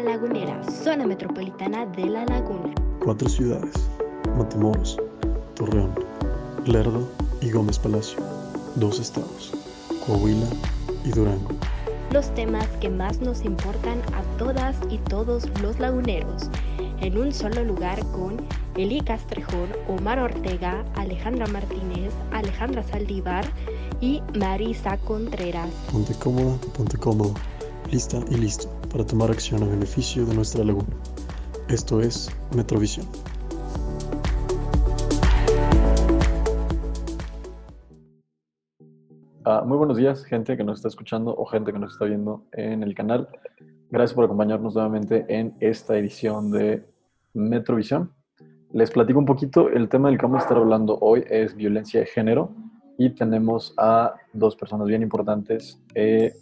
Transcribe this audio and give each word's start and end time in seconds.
La 0.00 0.12
Lagunera, 0.12 0.62
zona 0.64 1.06
metropolitana 1.06 1.84
de 1.84 2.06
La 2.06 2.24
Laguna. 2.24 2.72
Cuatro 3.04 3.28
ciudades, 3.28 3.74
Matamoros, 4.38 4.96
Torreón, 5.56 5.92
Lerdo 6.64 7.06
y 7.42 7.50
Gómez 7.50 7.78
Palacio. 7.78 8.18
Dos 8.76 8.98
estados, 8.98 9.52
Coahuila 10.06 10.46
y 11.04 11.10
Durango. 11.10 11.50
Los 12.12 12.34
temas 12.34 12.66
que 12.80 12.88
más 12.88 13.20
nos 13.20 13.44
importan 13.44 14.00
a 14.14 14.22
todas 14.38 14.74
y 14.88 14.96
todos 14.96 15.46
los 15.60 15.78
laguneros, 15.78 16.48
en 17.02 17.18
un 17.18 17.34
solo 17.34 17.62
lugar 17.62 17.98
con 18.06 18.38
Eli 18.76 19.02
Castrejón, 19.02 19.68
Omar 19.86 20.18
Ortega, 20.18 20.82
Alejandra 20.94 21.46
Martínez, 21.48 22.14
Alejandra 22.32 22.82
Saldívar 22.84 23.44
y 24.00 24.22
Marisa 24.38 24.96
Contreras. 24.96 25.68
Ponte 25.92 26.14
cómoda, 26.14 26.56
ponte 26.74 26.96
cómodo, 26.96 27.34
lista 27.90 28.18
y 28.30 28.36
listo 28.36 28.79
para 28.90 29.06
tomar 29.06 29.30
acción 29.30 29.62
a 29.62 29.66
beneficio 29.66 30.26
de 30.26 30.34
nuestra 30.34 30.64
laguna. 30.64 30.88
Esto 31.68 32.00
es 32.00 32.28
Metrovisión. 32.56 33.06
Ah, 39.44 39.62
muy 39.64 39.78
buenos 39.78 39.96
días, 39.96 40.24
gente 40.24 40.56
que 40.56 40.64
nos 40.64 40.78
está 40.78 40.88
escuchando 40.88 41.34
o 41.36 41.44
gente 41.46 41.72
que 41.72 41.78
nos 41.78 41.92
está 41.92 42.04
viendo 42.04 42.44
en 42.52 42.82
el 42.82 42.94
canal. 42.94 43.28
Gracias 43.90 44.14
por 44.14 44.24
acompañarnos 44.24 44.74
nuevamente 44.74 45.24
en 45.28 45.54
esta 45.60 45.96
edición 45.96 46.50
de 46.50 46.84
Metrovisión. 47.32 48.12
Les 48.72 48.90
platico 48.90 49.18
un 49.18 49.26
poquito, 49.26 49.68
el 49.68 49.88
tema 49.88 50.08
del 50.08 50.18
que 50.18 50.26
vamos 50.26 50.40
a 50.40 50.42
estar 50.42 50.56
hablando 50.56 50.98
hoy 51.00 51.24
es 51.28 51.54
violencia 51.56 52.00
de 52.00 52.06
género 52.06 52.50
y 52.98 53.10
tenemos 53.10 53.74
a 53.76 54.14
dos 54.32 54.54
personas 54.56 54.86
bien 54.86 55.02
importantes 55.02 55.80
eh, 55.94 56.32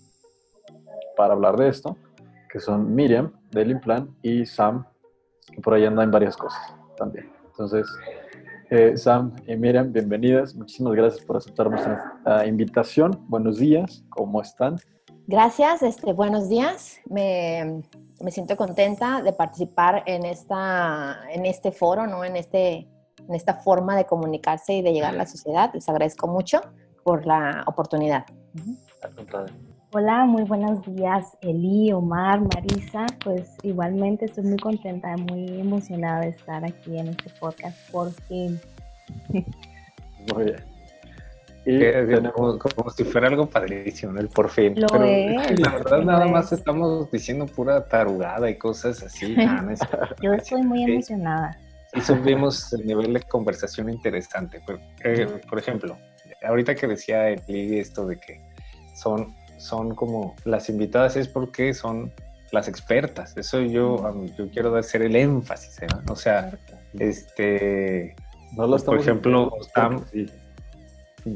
para 1.16 1.34
hablar 1.34 1.56
de 1.56 1.68
esto, 1.68 1.96
que 2.48 2.60
son 2.60 2.94
Miriam 2.94 3.32
del 3.50 3.70
Implan 3.70 4.14
y 4.22 4.46
Sam, 4.46 4.86
que 5.52 5.60
por 5.60 5.74
ahí 5.74 5.84
anda 5.84 6.02
en 6.02 6.10
varias 6.10 6.36
cosas 6.36 6.74
también. 6.96 7.30
Entonces, 7.46 7.86
eh, 8.70 8.96
Sam 8.96 9.34
y 9.46 9.56
Miriam, 9.56 9.92
bienvenidas. 9.92 10.54
Muchísimas 10.54 10.94
gracias 10.94 11.24
por 11.24 11.36
aceptar 11.36 11.70
nuestra 11.70 12.46
invitación. 12.46 13.24
Buenos 13.28 13.58
días, 13.58 14.04
¿cómo 14.10 14.40
están? 14.42 14.76
Gracias, 15.26 15.82
este, 15.82 16.12
buenos 16.12 16.48
días. 16.48 17.00
Me, 17.08 17.82
me, 18.22 18.30
siento 18.30 18.56
contenta 18.56 19.22
de 19.22 19.32
participar 19.32 20.02
en, 20.06 20.24
esta, 20.24 21.18
en 21.30 21.44
este 21.44 21.70
foro, 21.70 22.06
¿no? 22.06 22.24
en, 22.24 22.36
este, 22.36 22.88
en 23.28 23.34
esta 23.34 23.54
forma 23.54 23.96
de 23.96 24.06
comunicarse 24.06 24.74
y 24.74 24.82
de 24.82 24.92
llegar 24.92 25.12
a 25.14 25.16
la 25.18 25.26
sociedad. 25.26 25.70
Les 25.74 25.88
agradezco 25.88 26.28
mucho 26.28 26.62
por 27.04 27.26
la 27.26 27.62
oportunidad. 27.66 28.24
Hola, 29.90 30.26
muy 30.26 30.42
buenos 30.42 30.84
días, 30.84 31.38
Eli, 31.40 31.92
Omar, 31.92 32.42
Marisa. 32.42 33.06
Pues 33.24 33.56
igualmente 33.62 34.26
estoy 34.26 34.44
muy 34.44 34.58
contenta, 34.58 35.16
muy 35.16 35.60
emocionada 35.60 36.20
de 36.20 36.28
estar 36.28 36.62
aquí 36.62 36.98
en 36.98 37.08
este 37.08 37.30
podcast 37.40 37.90
por 37.90 38.12
fin. 38.12 38.60
Muy 40.34 40.44
bien. 40.44 40.62
Y 41.64 42.30
como, 42.32 42.58
como, 42.58 42.90
si 42.90 43.04
fuera 43.04 43.28
algo 43.28 43.46
padrísimo, 43.46 44.18
el 44.18 44.28
por 44.28 44.50
fin. 44.50 44.78
Lo 44.78 44.88
Pero 44.88 45.04
es, 45.04 45.58
la 45.58 45.70
verdad, 45.70 46.02
nada 46.02 46.26
es. 46.26 46.32
más 46.32 46.52
estamos 46.52 47.10
diciendo 47.10 47.46
pura 47.46 47.88
tarugada 47.88 48.50
y 48.50 48.58
cosas 48.58 49.02
así. 49.02 49.34
No, 49.36 49.74
Yo 50.22 50.34
estoy 50.34 50.62
muy 50.62 50.84
emocionada. 50.84 51.58
Sí, 51.94 52.02
subimos 52.02 52.74
el 52.74 52.86
nivel 52.86 53.14
de 53.14 53.22
conversación 53.22 53.88
interesante. 53.88 54.60
Por, 54.66 54.78
eh, 55.02 55.26
por 55.48 55.58
ejemplo, 55.58 55.96
ahorita 56.46 56.74
que 56.74 56.86
decía 56.86 57.30
Eli 57.30 57.78
esto 57.78 58.06
de 58.06 58.20
que 58.20 58.40
son, 58.94 59.34
son 59.58 59.94
como 59.94 60.34
las 60.44 60.68
invitadas 60.68 61.16
es 61.16 61.28
porque 61.28 61.74
son 61.74 62.12
las 62.52 62.68
expertas. 62.68 63.36
Eso 63.36 63.60
yo, 63.60 64.12
mí- 64.14 64.32
yo 64.38 64.48
quiero 64.50 64.74
hacer 64.76 65.02
el 65.02 65.16
énfasis, 65.16 65.82
¿eh? 65.82 65.86
O 66.08 66.16
sea, 66.16 66.58
este, 66.98 68.14
No 68.56 68.64
lo 68.64 68.70
Pues, 68.70 68.84
por 68.84 68.98
ejemplo, 68.98 69.50
Sam- 69.74 70.04
sí. 70.10 70.26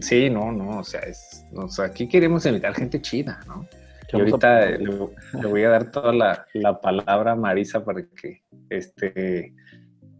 sí, 0.00 0.30
no, 0.30 0.50
no, 0.50 0.78
o 0.78 0.84
sea, 0.84 1.00
es, 1.00 1.44
o 1.54 1.68
sea, 1.68 1.84
aquí 1.86 2.08
queremos 2.08 2.46
invitar 2.46 2.74
gente 2.74 3.00
chida, 3.02 3.40
¿no? 3.46 3.66
Y 4.14 4.18
ahorita 4.20 4.70
le 4.70 5.46
voy 5.48 5.64
a 5.64 5.70
dar 5.70 5.90
toda 5.90 6.12
la, 6.12 6.46
la 6.54 6.80
palabra 6.80 7.32
a 7.32 7.36
Marisa 7.36 7.82
para 7.84 8.02
que 8.02 8.42
este, 8.68 9.54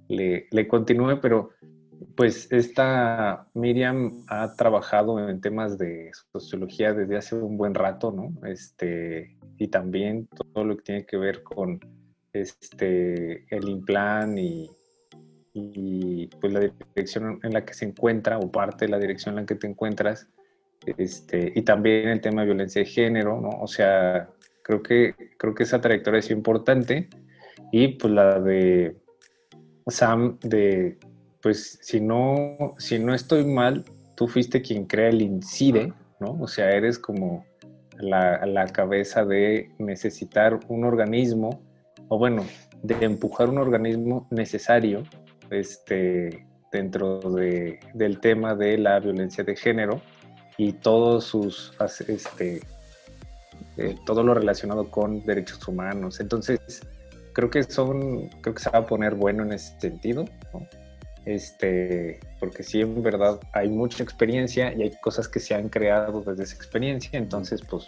le, 0.09 0.47
le 0.51 0.69
continúe, 0.69 1.21
pero 1.21 1.51
pues 2.17 2.51
esta 2.51 3.49
Miriam 3.55 4.25
ha 4.29 4.55
trabajado 4.55 5.29
en 5.29 5.41
temas 5.41 5.79
de 5.79 6.11
sociología 6.33 6.93
desde 6.93 7.17
hace 7.17 7.35
un 7.37 7.57
buen 7.57 7.75
rato, 7.75 8.13
¿no? 8.13 8.33
Este, 8.47 9.37
y 9.59 9.69
también 9.69 10.29
todo 10.53 10.65
lo 10.65 10.77
que 10.77 10.83
tiene 10.83 11.07
que 11.07 11.17
ver 11.17 11.43
con 11.43 11.81
este, 12.33 13.45
el 13.55 13.69
implan 13.69 14.37
y, 14.39 14.71
pues 16.41 16.53
la 16.53 16.61
dirección 16.61 17.39
en 17.43 17.53
la 17.53 17.65
que 17.65 17.75
se 17.75 17.85
encuentra 17.85 18.39
o 18.39 18.51
parte 18.51 18.87
de 18.87 18.91
la 18.91 18.99
dirección 18.99 19.35
en 19.35 19.43
la 19.43 19.47
que 19.47 19.55
te 19.55 19.67
encuentras 19.67 20.27
este, 20.97 21.53
y 21.55 21.63
también 21.63 22.09
el 22.09 22.21
tema 22.23 22.41
de 22.41 22.47
violencia 22.47 22.81
de 22.81 22.87
género, 22.87 23.41
¿no? 23.41 23.51
O 23.61 23.67
sea, 23.67 24.31
creo 24.63 24.83
que, 24.83 25.15
creo 25.37 25.55
que 25.55 25.65
esa 25.65 25.81
trayectoria 25.81 26.21
es 26.21 26.31
importante 26.31 27.09
y 27.71 27.89
pues 27.89 28.13
la 28.13 28.41
de 28.41 28.97
Sam 29.87 30.39
de, 30.41 30.99
pues 31.43 31.79
si 31.83 32.01
no, 32.01 32.75
si 32.79 32.99
no 32.99 33.15
estoy 33.15 33.45
mal, 33.45 33.85
tú 34.15 34.29
fuiste 34.29 34.63
quien 34.63 34.87
crea 34.87 35.09
el 35.09 35.21
INCIDE, 35.21 35.93
¿no? 36.21 36.39
O 36.41 36.47
sea, 36.47 36.71
eres 36.71 36.99
como 36.99 37.45
la, 37.99 38.47
la 38.47 38.67
cabeza 38.69 39.25
de 39.25 39.71
necesitar 39.79 40.61
un 40.69 40.85
organismo, 40.85 41.61
o 42.09 42.19
bueno, 42.19 42.45
de 42.83 43.05
empujar 43.05 43.49
un 43.49 43.59
organismo 43.59 44.29
necesario 44.31 45.03
este, 45.51 46.47
dentro 46.71 47.19
de, 47.21 47.81
del 47.95 48.21
tema 48.21 48.55
de 48.55 48.79
la 48.79 49.01
violencia 49.01 49.45
de 49.45 49.57
género 49.57 50.01
y 50.57 50.73
todos 50.73 51.25
sus, 51.25 51.73
este, 52.09 52.61
eh, 53.77 53.97
todo 54.07 54.23
lo 54.23 54.35
relacionado 54.35 54.91
con 54.91 55.25
derechos 55.25 55.67
humanos. 55.67 56.21
Entonces, 56.21 56.61
creo 57.33 57.51
que 57.51 57.63
son, 57.65 58.29
creo 58.41 58.55
que 58.55 58.63
se 58.63 58.71
va 58.71 58.81
a 58.81 58.87
poner 58.87 59.15
bueno 59.15 59.43
en 59.43 59.53
ese 59.53 59.79
sentido, 59.81 60.25
¿no? 60.53 60.67
Este, 61.25 62.19
porque 62.41 62.63
sí, 62.63 62.81
en 62.81 63.01
verdad, 63.03 63.39
hay 63.53 63.69
mucha 63.69 64.03
experiencia 64.03 64.73
y 64.75 64.83
hay 64.83 64.91
cosas 65.01 65.29
que 65.29 65.39
se 65.41 65.55
han 65.55 65.69
creado 65.69 66.21
desde 66.21 66.43
esa 66.43 66.57
experiencia, 66.57 67.17
entonces, 67.19 67.63
pues, 67.69 67.87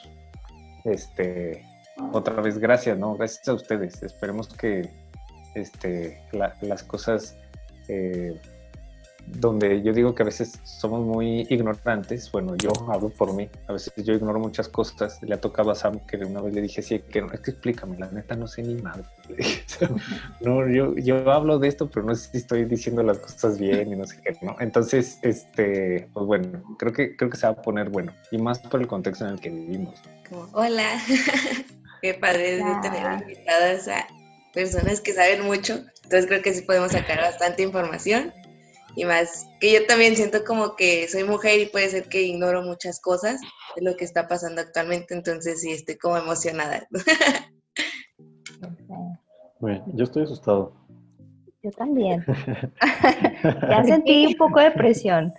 este, 0.85 1.65
otra 2.13 2.41
vez, 2.41 2.59
gracias, 2.59 2.97
¿no? 2.99 3.17
Gracias 3.17 3.49
a 3.49 3.55
ustedes. 3.55 4.03
Esperemos 4.03 4.49
que 4.49 4.89
este, 5.55 6.21
la- 6.33 6.57
las 6.61 6.83
cosas 6.85 7.37
eh, 7.89 8.35
donde 9.27 9.83
yo 9.83 9.93
digo 9.93 10.15
que 10.15 10.23
a 10.23 10.27
veces 10.27 10.61
somos 10.65 11.05
muy 11.05 11.47
ignorantes, 11.49 12.31
bueno, 12.31 12.57
yo 12.57 12.71
hablo 12.91 13.09
por 13.09 13.35
mí, 13.35 13.49
a 13.69 13.73
veces 13.73 13.93
yo 13.97 14.15
ignoro 14.15 14.39
muchas 14.39 14.69
cosas, 14.69 15.19
le 15.23 15.35
ha 15.35 15.41
tocado 15.41 15.71
a 15.71 15.75
Sam 15.75 16.01
que 16.07 16.17
una 16.19 16.41
vez 16.41 16.55
le 16.55 16.61
dije, 16.61 16.83
sí, 16.83 16.99
que 16.99 17.23
no, 17.23 17.33
es 17.33 17.41
que 17.41 17.53
explícame, 17.53 17.99
la 17.99 18.11
neta 18.11 18.37
no 18.37 18.47
sé 18.47 18.63
ni 18.63 18.81
madre. 18.81 19.05
Le 19.29 19.37
dije, 19.37 19.65
no, 20.41 20.69
yo, 20.69 20.95
yo 20.97 21.31
hablo 21.33 21.59
de 21.59 21.69
esto, 21.69 21.89
pero 21.89 22.05
no 22.05 22.15
sé 22.15 22.31
si 22.31 22.37
estoy 22.39 22.67
diciendo 22.67 23.03
las 23.03 23.19
cosas 23.19 23.59
bien 23.59 23.91
y 23.91 23.97
no 23.97 24.07
sé 24.07 24.21
qué, 24.23 24.37
¿no? 24.43 24.55
Entonces, 24.61 25.19
este, 25.23 26.09
pues 26.13 26.27
bueno, 26.27 26.77
creo 26.79 26.93
que, 26.93 27.17
creo 27.17 27.31
que 27.31 27.39
se 27.39 27.47
va 27.47 27.55
a 27.55 27.63
poner 27.63 27.89
bueno, 27.89 28.13
y 28.31 28.39
más 28.39 28.59
por 28.59 28.81
el 28.81 28.87
contexto 28.87 29.27
en 29.27 29.33
el 29.33 29.41
que 29.41 29.49
vivimos. 29.49 29.95
como, 30.29 30.47
hola, 30.53 31.01
qué 32.03 32.15
padre 32.15 32.57
de 32.57 32.75
tener 32.83 33.23
invitadas 33.23 33.89
a 33.89 34.07
personas 34.53 35.01
que 35.01 35.15
saben 35.15 35.43
mucho, 35.43 35.83
entonces 36.03 36.27
creo 36.27 36.43
que 36.43 36.53
sí 36.53 36.63
podemos 36.63 36.93
sacar 36.93 37.21
bastante 37.23 37.63
información 37.63 38.33
y 38.97 39.05
más 39.05 39.49
que 39.61 39.73
yo 39.73 39.87
también 39.87 40.17
siento 40.17 40.45
como 40.45 40.77
que 40.77 41.09
soy 41.09 41.25
mujer 41.25 41.61
y 41.61 41.67
puede 41.67 41.89
ser 41.89 42.09
que 42.09 42.23
ignoro 42.23 42.63
muchas 42.63 43.01
cosas 43.01 43.41
de 43.77 43.83
lo 43.83 43.97
que 43.97 44.05
está 44.05 44.29
pasando 44.29 44.61
actualmente, 44.61 45.15
entonces 45.15 45.61
sí 45.61 45.73
estoy 45.73 45.97
como 45.97 46.17
emocionada. 46.17 46.87
Muy 49.61 49.73
bien, 49.73 49.83
Yo 49.95 50.05
estoy 50.05 50.25
asustado. 50.25 50.73
Yo 51.63 51.71
también. 51.71 52.25
ya 53.43 53.85
sentí 53.85 54.27
un 54.27 54.35
poco 54.35 54.61
de 54.61 54.71
presión. 54.73 55.33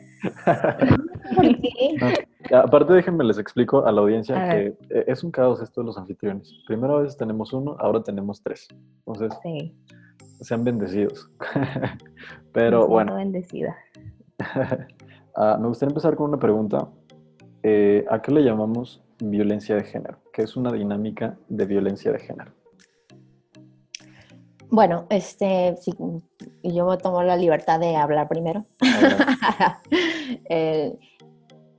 ¿Por 1.36 1.62
qué? 1.62 1.98
No, 2.50 2.58
aparte, 2.58 2.94
déjenme 2.94 3.24
les 3.24 3.38
explico 3.38 3.86
a 3.86 3.92
la 3.92 4.01
audiencia 4.01 4.44
A 4.44 4.50
que 4.50 4.68
eh, 4.90 5.04
es 5.08 5.24
un 5.24 5.30
caos 5.30 5.62
esto 5.62 5.81
de 5.81 5.88
los 5.88 5.98
anfitriones. 5.98 6.51
Primero 6.66 6.98
a 6.98 7.01
veces 7.01 7.18
tenemos 7.18 7.54
uno, 7.54 7.75
ahora 7.80 8.01
tenemos 8.01 8.42
tres. 8.42 8.68
Entonces, 9.06 9.38
Sí. 9.44 9.75
Sean 10.42 10.64
bendecidos. 10.64 11.30
Pero 12.54 12.88
bueno, 12.88 13.16
bendecida. 13.16 13.76
ah, 15.36 15.58
me 15.60 15.68
gustaría 15.68 15.92
empezar 15.92 16.16
con 16.16 16.30
una 16.30 16.40
pregunta. 16.40 16.88
Eh, 17.64 18.06
¿A 18.10 18.22
qué 18.22 18.32
le 18.32 18.44
llamamos 18.44 19.04
violencia 19.20 19.76
de 19.76 19.84
género? 19.84 20.20
¿Qué 20.32 20.44
es 20.44 20.56
una 20.56 20.72
dinámica 20.72 21.38
de 21.50 21.66
violencia 21.66 22.12
de 22.12 22.20
género? 22.20 22.52
Bueno, 24.70 25.06
este, 25.10 25.76
sí, 25.82 25.94
yo 26.64 26.86
me 26.86 26.98
tomo 26.98 27.24
la 27.24 27.38
libertad 27.38 27.80
de 27.80 27.96
hablar 27.96 28.28
primero. 28.28 28.66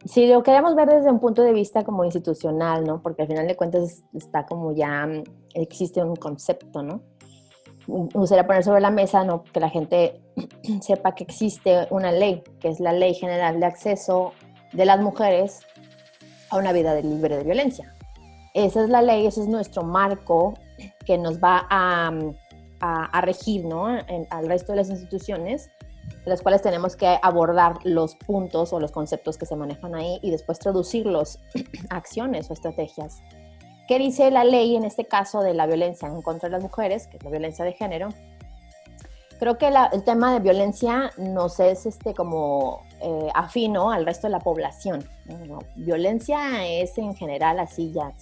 Si 0.07 0.29
lo 0.29 0.45
queremos 0.45 0.77
ver 0.77 0.89
desde 0.89 1.11
un 1.11 1.19
punto 1.19 1.43
de 1.43 1.53
vista 1.53 1.83
como 1.83 2.05
institucional, 2.05 2.85
¿no? 2.85 3.03
Porque 3.03 3.23
al 3.23 3.29
final 3.29 3.49
de 3.49 3.57
cuentas 3.57 4.05
está 4.15 4.47
como 4.47 4.73
ya 4.73 5.05
mm, 5.05 5.25
existe 5.55 6.01
un 6.01 6.15
concepto, 6.15 6.81
¿no? 6.81 7.01
Me 7.87 8.09
gustaría 8.13 8.47
poner 8.47 8.65
sobre 8.65 8.81
la 8.81 8.91
mesa, 8.91 9.25
¿no? 9.25 9.45
Que 9.45 9.61
la 9.61 9.71
gente 9.71 10.21
sepa 10.81 11.15
que 11.15 11.25
existe 11.25 11.87
una 11.91 12.13
ley, 12.13 12.43
que 12.61 12.69
es 12.69 12.81
la 12.81 12.93
Ley 12.93 13.15
General 13.15 13.59
de 13.59 13.67
Acceso 13.67 14.33
de 14.73 14.85
las 14.85 15.01
Mujeres 15.01 15.61
a 16.51 16.57
una 16.57 16.73
vida 16.73 16.95
libre 17.01 17.37
de 17.37 17.45
violencia. 17.45 17.95
Esa 18.55 18.83
es 18.85 18.89
la 18.89 19.03
ley, 19.03 19.27
ese 19.27 19.43
es 19.43 19.49
nuestro 19.49 19.83
marco 19.83 20.55
que 21.05 21.19
nos 21.19 21.39
va 21.39 21.67
a, 21.69 22.11
a, 22.81 23.21
regir, 23.21 23.65
¿no? 23.65 23.87
al 23.87 24.47
resto 24.47 24.73
de 24.73 24.77
las 24.77 24.89
instituciones 24.89 25.71
las 26.25 26.43
cuales 26.43 26.63
tenemos 26.63 26.97
que 26.97 27.19
abordar 27.23 27.79
los 27.85 28.17
puntos 28.17 28.73
o 28.73 28.81
los 28.81 28.93
conceptos 28.93 29.39
que 29.39 29.47
se 29.47 29.57
manejan 29.57 29.95
ahí 29.95 30.19
y 30.23 30.31
después 30.31 30.59
traducirlos 30.59 31.39
a 31.91 31.97
acciones 31.97 32.51
o 32.51 32.53
estrategias. 32.53 33.23
¿Qué 33.87 33.99
dice 33.99 34.31
la 34.33 34.45
ley 34.45 34.75
en 34.75 34.85
este 34.85 35.05
caso 35.05 35.43
de 35.43 35.55
la 35.55 35.67
violencia 35.67 36.09
en 36.09 36.21
contra 36.21 36.49
de 36.49 36.53
las 36.55 36.63
mujeres, 36.63 37.07
que 37.07 37.19
es 37.19 37.25
la 37.25 37.31
violencia 37.31 37.65
de 37.65 37.73
género? 37.73 38.09
Creo 39.39 39.59
que 39.59 39.69
el 39.93 40.03
tema 40.03 40.33
de 40.33 40.41
violencia 40.41 41.13
nos 41.19 41.61
es 41.61 41.87
este, 41.87 42.15
como 42.15 42.83
eh, 43.03 43.29
afino 43.35 43.91
al 43.91 44.07
resto 44.07 44.27
de 44.27 44.33
la 44.33 44.41
población. 44.41 45.05
Violencia 45.77 46.67
es 46.67 46.97
en 46.99 47.15
general 47.15 47.61
así 47.61 47.93
ya, 47.93 48.15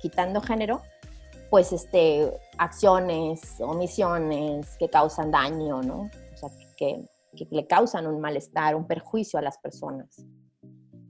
quitando 0.00 0.40
género, 0.40 0.82
pues 1.48 1.72
este, 1.72 2.32
acciones, 2.58 3.60
omisiones 3.60 4.76
que 4.78 4.90
causan 4.90 5.30
daño, 5.30 5.80
¿no? 5.80 6.10
O 6.34 6.36
sea, 6.36 6.50
que 6.76 7.04
le 7.50 7.66
causan 7.66 8.06
un 8.06 8.20
malestar, 8.20 8.74
un 8.74 8.86
perjuicio 8.86 9.38
a 9.38 9.42
las 9.42 9.58
personas, 9.58 10.08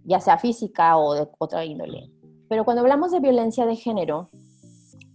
ya 0.04 0.20
sea 0.20 0.38
física 0.38 0.98
o 0.98 1.14
de 1.14 1.26
otra 1.38 1.64
índole. 1.64 2.17
Pero 2.48 2.64
cuando 2.64 2.82
hablamos 2.82 3.10
de 3.12 3.20
violencia 3.20 3.66
de 3.66 3.76
género, 3.76 4.28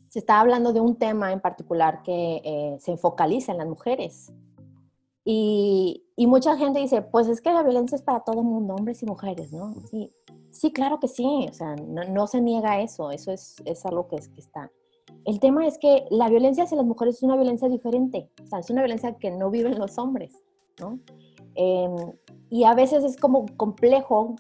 se 0.10 0.20
está 0.20 0.40
hablando 0.40 0.74
de 0.74 0.80
un 0.80 0.96
tema 0.96 1.32
en 1.32 1.40
particular 1.40 2.04
que 2.04 2.42
eh, 2.44 2.78
se 2.80 2.98
focaliza 2.98 3.52
en 3.52 3.58
las 3.58 3.68
mujeres. 3.68 4.32
Y, 5.26 6.04
y, 6.16 6.28
mucha 6.28 6.58
gente 6.58 6.80
dice, 6.80 7.02
pues 7.02 7.28
es 7.28 7.40
que 7.40 7.52
la 7.52 7.64
violencia 7.64 7.96
es 7.96 8.02
para 8.02 8.20
todo 8.20 8.42
el 8.42 8.46
mundo, 8.46 8.76
hombres 8.76 9.02
y 9.02 9.06
mujeres, 9.06 9.54
¿no? 9.54 9.74
Sí, 9.90 10.12
sí 10.52 10.72
claro 10.72 11.00
que 11.00 11.08
sí, 11.08 11.48
o 11.50 11.54
sea, 11.54 11.76
no, 11.78 12.04
no 12.04 12.28
se 12.28 12.42
niega 12.42 12.82
eso, 12.82 13.10
eso 13.10 13.32
es, 13.32 13.56
es 13.66 13.86
algo 13.86 14.08
que, 14.10 14.18
es, 14.18 14.28
que 14.28 14.42
está. 14.42 14.70
El 15.26 15.40
tema 15.40 15.66
es 15.66 15.78
que 15.78 16.06
la 16.10 16.30
violencia 16.30 16.66
hacia 16.66 16.78
las 16.78 16.86
mujeres 16.86 17.16
es 17.16 17.24
una 17.24 17.36
violencia 17.36 17.70
diferente, 17.70 18.30
o 18.44 18.48
sea, 18.48 18.60
es 18.60 18.70
una 18.70 18.82
violencia 18.82 19.14
que 19.14 19.32
no 19.32 19.50
viven 19.50 19.80
los 19.80 19.98
hombres. 19.98 20.44
Em, 21.56 21.96
y 22.50 22.64
a 22.64 22.74
veces 22.74 23.04
es 23.04 23.18
como 23.18 23.46
complejo 23.58 24.36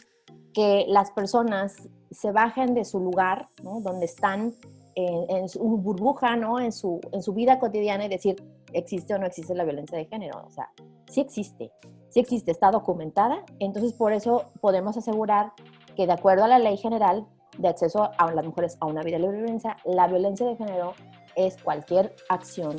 que 0.53 0.85
las 0.87 1.11
personas 1.11 1.89
se 2.13 2.31
bajen 2.31 2.73
de 2.73 2.85
su 2.85 2.99
lugar, 2.99 3.47
Donde 3.61 4.05
están 4.05 4.53
en, 4.95 5.49
su 5.49 5.59
burbuja, 5.59 6.35
¿no? 6.35 6.59
En 6.59 6.71
su, 6.71 6.99
en 7.11 7.23
su 7.23 7.33
vida 7.33 7.59
cotidiana 7.59 8.05
y 8.05 8.09
decir, 8.09 8.35
¿existe 8.73 9.13
o 9.13 9.17
no 9.17 9.25
existe 9.25 9.55
la 9.55 9.63
violencia 9.63 9.97
de 9.97 10.05
género? 10.05 10.43
O 10.45 10.51
sea, 10.51 10.69
sí 11.09 11.21
existe, 11.21 11.71
sí 12.09 12.19
existe, 12.19 12.51
está 12.51 12.71
documentada, 12.71 13.43
entonces 13.59 13.93
por 13.93 14.13
eso 14.13 14.45
podemos 14.61 14.97
asegurar 14.97 15.53
que 15.95 16.05
de 16.05 16.13
acuerdo 16.13 16.43
a 16.43 16.47
la 16.47 16.59
ley 16.59 16.77
general 16.77 17.25
de 17.57 17.67
acceso 17.67 18.09
a 18.17 18.31
las 18.31 18.45
mujeres 18.45 18.77
a 18.79 18.85
una 18.85 19.01
vida 19.01 19.17
libre 19.17 19.37
de 19.37 19.43
violencia, 19.43 19.77
la 19.85 20.07
violencia 20.07 20.45
de 20.45 20.55
género 20.55 20.93
es 21.35 21.57
cualquier 21.61 22.15
acción, 22.29 22.75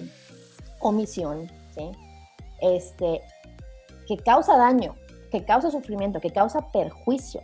omisión, 0.80 1.48
¿sí? 1.74 1.90
este, 2.60 3.20
que 4.06 4.16
causa 4.16 4.56
daño, 4.56 4.94
que 5.30 5.44
causa 5.44 5.70
sufrimiento, 5.70 6.20
que 6.20 6.30
causa 6.30 6.70
perjuicio 6.70 7.40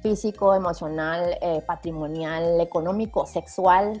físico, 0.00 0.54
emocional, 0.54 1.38
eh, 1.40 1.62
patrimonial, 1.66 2.60
económico, 2.60 3.26
sexual. 3.26 4.00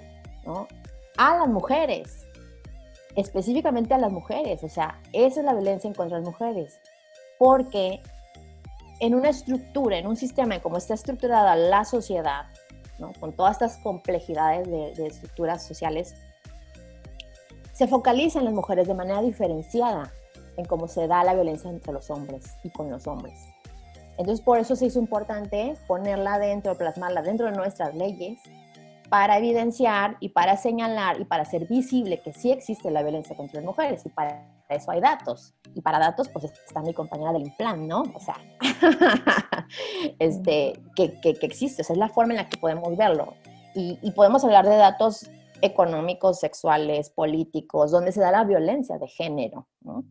A 1.16 1.36
las 1.38 1.48
mujeres, 1.48 2.26
específicamente 3.14 3.94
a 3.94 3.98
las 3.98 4.10
mujeres, 4.10 4.64
o 4.64 4.68
sea, 4.68 5.00
esa 5.12 5.40
es 5.40 5.46
la 5.46 5.52
violencia 5.52 5.88
en 5.88 5.94
contra 5.94 6.16
de 6.16 6.24
las 6.24 6.32
mujeres, 6.32 6.80
porque 7.38 8.00
en 9.00 9.14
una 9.14 9.28
estructura, 9.28 9.98
en 9.98 10.06
un 10.06 10.16
sistema 10.16 10.60
como 10.60 10.78
está 10.78 10.94
estructurada 10.94 11.56
la 11.56 11.84
sociedad, 11.84 12.46
con 13.18 13.32
todas 13.32 13.52
estas 13.52 13.78
complejidades 13.78 14.66
de, 14.66 14.92
de 14.94 15.06
estructuras 15.06 15.66
sociales, 15.66 16.14
se 17.72 17.88
focaliza 17.88 18.38
en 18.38 18.44
las 18.44 18.54
mujeres 18.54 18.88
de 18.88 18.94
manera 18.94 19.22
diferenciada 19.22 20.12
en 20.56 20.64
cómo 20.66 20.86
se 20.88 21.06
da 21.06 21.24
la 21.24 21.34
violencia 21.34 21.70
entre 21.70 21.92
los 21.92 22.10
hombres 22.10 22.56
y 22.62 22.70
con 22.70 22.90
los 22.90 23.06
hombres. 23.06 23.49
Entonces, 24.18 24.40
por 24.40 24.58
eso 24.58 24.76
se 24.76 24.86
hizo 24.86 24.98
importante 24.98 25.74
ponerla 25.86 26.38
dentro, 26.38 26.76
plasmarla 26.76 27.22
dentro 27.22 27.46
de 27.46 27.52
nuestras 27.52 27.94
leyes 27.94 28.40
para 29.10 29.38
evidenciar 29.38 30.16
y 30.20 30.30
para 30.30 30.56
señalar 30.56 31.20
y 31.20 31.24
para 31.24 31.42
hacer 31.42 31.66
visible 31.66 32.20
que 32.22 32.32
sí 32.32 32.52
existe 32.52 32.90
la 32.90 33.02
violencia 33.02 33.36
contra 33.36 33.56
las 33.60 33.64
mujeres 33.64 34.06
y 34.06 34.08
para 34.08 34.46
eso 34.68 34.90
hay 34.92 35.00
datos. 35.00 35.52
Y 35.74 35.80
para 35.80 35.98
datos, 35.98 36.28
pues 36.28 36.44
está 36.44 36.80
mi 36.80 36.94
compañera 36.94 37.32
del 37.32 37.52
plan, 37.56 37.88
¿no? 37.88 38.02
O 38.14 38.20
sea, 38.20 38.36
este, 40.18 40.80
que, 40.94 41.20
que, 41.20 41.36
existe, 41.42 41.82
esa 41.82 41.92
es 41.92 41.98
la 41.98 42.08
forma 42.08 42.34
en 42.34 42.38
la 42.38 42.48
que 42.48 42.56
podemos 42.56 42.96
verlo. 42.96 43.34
Y, 43.74 43.98
y 44.00 44.12
podemos 44.12 44.44
hablar 44.44 44.68
de 44.68 44.76
datos 44.76 45.28
económicos, 45.60 46.38
sexuales, 46.38 47.10
políticos, 47.10 47.90
donde 47.90 48.12
se 48.12 48.20
da 48.20 48.30
la 48.30 48.44
violencia 48.44 48.96
de 48.98 49.08
género, 49.08 49.66
¿no? 49.80 50.04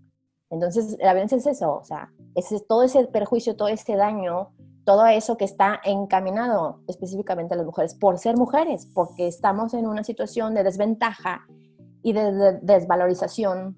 Entonces, 0.50 0.98
la 1.00 1.14
violencia 1.14 1.38
es 1.38 1.46
eso, 1.46 1.78
o 1.78 1.84
sea, 1.84 2.12
es 2.36 2.50
todo 2.68 2.84
ese 2.84 3.06
perjuicio, 3.06 3.56
todo 3.56 3.68
ese 3.68 3.96
daño, 3.96 4.50
todo 4.84 5.06
eso 5.06 5.38
que 5.38 5.46
está 5.46 5.80
encaminado 5.84 6.82
específicamente 6.88 7.54
a 7.54 7.58
las 7.58 7.66
mujeres 7.66 7.94
por 7.94 8.18
ser 8.18 8.36
mujeres, 8.36 8.88
porque 8.94 9.28
estamos 9.28 9.74
en 9.76 9.86
una 9.86 10.04
situación 10.04 10.56
de 10.56 10.64
desventaja 10.64 11.46
y 12.02 12.14
de, 12.14 12.60
desvalorización 12.62 13.78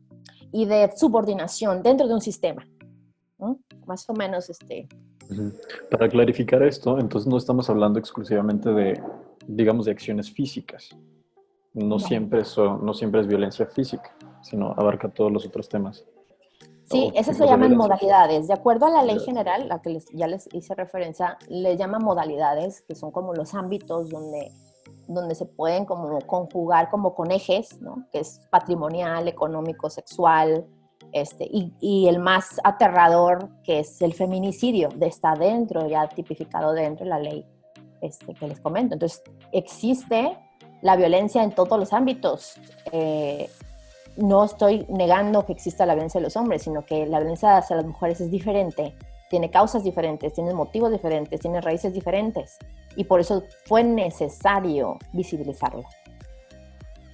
y 0.53 0.65
de 0.65 0.91
subordinación 0.95 1.83
dentro 1.83 2.07
de 2.07 2.13
un 2.13 2.21
sistema. 2.21 2.65
Más 3.85 4.09
o 4.09 4.13
menos 4.13 4.49
este. 4.49 4.87
Para 5.89 6.07
clarificar 6.07 6.61
esto, 6.63 6.99
entonces 6.99 7.27
no 7.29 7.37
estamos 7.37 7.69
hablando 7.69 7.99
exclusivamente 7.99 8.69
de, 8.69 9.01
digamos, 9.47 9.85
de 9.85 9.91
acciones 9.91 10.31
físicas. 10.31 10.89
No, 11.73 11.99
Siempre, 11.99 12.43
no 12.57 12.93
siempre 12.93 13.21
es 13.21 13.27
violencia 13.27 13.65
física, 13.65 14.15
sino 14.41 14.73
abarca 14.77 15.09
todos 15.09 15.31
los 15.31 15.45
otros 15.45 15.67
temas. 15.69 16.05
Sí, 16.91 17.11
esas 17.15 17.37
se 17.37 17.45
llaman 17.45 17.75
modalidades. 17.75 18.47
De 18.47 18.53
acuerdo 18.53 18.85
a 18.85 18.89
la 18.89 19.03
ley 19.03 19.19
general, 19.19 19.67
la 19.67 19.81
que 19.81 19.99
ya 20.13 20.27
les 20.27 20.47
hice 20.53 20.75
referencia, 20.75 21.37
le 21.47 21.77
llaman 21.77 22.03
modalidades, 22.03 22.81
que 22.81 22.95
son 22.95 23.11
como 23.11 23.33
los 23.33 23.53
ámbitos 23.53 24.09
donde, 24.09 24.51
donde 25.07 25.35
se 25.35 25.45
pueden 25.45 25.85
como 25.85 26.19
conjugar 26.21 26.89
como 26.89 27.15
con 27.15 27.31
ejes, 27.31 27.81
¿no? 27.81 28.05
que 28.11 28.19
es 28.19 28.41
patrimonial, 28.49 29.27
económico, 29.27 29.89
sexual, 29.89 30.67
este, 31.13 31.45
y, 31.45 31.73
y, 31.81 32.07
el 32.07 32.19
más 32.19 32.59
aterrador, 32.63 33.49
que 33.63 33.79
es 33.79 34.01
el 34.01 34.13
feminicidio, 34.13 34.89
de 34.95 35.07
está 35.07 35.33
dentro, 35.33 35.87
ya 35.87 36.07
tipificado 36.07 36.73
dentro 36.73 37.03
de 37.03 37.09
la 37.09 37.19
ley 37.19 37.45
este, 38.01 38.33
que 38.33 38.47
les 38.47 38.59
comento. 38.59 38.93
Entonces, 38.93 39.21
existe 39.51 40.37
la 40.81 40.95
violencia 40.95 41.43
en 41.43 41.51
todos 41.51 41.79
los 41.79 41.93
ámbitos. 41.93 42.55
Eh, 42.91 43.49
no 44.21 44.45
estoy 44.45 44.85
negando 44.89 45.45
que 45.45 45.53
exista 45.53 45.85
la 45.85 45.93
violencia 45.93 46.19
de 46.19 46.25
los 46.25 46.37
hombres, 46.37 46.63
sino 46.63 46.85
que 46.85 47.05
la 47.05 47.19
violencia 47.19 47.57
hacia 47.57 47.75
las 47.75 47.85
mujeres 47.85 48.21
es 48.21 48.31
diferente, 48.31 48.95
tiene 49.29 49.49
causas 49.49 49.83
diferentes, 49.83 50.33
tiene 50.33 50.53
motivos 50.53 50.91
diferentes, 50.91 51.39
tiene 51.39 51.61
raíces 51.61 51.93
diferentes 51.93 52.57
y 52.95 53.05
por 53.05 53.19
eso 53.19 53.43
fue 53.65 53.83
necesario 53.83 54.97
visibilizarlo. 55.13 55.83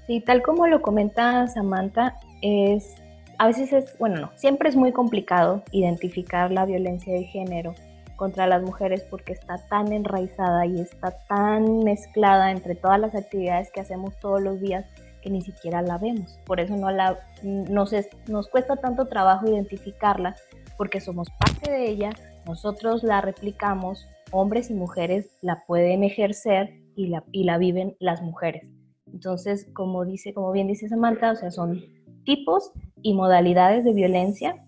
Sí, 0.08 0.22
tal 0.22 0.42
como 0.42 0.68
lo 0.68 0.82
comenta 0.82 1.48
Samantha, 1.48 2.18
es 2.42 2.96
a 3.40 3.48
veces 3.48 3.72
es, 3.72 3.98
bueno, 4.00 4.20
no, 4.20 4.32
siempre 4.36 4.70
es 4.70 4.76
muy 4.76 4.92
complicado 4.92 5.64
identificar 5.72 6.52
la 6.52 6.66
violencia 6.66 7.14
de 7.14 7.24
género 7.26 7.76
contra 8.16 8.48
las 8.48 8.64
mujeres 8.64 9.04
porque 9.10 9.34
está 9.34 9.58
tan 9.70 9.94
enraizada 9.94 10.66
y 10.66 10.82
está 10.82 11.12
tan 11.28 11.80
mezclada 11.84 12.52
entre 12.52 12.74
todas 12.74 13.00
las 13.00 13.14
actividades 13.14 13.70
que 13.72 13.82
hacemos 13.82 14.18
todos 14.20 14.42
los 14.42 14.60
días 14.60 14.86
ni 15.26 15.42
siquiera 15.42 15.82
la 15.82 15.98
vemos. 15.98 16.40
Por 16.46 16.60
eso 16.60 16.76
no 16.76 16.92
la, 16.92 17.20
nos, 17.44 17.94
nos 18.28 18.48
cuesta 18.50 18.78
tanto 18.78 19.08
trabajo 19.08 19.48
identificarla, 19.48 20.36
porque 20.78 21.02
somos 21.02 21.28
parte 21.40 21.72
de 21.72 21.90
ella, 21.90 22.10
nosotros 22.46 23.04
la 23.04 23.22
replicamos, 23.22 24.08
hombres 24.32 24.70
y 24.70 24.74
mujeres 24.74 25.38
la 25.42 25.64
pueden 25.66 26.04
ejercer 26.04 26.74
y 26.96 27.08
la, 27.08 27.24
y 27.32 27.44
la 27.44 27.58
viven 27.58 27.96
las 28.00 28.22
mujeres. 28.22 28.64
Entonces, 29.12 29.68
como, 29.74 30.06
dice, 30.06 30.34
como 30.34 30.52
bien 30.52 30.68
dice 30.68 30.90
Samantha, 30.90 31.32
o 31.32 31.36
sea, 31.36 31.52
son 31.52 31.82
tipos 32.26 32.72
y 33.02 33.14
modalidades 33.14 33.86
de 33.86 33.94
violencia 33.94 34.66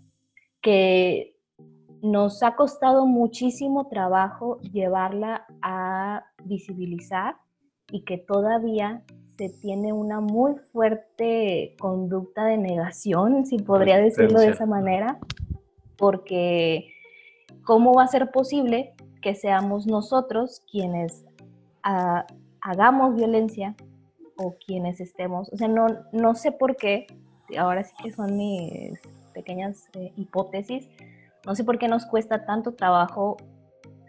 que 0.62 1.36
nos 2.02 2.44
ha 2.44 2.56
costado 2.56 3.06
muchísimo 3.06 3.88
trabajo 3.88 4.60
llevarla 4.62 5.46
a 5.62 6.26
visibilizar 6.46 7.36
y 7.92 8.04
que 8.04 8.18
todavía 8.18 9.04
se 9.40 9.48
tiene 9.48 9.94
una 9.94 10.20
muy 10.20 10.56
fuerte 10.74 11.74
conducta 11.80 12.44
de 12.44 12.58
negación, 12.58 13.46
si 13.46 13.58
podría 13.58 13.98
decirlo 13.98 14.42
de 14.42 14.50
esa 14.50 14.66
manera, 14.66 15.18
porque 15.98 16.92
¿cómo 17.64 17.94
va 17.94 18.04
a 18.04 18.08
ser 18.08 18.32
posible 18.32 18.94
que 19.22 19.36
seamos 19.36 19.88
nosotros 19.88 20.62
quienes 20.70 21.24
ah, 21.84 22.28
hagamos 22.60 23.16
violencia 23.16 23.78
o 24.36 24.56
quienes 24.66 25.00
estemos, 25.00 25.50
o 25.54 25.56
sea, 25.56 25.70
no, 25.70 25.88
no 26.12 26.36
sé 26.36 26.52
por 26.52 26.76
qué, 26.76 27.08
ahora 27.58 27.86
sí 27.86 27.94
que 28.04 28.12
son 28.12 28.36
mis 28.36 29.00
pequeñas 29.34 29.88
eh, 29.94 30.12
hipótesis, 30.18 30.90
no 31.46 31.56
sé 31.56 31.64
por 31.64 31.80
qué 31.80 31.88
nos 31.88 32.06
cuesta 32.06 32.46
tanto 32.46 32.74
trabajo 32.74 33.38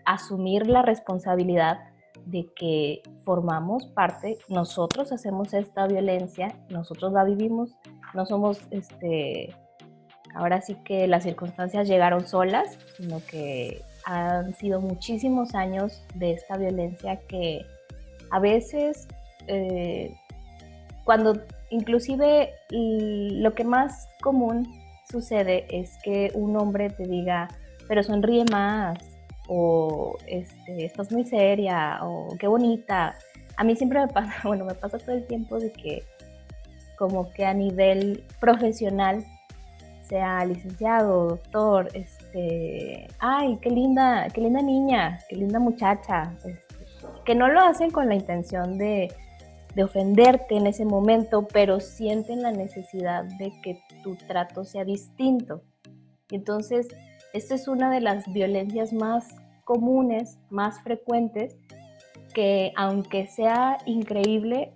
asumir 0.05 0.67
la 0.67 0.83
responsabilidad 0.83 1.90
de 2.31 2.49
que 2.55 3.03
formamos 3.25 3.87
parte, 3.87 4.39
nosotros 4.49 5.13
hacemos 5.13 5.53
esta 5.55 5.87
violencia, 5.87 6.55
nosotros 6.69 7.13
la 7.13 7.25
vivimos, 7.25 7.71
no 8.15 8.27
somos, 8.27 8.61
este, 8.71 9.55
ahora 10.35 10.61
sí 10.61 10.77
que 10.85 11.07
las 11.07 11.25
circunstancias 11.25 11.89
llegaron 11.89 12.27
solas, 12.27 12.79
sino 12.97 13.21
que 13.27 13.83
han 14.05 14.55
sido 14.55 14.81
muchísimos 14.81 15.55
años 15.55 16.03
de 16.15 16.33
esta 16.33 16.57
violencia 16.57 17.21
que 17.29 17.65
a 18.31 18.39
veces, 18.39 19.09
eh, 19.47 20.15
cuando 21.05 21.35
inclusive 21.71 22.51
lo 22.71 23.55
que 23.55 23.65
más 23.65 24.09
común 24.23 24.67
sucede 25.11 25.67
es 25.71 25.99
que 26.05 26.31
un 26.35 26.57
hombre 26.57 26.91
te 26.91 27.05
diga, 27.05 27.49
pero 27.89 28.03
sonríe 28.03 28.45
más, 28.51 28.99
o 29.53 30.17
este, 30.29 30.85
estás 30.85 31.11
muy 31.11 31.25
seria, 31.25 31.99
o 32.03 32.37
qué 32.39 32.47
bonita. 32.47 33.17
A 33.57 33.65
mí 33.65 33.75
siempre 33.75 33.99
me 33.99 34.07
pasa, 34.13 34.33
bueno, 34.45 34.65
me 34.65 34.75
pasa 34.75 34.97
todo 34.99 35.17
el 35.17 35.27
tiempo 35.27 35.59
de 35.59 35.73
que 35.73 36.05
como 36.97 37.31
que 37.33 37.45
a 37.45 37.53
nivel 37.53 38.23
profesional, 38.39 39.25
sea 40.03 40.45
licenciado, 40.45 41.29
doctor, 41.29 41.89
este, 41.95 43.09
ay, 43.19 43.59
qué 43.63 43.71
linda, 43.71 44.29
qué 44.33 44.41
linda 44.41 44.61
niña, 44.61 45.19
qué 45.29 45.37
linda 45.37 45.59
muchacha, 45.59 46.35
este, 46.45 46.85
que 47.25 47.35
no 47.35 47.49
lo 47.49 47.61
hacen 47.61 47.91
con 47.91 48.09
la 48.09 48.15
intención 48.15 48.77
de, 48.77 49.13
de 49.75 49.85
ofenderte 49.85 50.57
en 50.57 50.67
ese 50.67 50.85
momento, 50.85 51.47
pero 51.53 51.81
sienten 51.81 52.43
la 52.43 52.53
necesidad 52.53 53.25
de 53.39 53.53
que 53.63 53.81
tu 54.03 54.17
trato 54.17 54.65
sea 54.65 54.85
distinto. 54.85 55.63
Entonces, 56.31 56.89
esta 57.33 57.55
es 57.55 57.69
una 57.69 57.91
de 57.91 58.01
las 58.01 58.31
violencias 58.33 58.93
más 58.93 59.40
comunes, 59.71 60.37
más 60.51 60.83
frecuentes, 60.83 61.57
que 62.35 62.73
aunque 62.77 63.29
sea 63.29 63.79
increíble, 63.87 64.73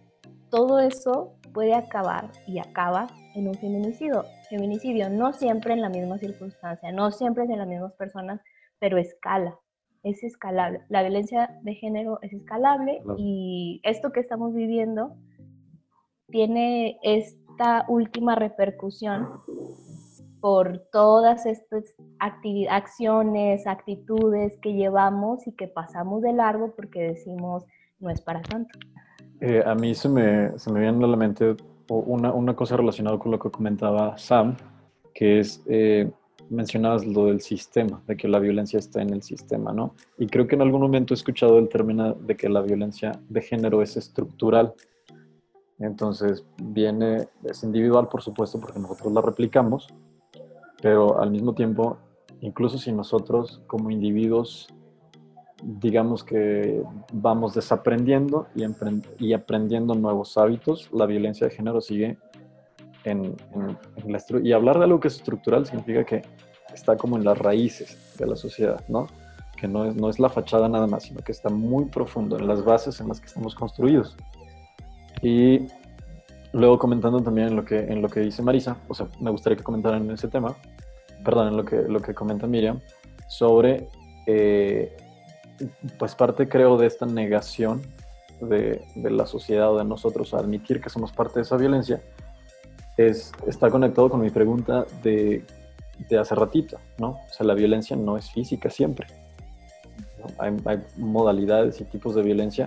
todo 0.50 0.78
eso 0.78 1.34
puede 1.52 1.74
acabar 1.74 2.30
y 2.46 2.60
acaba 2.60 3.08
en 3.34 3.48
un 3.48 3.54
feminicidio. 3.54 4.24
Feminicidio 4.48 5.10
no 5.10 5.32
siempre 5.32 5.72
en 5.72 5.80
la 5.80 5.88
misma 5.88 6.18
circunstancia, 6.18 6.92
no 6.92 7.10
siempre 7.10 7.42
es 7.42 7.50
en 7.50 7.58
las 7.58 7.66
mismas 7.66 7.92
personas, 7.94 8.40
pero 8.78 8.96
escala, 8.96 9.58
es 10.04 10.22
escalable. 10.22 10.82
La 10.88 11.02
violencia 11.02 11.58
de 11.62 11.74
género 11.74 12.20
es 12.22 12.32
escalable 12.32 13.02
y 13.16 13.80
esto 13.82 14.12
que 14.12 14.20
estamos 14.20 14.54
viviendo 14.54 15.16
tiene 16.28 17.00
esta 17.02 17.84
última 17.88 18.36
repercusión 18.36 19.40
por 20.44 20.76
todas 20.92 21.46
estas 21.46 21.96
acciones, 22.18 23.66
actitudes 23.66 24.58
que 24.60 24.74
llevamos 24.74 25.46
y 25.46 25.52
que 25.52 25.68
pasamos 25.68 26.20
de 26.20 26.34
largo 26.34 26.74
porque 26.76 27.00
decimos 27.00 27.64
no 27.98 28.10
es 28.10 28.20
para 28.20 28.42
tanto. 28.42 28.78
Eh, 29.40 29.62
a 29.64 29.74
mí 29.74 29.94
se 29.94 30.06
me, 30.06 30.58
se 30.58 30.70
me 30.70 30.80
viene 30.80 31.02
a 31.02 31.08
la 31.08 31.16
mente 31.16 31.56
una, 31.88 32.30
una, 32.30 32.54
cosa 32.54 32.76
relacionada 32.76 33.18
con 33.18 33.32
lo 33.32 33.38
que 33.38 33.50
comentaba 33.50 34.18
Sam, 34.18 34.54
que 35.14 35.40
es, 35.40 35.62
eh, 35.64 36.10
mencionabas 36.50 37.06
lo 37.06 37.24
del 37.24 37.40
sistema, 37.40 38.02
de 38.06 38.14
que 38.14 38.28
la 38.28 38.38
violencia 38.38 38.78
está 38.78 39.00
en 39.00 39.14
el 39.14 39.22
sistema, 39.22 39.72
¿no? 39.72 39.94
Y 40.18 40.26
creo 40.26 40.46
que 40.46 40.56
en 40.56 40.60
algún 40.60 40.82
momento 40.82 41.14
he 41.14 41.16
escuchado 41.16 41.56
el 41.56 41.70
término 41.70 42.12
de 42.12 42.36
que 42.36 42.50
la 42.50 42.60
violencia 42.60 43.18
de 43.30 43.40
género 43.40 43.80
es 43.80 43.96
estructural. 43.96 44.74
Entonces, 45.78 46.44
viene, 46.62 47.28
es 47.44 47.64
individual, 47.64 48.08
por 48.08 48.20
supuesto, 48.20 48.60
porque 48.60 48.78
nosotros 48.78 49.10
la 49.10 49.22
replicamos, 49.22 49.88
pero 50.84 51.18
al 51.18 51.30
mismo 51.30 51.54
tiempo, 51.54 51.96
incluso 52.42 52.76
si 52.76 52.92
nosotros 52.92 53.62
como 53.66 53.90
individuos, 53.90 54.68
digamos 55.62 56.22
que 56.22 56.82
vamos 57.10 57.54
desaprendiendo 57.54 58.48
y, 58.54 58.64
y 59.18 59.32
aprendiendo 59.32 59.94
nuevos 59.94 60.36
hábitos, 60.36 60.90
la 60.92 61.06
violencia 61.06 61.48
de 61.48 61.54
género 61.54 61.80
sigue 61.80 62.18
en, 63.04 63.34
en, 63.54 64.12
la 64.12 64.22
y 64.42 64.52
hablar 64.52 64.76
de 64.76 64.84
algo 64.84 65.00
que 65.00 65.08
es 65.08 65.16
estructural 65.16 65.64
significa 65.64 66.04
que 66.04 66.20
está 66.74 66.98
como 66.98 67.16
en 67.16 67.24
las 67.24 67.38
raíces 67.38 68.14
de 68.18 68.26
la 68.26 68.36
sociedad, 68.36 68.84
¿no? 68.86 69.06
Que 69.58 69.66
no 69.66 69.86
es, 69.86 69.96
no 69.96 70.10
es 70.10 70.18
la 70.18 70.28
fachada 70.28 70.68
nada 70.68 70.86
más, 70.86 71.04
sino 71.04 71.22
que 71.22 71.32
está 71.32 71.48
muy 71.48 71.86
profundo 71.86 72.38
en 72.38 72.46
las 72.46 72.62
bases 72.62 73.00
en 73.00 73.08
las 73.08 73.20
que 73.20 73.28
estamos 73.28 73.54
construidos. 73.54 74.18
Y 75.22 75.66
luego 76.54 76.78
comentando 76.78 77.20
también 77.20 77.48
en 77.48 77.56
lo 77.56 77.64
que, 77.64 77.78
en 77.78 78.00
lo 78.00 78.08
que 78.08 78.20
dice 78.20 78.42
Marisa, 78.42 78.76
o 78.88 78.94
sea, 78.94 79.08
me 79.20 79.30
gustaría 79.30 79.56
que 79.56 79.64
comentaran 79.64 80.02
en 80.02 80.10
ese 80.12 80.28
tema, 80.28 80.54
perdón, 81.24 81.56
lo 81.56 81.64
que, 81.64 81.82
lo 81.82 82.00
que 82.00 82.14
comenta 82.14 82.46
Miriam, 82.46 82.80
sobre, 83.28 83.88
eh, 84.26 84.96
pues 85.98 86.14
parte 86.14 86.48
creo 86.48 86.76
de 86.76 86.86
esta 86.86 87.06
negación 87.06 87.82
de, 88.40 88.84
de, 88.94 89.10
la 89.10 89.26
sociedad 89.26 89.72
o 89.72 89.78
de 89.78 89.84
nosotros 89.84 90.34
a 90.34 90.38
admitir 90.38 90.80
que 90.80 90.90
somos 90.90 91.12
parte 91.12 91.36
de 91.36 91.42
esa 91.42 91.56
violencia, 91.56 92.02
es, 92.96 93.32
está 93.46 93.70
conectado 93.70 94.10
con 94.10 94.20
mi 94.20 94.30
pregunta 94.30 94.86
de, 95.02 95.44
de 96.08 96.18
hace 96.18 96.34
ratito, 96.34 96.78
¿no? 96.98 97.10
O 97.10 97.32
sea, 97.32 97.46
la 97.46 97.54
violencia 97.54 97.96
no 97.96 98.16
es 98.16 98.30
física 98.30 98.70
siempre. 98.70 99.06
Hay, 100.38 100.56
hay, 100.64 100.82
modalidades 100.96 101.80
y 101.80 101.84
tipos 101.84 102.14
de 102.14 102.22
violencia. 102.22 102.66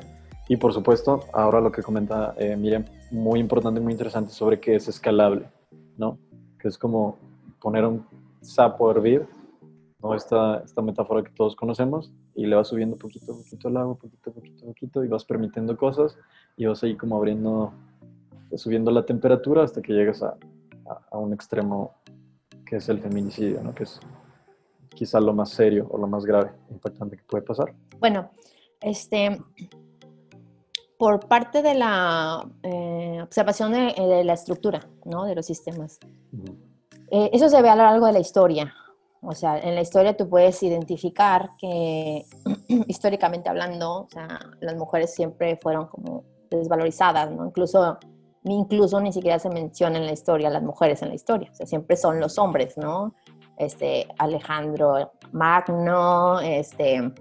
Y 0.49 0.57
por 0.57 0.73
supuesto, 0.73 1.21
ahora 1.33 1.59
lo 1.59 1.71
que 1.71 1.81
comenta 1.81 2.33
eh, 2.37 2.55
Miriam, 2.55 2.85
muy 3.11 3.39
importante, 3.39 3.79
muy 3.79 3.91
interesante 3.91 4.31
sobre 4.31 4.59
que 4.59 4.75
es 4.75 4.87
escalable, 4.87 5.47
¿no? 5.97 6.17
Que 6.59 6.69
es 6.69 6.77
como 6.77 7.17
poner 7.59 7.85
un 7.85 8.05
sapo 8.47 8.87
a 8.87 8.91
hervir, 8.91 9.27
¿no? 10.01 10.15
Esta, 10.15 10.59
esta 10.59 10.81
metáfora 10.81 11.23
que 11.23 11.31
todos 11.31 11.55
conocemos, 11.55 12.11
y 12.33 12.45
le 12.45 12.55
vas 12.55 12.67
subiendo 12.67 12.97
poquito 12.97 13.33
a 13.33 13.37
poquito 13.37 13.67
el 13.67 13.77
agua, 13.77 13.95
poquito 13.95 14.29
a 14.29 14.33
poquito 14.33 14.63
a 14.63 14.67
poquito, 14.67 15.03
y 15.03 15.07
vas 15.07 15.25
permitiendo 15.25 15.75
cosas, 15.75 16.17
y 16.55 16.65
vas 16.65 16.83
ahí 16.83 16.95
como 16.95 17.17
abriendo, 17.17 17.73
subiendo 18.55 18.91
la 18.91 19.05
temperatura 19.05 19.63
hasta 19.63 19.81
que 19.81 19.93
llegas 19.93 20.23
a, 20.23 20.37
a, 21.11 21.17
un 21.17 21.33
extremo 21.33 21.93
que 22.65 22.77
es 22.77 22.89
el 22.89 22.99
feminicidio, 22.99 23.61
¿no? 23.61 23.73
Que 23.75 23.83
es 23.83 23.99
quizá 24.89 25.19
lo 25.19 25.33
más 25.33 25.49
serio 25.49 25.87
o 25.89 25.97
lo 25.97 26.07
más 26.07 26.25
grave, 26.25 26.51
impactante 26.69 27.17
que 27.17 27.23
puede 27.23 27.43
pasar. 27.43 27.73
Bueno, 27.99 28.31
este, 28.81 29.37
por 30.97 31.27
parte 31.27 31.61
de 31.61 31.73
la 31.75 32.47
eh, 32.63 33.19
observación 33.21 33.73
de, 33.73 33.93
de, 33.93 34.23
la 34.23 34.33
estructura, 34.33 34.87
¿no? 35.05 35.25
De 35.25 35.35
los 35.35 35.45
sistemas. 35.45 35.99
Uh 36.31 36.37
-huh. 36.37 36.66
Eh, 37.11 37.29
eso 37.33 37.49
se 37.49 37.61
ve 37.61 37.69
a 37.69 37.75
lo 37.75 37.83
largo 37.83 38.05
de 38.05 38.13
la 38.13 38.19
historia. 38.19 38.73
O 39.21 39.33
sea, 39.33 39.59
en 39.59 39.75
la 39.75 39.81
historia 39.81 40.15
tú 40.15 40.29
puedes 40.29 40.61
identificar 40.63 41.51
que 41.57 42.25
históricamente 42.87 43.49
hablando, 43.49 44.01
o 44.01 44.07
sea, 44.09 44.39
las 44.59 44.75
mujeres 44.75 45.13
siempre 45.13 45.57
fueron 45.61 45.87
como 45.87 46.23
desvalorizadas, 46.49 47.31
¿no? 47.31 47.45
Incluso, 47.45 47.97
incluso 48.43 49.01
ni 49.01 49.11
siquiera 49.11 49.39
se 49.39 49.49
menciona 49.49 49.97
en 49.97 50.05
la 50.05 50.13
historia 50.13 50.49
las 50.49 50.63
mujeres 50.63 51.01
en 51.01 51.09
la 51.09 51.15
historia, 51.15 51.49
o 51.51 51.55
sea, 51.55 51.65
siempre 51.65 51.97
son 51.97 52.19
los 52.19 52.37
hombres, 52.37 52.77
¿no? 52.77 53.13
Este, 53.57 54.07
Alejandro 54.19 55.11
Magno, 55.31 56.39
este, 56.39 57.11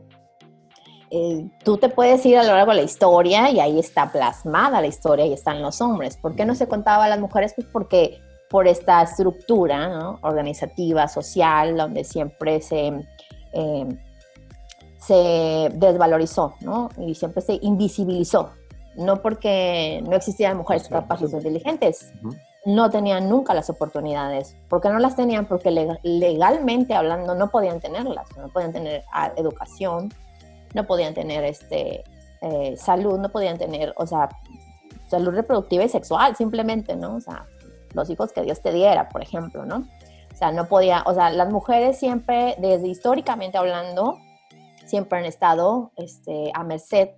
eh, 1.10 1.48
tú 1.64 1.78
te 1.78 1.88
puedes 1.88 2.24
ir 2.26 2.36
a 2.36 2.42
lo 2.42 2.52
largo 2.52 2.72
de 2.72 2.78
la 2.78 2.82
historia 2.82 3.50
y 3.50 3.60
ahí 3.60 3.78
está 3.78 4.12
plasmada 4.12 4.80
la 4.80 4.86
historia 4.86 5.24
y 5.24 5.32
están 5.32 5.62
los 5.62 5.80
hombres. 5.80 6.16
¿Por 6.16 6.34
qué 6.34 6.44
no 6.44 6.54
se 6.54 6.68
contaba 6.68 7.04
a 7.04 7.08
las 7.08 7.20
mujeres? 7.20 7.54
Pues 7.54 7.66
porque 7.72 8.20
por 8.48 8.68
esta 8.68 9.02
estructura 9.02 9.88
¿no? 9.88 10.18
organizativa, 10.22 11.08
social, 11.08 11.76
donde 11.76 12.04
siempre 12.04 12.60
se, 12.60 12.92
eh, 13.52 13.86
se 14.98 15.70
desvalorizó 15.74 16.54
¿no? 16.60 16.88
y 16.98 17.14
siempre 17.14 17.42
se 17.42 17.58
invisibilizó. 17.62 18.50
No 18.96 19.20
porque 19.20 20.02
no 20.08 20.16
existían 20.16 20.56
mujeres 20.56 20.88
capaces 20.88 21.32
o 21.34 21.36
inteligentes, 21.36 22.12
uh 22.22 22.28
-huh. 22.28 22.40
no 22.64 22.88
tenían 22.88 23.28
nunca 23.28 23.52
las 23.52 23.68
oportunidades. 23.68 24.56
¿Por 24.68 24.80
qué 24.80 24.88
no 24.88 24.98
las 24.98 25.16
tenían? 25.16 25.44
Porque 25.44 25.70
legalmente 26.02 26.94
hablando 26.94 27.34
no 27.34 27.50
podían 27.50 27.78
tenerlas, 27.80 28.26
no 28.38 28.48
podían 28.48 28.72
tener 28.72 29.04
ah, 29.12 29.32
educación, 29.36 30.08
no 30.72 30.86
podían 30.86 31.12
tener 31.12 31.44
este, 31.44 32.04
eh, 32.40 32.74
salud, 32.78 33.18
no 33.18 33.28
podían 33.30 33.58
tener, 33.58 33.92
o 33.96 34.06
sea, 34.06 34.30
salud 35.08 35.30
reproductiva 35.34 35.84
y 35.84 35.88
sexual 35.88 36.36
simplemente, 36.36 36.96
¿no? 36.96 37.16
O 37.16 37.20
sea, 37.20 37.46
los 37.94 38.10
hijos 38.10 38.32
que 38.32 38.42
Dios 38.42 38.60
te 38.62 38.72
diera, 38.72 39.08
por 39.08 39.22
ejemplo, 39.22 39.64
¿no? 39.64 39.86
O 40.32 40.36
sea, 40.36 40.52
no 40.52 40.68
podía, 40.68 41.02
o 41.06 41.14
sea, 41.14 41.30
las 41.30 41.50
mujeres 41.50 41.98
siempre, 41.98 42.56
desde 42.58 42.88
históricamente 42.88 43.56
hablando, 43.56 44.18
siempre 44.84 45.18
han 45.18 45.24
estado 45.24 45.92
este, 45.96 46.50
a 46.54 46.62
merced 46.62 47.10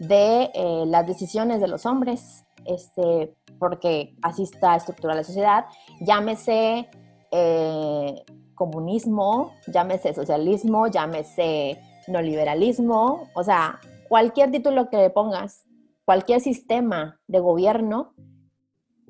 de 0.00 0.50
eh, 0.54 0.84
las 0.86 1.06
decisiones 1.06 1.60
de 1.60 1.68
los 1.68 1.86
hombres, 1.86 2.44
este, 2.64 3.34
porque 3.58 4.14
así 4.22 4.42
está 4.42 4.76
estructurada 4.76 5.20
la 5.20 5.24
sociedad, 5.24 5.66
llámese 6.00 6.88
eh, 7.30 8.24
comunismo, 8.54 9.52
llámese 9.66 10.14
socialismo, 10.14 10.88
llámese 10.88 11.80
neoliberalismo, 12.08 13.28
o 13.34 13.44
sea, 13.44 13.78
cualquier 14.08 14.50
título 14.50 14.88
que 14.88 14.96
le 14.96 15.10
pongas, 15.10 15.64
cualquier 16.04 16.40
sistema 16.40 17.20
de 17.26 17.40
gobierno, 17.40 18.14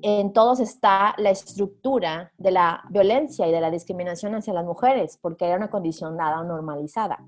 en 0.01 0.33
todos 0.33 0.59
está 0.59 1.13
la 1.17 1.29
estructura 1.29 2.31
de 2.37 2.51
la 2.51 2.83
violencia 2.89 3.47
y 3.47 3.51
de 3.51 3.61
la 3.61 3.71
discriminación 3.71 4.35
hacia 4.35 4.53
las 4.53 4.65
mujeres, 4.65 5.17
porque 5.21 5.45
era 5.45 5.57
una 5.57 5.69
condición 5.69 6.17
dada 6.17 6.41
o 6.41 6.43
normalizada. 6.43 7.19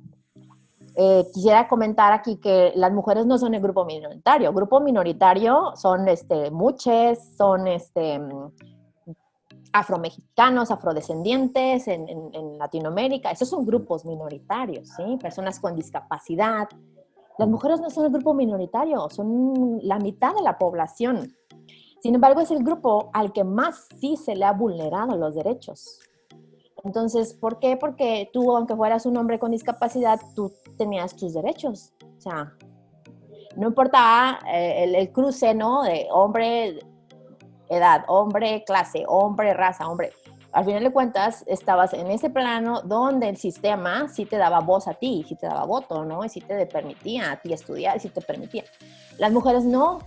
Eh, 0.96 1.26
quisiera 1.34 1.68
comentar 1.68 2.12
aquí 2.12 2.38
que 2.38 2.74
las 2.76 2.92
mujeres 2.92 3.26
no 3.26 3.38
son 3.38 3.54
el 3.54 3.62
grupo 3.62 3.86
minoritario. 3.86 4.52
Grupo 4.52 4.80
minoritario 4.82 5.74
son 5.76 6.08
este, 6.08 6.52
son 7.38 7.68
este, 7.68 8.20
afromexicanos, 9.72 10.70
afrodescendientes 10.70 11.88
en, 11.88 12.10
en, 12.10 12.58
Latinoamérica. 12.58 13.32
Esos 13.32 13.50
son 13.50 13.66
grupos 13.66 14.06
minoritarios, 14.06 14.90
¿sí? 14.90 15.18
Personas 15.22 15.60
con 15.60 15.76
discapacidad. 15.76 16.68
Las 17.38 17.48
mujeres 17.48 17.80
no 17.80 17.90
son 17.90 18.06
el 18.06 18.12
grupo 18.12 18.34
minoritario, 18.34 19.10
son 19.10 19.80
la 19.84 19.98
mitad 19.98 20.36
de 20.36 20.42
la 20.42 20.58
población. 20.58 21.34
Sin 22.02 22.16
embargo, 22.16 22.42
es 22.42 22.50
el 22.50 22.64
grupo 22.64 23.12
al 23.14 23.32
que 23.32 23.44
más 23.44 23.88
sí 24.00 24.18
se 24.18 24.36
le 24.36 24.46
ha 24.46 24.54
vulnerado 24.54 25.16
los 25.18 25.36
derechos. 25.36 26.00
Entonces, 26.84 27.36
¿por 27.36 27.60
qué? 27.60 27.78
Porque 27.78 28.30
tú, 28.34 28.56
aunque 28.56 28.76
fueras 28.76 29.06
un 29.06 29.18
hombre 29.18 29.38
con 29.38 29.52
discapacidad, 29.52 30.20
tú 30.36 30.52
tenías 30.80 31.16
tus 31.16 31.34
derechos. 31.36 31.94
O 32.18 32.22
sea, 32.22 32.54
no 33.56 33.68
importaba 33.68 34.40
eh, 34.52 34.92
el, 34.96 35.12
cruce, 35.12 35.54
¿no? 35.54 35.84
De 35.84 36.08
hombre, 36.12 36.80
edad, 37.70 38.04
hombre, 38.08 38.64
clase, 38.66 39.04
hombre, 39.08 39.54
raza, 39.54 39.88
hombre. 39.88 40.12
Al 40.54 40.66
final 40.66 40.84
de 40.84 40.92
cuentas, 40.92 41.44
estabas 41.46 41.94
en 41.94 42.08
ese 42.08 42.30
plano 42.30 42.82
donde 42.82 43.30
el 43.30 43.38
sistema 43.38 44.10
sí 44.10 44.26
te 44.26 44.38
daba 44.38 44.60
voz 44.60 44.88
a 44.88 44.96
ti, 44.96 45.24
sí 45.28 45.36
te 45.36 45.46
daba 45.46 45.66
voto, 45.66 46.04
¿no? 46.04 46.26
Y 46.26 46.30
sí 46.30 46.42
te 46.42 46.66
permitía 46.66 47.32
a 47.32 47.36
ti 47.38 47.54
estudiar, 47.54 48.00
sí 48.00 48.10
te 48.10 48.22
permitía. 48.22 48.64
Las 49.18 49.32
mujeres 49.32 49.64
no, 49.64 50.00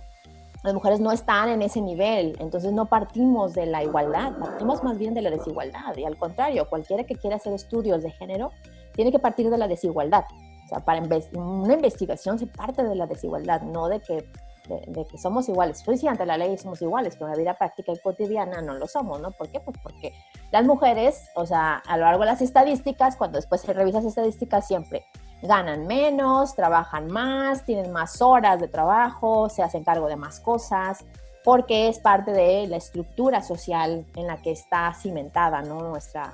las 0.65 0.73
mujeres 0.73 0.99
no 0.99 1.11
están 1.11 1.49
en 1.49 1.61
ese 1.61 1.79
nivel, 1.79 2.35
entonces 2.39 2.73
no 2.73 2.87
partimos 2.87 3.53
de 3.53 3.67
la 3.67 3.83
igualdad, 3.83 4.33
partimos 4.37 4.83
más 4.83 4.97
bien 4.97 5.13
de 5.13 5.21
la 5.21 5.29
desigualdad. 5.29 5.95
Y 5.95 6.05
al 6.05 6.17
contrario, 6.17 6.67
cualquiera 6.67 7.03
que 7.03 7.15
quiera 7.15 7.35
hacer 7.35 7.53
estudios 7.53 8.01
de 8.01 8.11
género 8.11 8.51
tiene 8.93 9.11
que 9.11 9.19
partir 9.19 9.49
de 9.49 9.57
la 9.57 9.67
desigualdad. 9.67 10.25
O 10.65 10.67
sea, 10.67 10.79
para 10.79 11.03
una 11.33 11.73
investigación 11.73 12.39
se 12.39 12.47
parte 12.47 12.83
de 12.83 12.95
la 12.95 13.05
desigualdad, 13.05 13.61
no 13.61 13.87
de 13.87 13.99
que, 13.99 14.27
de, 14.67 15.05
que 15.05 15.17
somos 15.19 15.47
iguales. 15.47 15.83
Pues 15.85 15.99
sí, 15.99 16.07
ante 16.07 16.25
la 16.25 16.37
ley 16.37 16.57
somos 16.57 16.81
iguales, 16.81 17.15
pero 17.15 17.27
en 17.27 17.33
la 17.33 17.37
vida 17.37 17.57
práctica 17.57 17.91
y 17.91 17.99
cotidiana 17.99 18.61
no 18.61 18.73
lo 18.73 18.87
somos, 18.87 19.21
¿no? 19.21 19.29
¿Por 19.31 19.49
qué? 19.49 19.59
Pues 19.59 19.77
porque 19.83 20.13
las 20.51 20.65
mujeres, 20.65 21.29
o 21.35 21.45
sea, 21.45 21.75
a 21.75 21.97
lo 21.97 22.05
largo 22.05 22.21
de 22.21 22.27
las 22.31 22.41
estadísticas, 22.41 23.17
cuando 23.17 23.37
después 23.37 23.61
se 23.61 23.71
revisas 23.71 24.03
estadísticas, 24.03 24.65
siempre 24.67 25.05
ganan 25.45 25.87
menos, 25.87 26.55
trabajan 26.55 27.07
más, 27.07 27.65
tienen 27.65 27.91
más 27.91 28.21
horas 28.21 28.59
de 28.59 28.67
trabajo, 28.67 29.49
se 29.49 29.63
hacen 29.63 29.83
cargo 29.83 30.07
de 30.07 30.15
más 30.15 30.39
cosas, 30.39 31.05
porque 31.43 31.87
es 31.87 31.99
parte 31.99 32.31
de 32.31 32.67
la 32.67 32.77
estructura 32.77 33.41
social 33.41 34.05
en 34.15 34.27
la 34.27 34.37
que 34.37 34.51
está 34.51 34.93
cimentada 34.93 35.61
nuestra, 35.61 36.33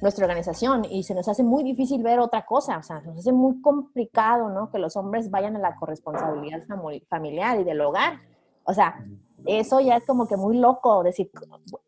nuestra 0.00 0.26
organización 0.26 0.84
y 0.88 1.02
se 1.02 1.14
nos 1.14 1.28
hace 1.28 1.42
muy 1.42 1.64
difícil 1.64 2.02
ver 2.02 2.20
otra 2.20 2.44
cosa, 2.46 2.78
o 2.78 2.82
sea, 2.82 3.00
nos 3.00 3.18
hace 3.18 3.32
muy 3.32 3.60
complicado 3.60 4.48
¿no? 4.50 4.70
que 4.70 4.78
los 4.78 4.96
hombres 4.96 5.30
vayan 5.30 5.56
a 5.56 5.58
la 5.58 5.74
corresponsabilidad 5.76 6.62
familiar 7.08 7.60
y 7.60 7.64
del 7.64 7.80
hogar. 7.80 8.20
O 8.64 8.72
sea, 8.72 9.04
eso 9.46 9.80
ya 9.80 9.96
es 9.96 10.06
como 10.06 10.26
que 10.26 10.36
muy 10.36 10.56
loco 10.56 11.02
decir, 11.02 11.30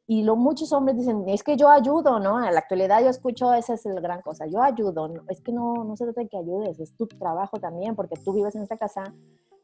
y 0.07 0.23
lo, 0.23 0.37
muchos 0.37 0.73
hombres 0.73 0.97
dicen, 0.97 1.29
es 1.29 1.43
que 1.43 1.57
yo 1.57 1.69
ayudo, 1.69 2.21
¿no? 2.21 2.45
En 2.45 2.53
la 2.53 2.61
actualidad 2.61 3.03
yo 3.03 3.09
escucho, 3.09 3.53
esa 3.53 3.75
es 3.75 3.85
la 3.87 4.01
gran 4.01 4.21
cosa, 4.21 4.47
yo 4.47 4.63
ayudo, 4.63 5.09
es 5.29 5.41
que 5.41 5.53
no, 5.53 5.85
no 5.85 5.97
se 5.97 6.05
trata 6.05 6.21
de 6.21 6.29
que 6.29 6.37
ayudes, 6.37 6.79
es 6.79 6.95
tu 6.97 7.07
trabajo 7.07 7.59
también, 7.59 7.97
porque 7.97 8.17
tú 8.17 8.33
vives 8.33 8.55
en 8.55 8.63
esta 8.63 8.77
casa, 8.77 9.15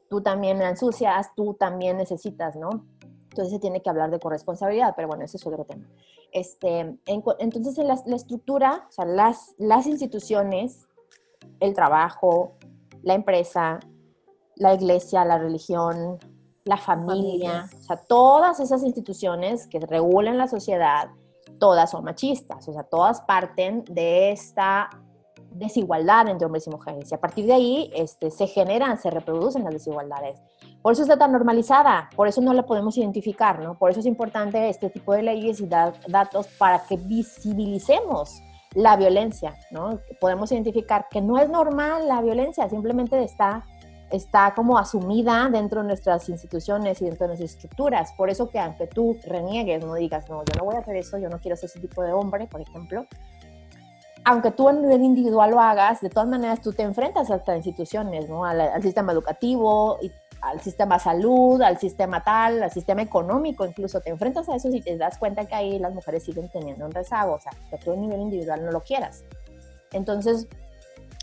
tú 0.09 0.23
también 0.23 0.59
la 0.59 0.71
ensucias, 0.71 1.35
tú 1.35 1.55
también 1.55 1.97
necesitas, 1.97 2.57
¿no? 2.57 2.87
Entonces 3.31 3.53
se 3.53 3.59
tiene 3.59 3.81
que 3.81 3.89
hablar 3.89 4.11
de 4.11 4.21
corresponsabilidad, 4.21 4.95
pero 4.95 5.09
bueno, 5.09 5.25
ese 5.25 5.39
es 5.39 5.47
otro 5.47 5.65
tema. 5.65 5.87
Este, 6.33 6.99
entonces, 7.07 7.79
en 7.79 7.89
la, 7.89 7.99
la, 8.05 8.17
estructura, 8.17 8.87
o 8.89 8.93
sea, 8.93 9.07
las, 9.07 9.55
las 9.59 9.87
instituciones, 9.87 10.87
el 11.61 11.73
trabajo, 11.73 12.53
la 13.03 13.15
empresa, 13.15 13.81
la 14.57 14.75
iglesia, 14.75 15.25
la 15.25 15.39
religión, 15.39 16.19
la 16.65 16.77
familia, 16.77 17.69
o 17.77 17.83
sea, 17.83 17.97
todas 17.97 18.61
esas 18.61 18.85
instituciones 18.85 19.67
que 19.67 19.81
regulan 19.81 20.39
la 20.39 20.49
sociedad, 20.49 21.11
todas 21.59 21.91
son 21.91 22.05
machistas, 22.05 22.69
o 22.69 22.73
sea, 22.73 22.85
todas 22.85 23.21
parten 23.23 23.85
de 23.89 24.31
esta 24.31 24.91
desigualdad 25.51 26.29
entre 26.29 26.47
hombres 26.47 26.67
y 26.67 26.71
mujeres. 26.71 27.11
Y 27.11 27.15
a 27.15 27.21
partir 27.21 27.47
de 27.47 27.53
ahí 27.53 27.91
este, 27.95 28.31
se 28.31 28.47
generan, 28.47 28.99
se 28.99 29.11
reproducen 29.11 29.65
las 29.65 29.73
desigualdades. 29.73 30.41
Por 30.81 30.93
eso 30.93 31.03
está 31.03 31.17
tan 31.17 31.33
normalizada, 31.33 32.09
por 32.17 32.29
eso 32.29 32.41
no 32.41 32.53
la 32.53 32.65
podemos 32.65 32.97
identificar, 32.97 33.61
¿no? 33.61 33.79
Por 33.79 33.91
eso 33.91 34.01
es 34.01 34.07
importante 34.07 34.69
este 34.69 34.91
tipo 34.91 35.13
de 35.13 35.23
leyes 35.23 35.61
y 35.61 35.67
datos 35.67 36.47
para 36.59 36.85
que 36.87 36.97
visibilicemos 36.97 38.41
la 38.75 38.97
violencia, 38.97 39.55
¿no? 39.71 39.99
Podemos 40.21 40.51
identificar 40.53 41.07
que 41.11 41.21
no 41.21 41.39
es 41.39 41.49
normal 41.51 42.09
la 42.09 42.23
violencia, 42.23 42.69
simplemente 42.69 43.23
está 43.23 43.65
está 44.13 44.53
como 44.55 44.79
asumida 44.79 45.49
dentro 45.51 45.81
de 45.81 45.89
nuestras 45.89 46.29
instituciones 46.29 47.01
y 47.01 47.07
dentro 47.07 47.25
de 47.25 47.29
nuestras 47.29 47.51
estructuras. 47.53 48.13
Por 48.13 48.31
eso 48.31 48.51
que 48.51 48.59
aunque 48.59 48.87
tú 48.87 49.19
reniegues, 49.27 49.85
no 49.85 49.95
digas, 49.95 50.29
no, 50.29 50.45
yo 50.45 50.53
no 50.59 50.65
voy 50.65 50.77
a 50.77 50.81
hacer 50.81 50.97
eso, 50.97 51.19
yo 51.19 51.29
no 51.29 51.39
quiero 51.39 51.57
ser 51.57 51.71
ese 51.71 51.81
tipo 51.81 52.03
de 52.03 52.13
hombre, 52.13 52.47
por 52.47 52.61
ejemplo, 52.61 53.07
aunque 54.25 54.51
tú 54.53 54.69
a 54.69 54.73
nivel 54.73 55.03
individual 55.03 55.51
lo 55.51 55.61
hagas, 55.61 56.01
de 56.01 56.11
todas 56.11 56.29
maneras 56.29 56.61
tú 56.61 56.73
te 56.73 56.83
enfrentas 56.83 57.31
a 57.31 57.37
estas 57.37 57.57
instituciones, 57.57 58.29
¿no? 58.29 58.45
Al, 58.45 58.81
sistema 58.83 59.13
educativo, 59.13 59.99
al 60.43 60.61
sistema 60.61 60.99
salud, 60.99 61.61
al 61.63 61.79
sistema 61.79 62.23
tal, 62.23 62.63
al 62.63 62.71
sistema 62.71 63.03
económico, 63.03 63.65
incluso 63.65 64.01
te 64.01 64.11
enfrentas 64.11 64.49
a 64.49 64.57
eso 64.57 64.69
y 64.69 64.81
te 64.81 64.97
das 64.97 65.19
cuenta 65.19 65.45
que 65.47 65.55
ahí 65.55 65.79
las 65.79 65.93
mujeres 65.93 66.23
siguen 66.23 66.49
teniendo 66.51 66.85
un 66.85 66.93
rezago, 66.93 67.35
o 67.35 67.41
sea, 67.41 67.53
que 67.71 67.79
tú 67.79 67.93
a 67.93 67.97
nivel 67.97 68.21
individual 68.21 68.65
no 68.65 68.71
lo 68.71 68.83
quieras. 68.83 69.25
Entonces, 69.93 70.49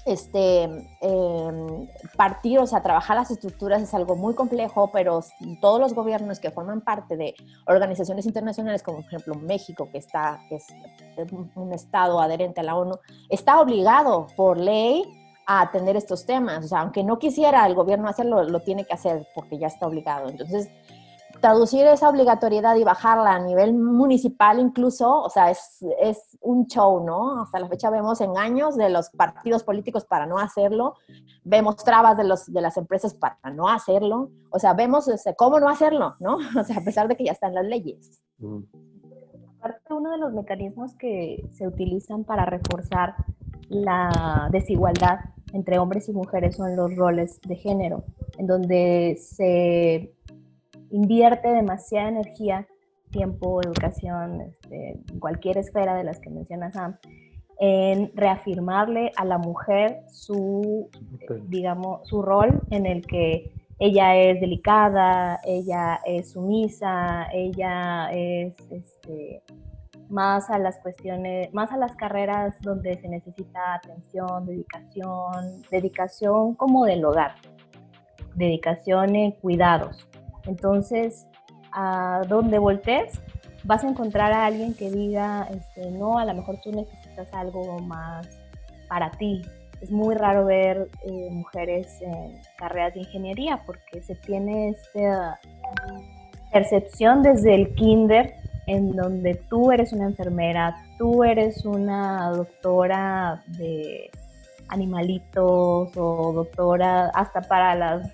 este, 0.06 0.64
em, 1.02 1.88
partir, 2.16 2.60
o 2.60 2.68
sea, 2.68 2.82
trabajar 2.82 3.18
las 3.18 3.32
estructuras 3.32 3.82
es 3.82 3.94
algo 3.94 4.16
muy 4.16 4.34
complejo, 4.34 4.92
pero 4.92 5.22
todos 5.62 5.80
los 5.80 5.94
gobiernos 5.94 6.40
que 6.40 6.52
forman 6.52 6.82
parte 6.82 7.18
de 7.18 7.36
organizaciones 7.68 8.26
internacionales, 8.26 8.84
como 8.84 8.98
por 8.98 9.08
ejemplo 9.08 9.36
México, 9.36 9.90
que, 9.92 9.98
está, 9.98 10.40
que 10.50 10.56
es 10.56 10.68
un 11.56 11.74
estado 11.74 12.20
adherente 12.20 12.62
a 12.62 12.64
la 12.64 12.76
ONU, 12.76 12.98
está 13.30 13.60
obligado 13.62 14.28
por 14.36 14.58
ley 14.58 15.04
a 15.50 15.62
atender 15.62 15.96
estos 15.96 16.28
temas. 16.28 16.64
O 16.64 16.68
sea, 16.68 16.82
aunque 16.82 17.04
no 17.04 17.18
quisiera 17.18 17.66
el 17.66 17.74
gobierno 17.74 18.08
hacerlo, 18.08 18.44
lo 18.44 18.60
tiene 18.60 18.86
que 18.86 18.94
hacer 18.94 19.28
porque 19.34 19.58
ya 19.58 19.66
está 19.66 19.88
obligado. 19.88 20.30
Entonces, 20.30 20.70
traducir 21.40 21.86
esa 21.86 22.10
obligatoriedad 22.10 22.76
y 22.76 22.84
bajarla 22.84 23.36
a 23.36 23.40
nivel 23.40 23.74
municipal 23.74 24.60
incluso, 24.60 25.22
o 25.22 25.30
sea, 25.30 25.52
es, 25.52 25.84
es, 26.02 26.38
un 26.42 26.68
show, 26.68 27.04
¿no? 27.04 27.42
Hasta 27.42 27.60
la 27.60 27.68
fecha 27.68 27.90
vemos 27.90 28.22
engaños 28.22 28.78
de 28.78 28.90
los 28.90 29.10
partidos 29.10 29.64
políticos 29.64 30.06
para 30.06 30.26
no 30.26 30.40
hacerlo, 30.40 30.96
vemos 31.44 31.76
trabas 31.78 32.18
de, 32.18 32.24
los, 32.24 32.52
de 32.52 32.62
las 32.62 32.78
empresas 32.78 33.14
para 33.14 33.38
no 33.54 33.68
hacerlo, 33.68 34.32
o 34.50 34.58
sea, 34.58 34.74
vemos 34.74 35.08
este, 35.10 35.36
cómo 35.36 35.60
no 35.60 35.70
hacerlo, 35.70 36.16
¿no? 36.20 36.38
O 36.60 36.64
sea, 36.64 36.78
a 36.78 36.82
pesar 36.82 37.08
de 37.08 37.18
que 37.18 37.26
ya 37.26 37.34
están 37.34 37.54
las 37.54 37.66
leyes. 37.66 38.22
Mm. 38.38 38.60
Aparte, 39.58 39.94
uno 39.94 40.12
de 40.12 40.18
los 40.18 40.34
mecanismos 40.34 40.96
que 40.96 41.46
se 41.52 41.68
utilizan 41.68 42.24
para 42.24 42.46
reforzar 42.46 43.16
la 43.68 44.48
desigualdad 44.52 45.20
entre 45.54 45.80
hombres 45.80 46.08
y 46.10 46.14
mujeres 46.14 46.56
son 46.56 46.76
los 46.76 46.96
roles 46.96 47.40
de 47.42 47.56
género, 47.56 48.04
en 48.38 48.48
donde 48.48 49.18
se 49.20 50.14
invierte 50.92 51.50
demasiada 51.50 52.10
energía, 52.10 52.68
tiempo, 53.12 53.62
educación, 53.62 54.42
este, 54.42 55.00
cualquier 55.20 55.58
esfera 55.58 55.96
de 55.96 56.04
las 56.04 56.20
que 56.20 56.30
menciona 56.30 56.72
Sam, 56.72 56.98
en 57.60 58.12
reafirmarle 58.16 59.12
a 59.18 59.26
la 59.26 59.38
mujer 59.38 60.02
su, 60.08 60.90
digamos, 61.48 62.08
su 62.08 62.22
rol 62.22 62.62
en 62.70 62.86
el 62.86 63.06
que 63.06 63.52
ella 63.80 64.16
es 64.16 64.40
delicada, 64.40 65.40
ella 65.46 66.00
es 66.06 66.32
sumisa, 66.32 67.28
ella 67.32 68.10
es 68.12 68.54
este, 68.70 69.42
más 70.10 70.50
a 70.50 70.58
las 70.58 70.80
cuestiones, 70.80 71.54
más 71.54 71.72
a 71.72 71.78
las 71.78 71.96
carreras 71.96 72.56
donde 72.62 73.00
se 73.00 73.08
necesita 73.08 73.76
atención, 73.76 74.46
dedicación, 74.46 75.62
dedicación 75.72 76.56
como 76.56 76.86
del 76.86 77.06
hogar, 77.06 77.36
dedicación 78.36 79.16
en 79.16 79.32
cuidados. 79.32 80.09
Entonces, 80.50 81.28
a 81.72 82.22
donde 82.28 82.60
voltees, 82.60 83.22
vas 83.64 83.84
a 83.84 83.88
encontrar 83.88 84.32
a 84.34 84.46
alguien 84.46 84.74
que 84.74 84.90
diga, 84.90 85.48
este, 85.52 85.92
no, 85.92 86.18
a 86.18 86.26
lo 86.26 86.34
mejor 86.34 86.60
tú 86.62 86.72
necesitas 86.72 87.32
algo 87.34 87.80
más 87.80 88.28
para 88.88 89.12
ti. 89.12 89.44
Es 89.82 89.92
muy 89.92 90.16
raro 90.16 90.46
ver 90.46 90.90
eh, 91.06 91.30
mujeres 91.32 92.02
en 92.02 92.42
carreras 92.58 92.94
de 92.96 93.02
ingeniería 93.02 93.62
porque 93.66 94.02
se 94.02 94.16
tiene 94.16 94.70
esta 94.70 95.40
percepción 96.52 97.22
desde 97.22 97.56
el 97.56 97.76
kinder 97.76 98.34
en 98.68 98.92
donde 98.96 99.36
tú 99.50 99.72
eres 99.72 99.94
una 99.94 100.06
enfermera, 100.06 100.76
tú 100.98 101.24
eres 101.24 101.66
una 101.66 102.30
doctora 102.32 103.42
de 103.58 104.12
animalitos 104.68 105.96
o 105.96 106.34
doctora, 106.34 107.08
hasta 107.14 107.42
para 107.42 107.76
las 107.76 108.12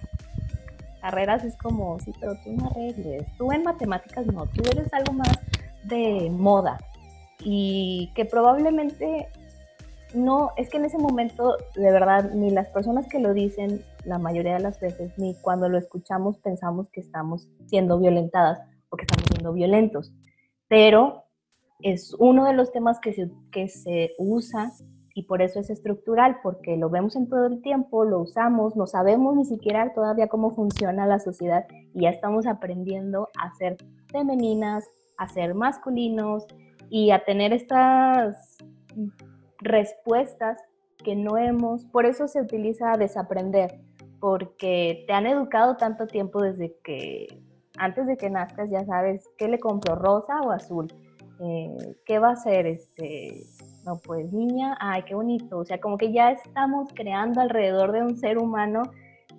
carreras 1.06 1.44
es 1.44 1.56
como, 1.58 2.00
sí, 2.00 2.12
pero 2.20 2.34
tú 2.44 2.52
no 2.54 2.72
arregles, 2.72 3.28
tú 3.38 3.52
en 3.52 3.62
matemáticas 3.62 4.26
no, 4.26 4.48
tú 4.48 4.64
eres 4.72 4.92
algo 4.92 5.14
más 5.14 5.40
de 5.84 6.32
moda 6.32 6.80
y 7.42 8.12
que 8.16 8.26
probablemente 8.26 9.28
no, 10.16 10.50
es 10.58 10.68
que 10.72 10.78
en 10.78 10.86
ese 10.86 10.98
momento, 10.98 11.58
de 11.76 11.92
verdad, 11.92 12.32
ni 12.32 12.50
las 12.50 12.70
personas 12.70 13.08
que 13.08 13.20
lo 13.20 13.36
dicen 13.36 13.84
la 14.04 14.18
mayoría 14.18 14.56
de 14.56 14.62
las 14.62 14.80
veces, 14.80 15.12
ni 15.20 15.36
cuando 15.36 15.70
lo 15.70 15.78
escuchamos 15.78 16.40
pensamos 16.40 16.90
que 16.90 17.02
estamos 17.02 17.48
siendo 17.68 18.00
violentadas 18.00 18.62
o 18.90 18.98
que 18.98 19.04
estamos 19.04 19.26
siendo 19.30 19.54
violentos. 19.54 20.12
Pero 20.68 21.26
es 21.82 22.16
uno 22.18 22.46
de 22.46 22.54
los 22.54 22.72
temas 22.72 23.00
que 23.00 23.14
se, 23.14 23.30
que 23.52 23.68
se 23.68 24.16
usa 24.18 24.72
y 25.18 25.24
por 25.24 25.42
eso 25.42 25.62
es 25.62 25.70
estructural, 25.70 26.40
porque 26.44 26.76
lo 26.76 26.90
vemos 26.90 27.16
en 27.16 27.30
todo 27.30 27.48
el 27.48 27.62
tiempo, 27.62 28.04
lo 28.04 28.20
usamos, 28.20 28.76
no 28.76 28.86
sabemos 28.86 29.34
ni 29.34 29.46
siquiera 29.46 29.94
todavía 29.94 30.28
cómo 30.28 30.52
funciona 30.52 31.08
la 31.08 31.20
sociedad 31.20 31.66
y 31.94 32.02
ya 32.02 32.10
estamos 32.10 32.46
aprendiendo 32.46 33.30
a 33.40 33.56
ser 33.56 33.78
femeninas, 34.12 34.84
a 35.18 35.30
ser 35.30 35.56
masculinos 35.56 36.46
y 36.90 37.12
a 37.12 37.24
tener 37.24 37.54
estas 37.54 38.58
respuestas 39.60 40.62
que 41.02 41.16
no 41.16 41.38
hemos, 41.38 41.86
por 41.86 42.06
eso 42.06 42.28
se 42.28 42.42
utiliza 42.42 42.98
desaprender, 42.98 43.80
porque 44.20 45.06
te 45.08 45.14
han 45.14 45.28
educado 45.28 45.78
tanto 45.78 46.08
tiempo 46.08 46.42
desde 46.42 46.76
que 46.84 47.28
antes 47.78 48.06
de 48.06 48.18
que 48.18 48.30
nazcas 48.30 48.70
ya 48.70 48.84
sabes 48.86 49.30
qué 49.38 49.48
le 49.48 49.60
compro, 49.60 49.96
rosa 49.96 50.42
o 50.42 50.52
azul, 50.52 50.88
eh, 51.40 51.96
qué 52.06 52.20
va 52.20 52.32
a 52.32 52.36
ser, 52.36 52.66
este, 52.66 53.44
no 53.86 53.98
pues 53.98 54.34
niña, 54.34 54.78
ay 54.80 55.04
qué 55.04 55.16
bonito, 55.16 55.60
o 55.60 55.66
sea 55.66 55.80
como 55.80 55.98
que 55.98 56.12
ya 56.12 56.32
estamos 56.32 56.90
creando 56.94 57.42
alrededor 57.42 57.92
de 57.92 58.02
un 58.02 58.18
ser 58.18 58.38
humano 58.38 58.84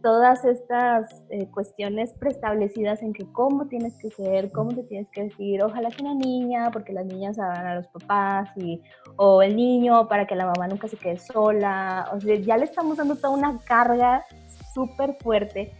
todas 0.02 0.44
estas 0.44 1.24
eh, 1.30 1.48
cuestiones 1.50 2.14
preestablecidas 2.14 3.02
en 3.02 3.12
que 3.12 3.26
cómo 3.32 3.66
tienes 3.66 3.96
que 3.98 4.10
ser, 4.10 4.52
cómo 4.52 4.72
te 4.72 4.84
tienes 4.84 5.08
que 5.10 5.24
decir, 5.24 5.62
ojalá 5.62 5.90
que 5.90 6.02
una 6.02 6.14
niña, 6.14 6.70
porque 6.70 6.92
las 6.92 7.06
niñas 7.06 7.36
saben 7.36 7.66
a 7.66 7.74
los 7.74 7.88
papás, 7.88 8.48
y, 8.56 8.80
o 9.16 9.42
el 9.42 9.56
niño 9.56 10.06
para 10.08 10.26
que 10.26 10.36
la 10.36 10.46
mamá 10.46 10.68
nunca 10.68 10.86
se 10.86 10.96
quede 10.96 11.18
sola, 11.18 12.08
o 12.12 12.20
sea, 12.20 12.36
ya 12.36 12.56
le 12.56 12.66
estamos 12.66 12.98
dando 12.98 13.16
toda 13.16 13.30
una 13.30 13.58
carga 13.64 14.24
súper 14.72 15.16
fuerte 15.20 15.72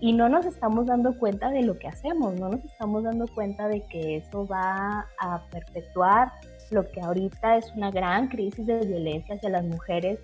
y 0.00 0.12
no 0.12 0.28
nos 0.28 0.46
estamos 0.46 0.86
dando 0.86 1.16
cuenta 1.18 1.50
de 1.50 1.62
lo 1.62 1.78
que 1.78 1.88
hacemos, 1.88 2.34
no 2.34 2.48
nos 2.48 2.64
estamos 2.64 3.04
dando 3.04 3.26
cuenta 3.28 3.68
de 3.68 3.82
que 3.82 4.16
eso 4.16 4.46
va 4.46 5.06
a 5.20 5.42
perpetuar 5.50 6.32
lo 6.70 6.90
que 6.90 7.00
ahorita 7.00 7.56
es 7.56 7.72
una 7.74 7.90
gran 7.90 8.28
crisis 8.28 8.66
de 8.66 8.80
violencia 8.80 9.34
hacia 9.34 9.50
las 9.50 9.64
mujeres 9.64 10.18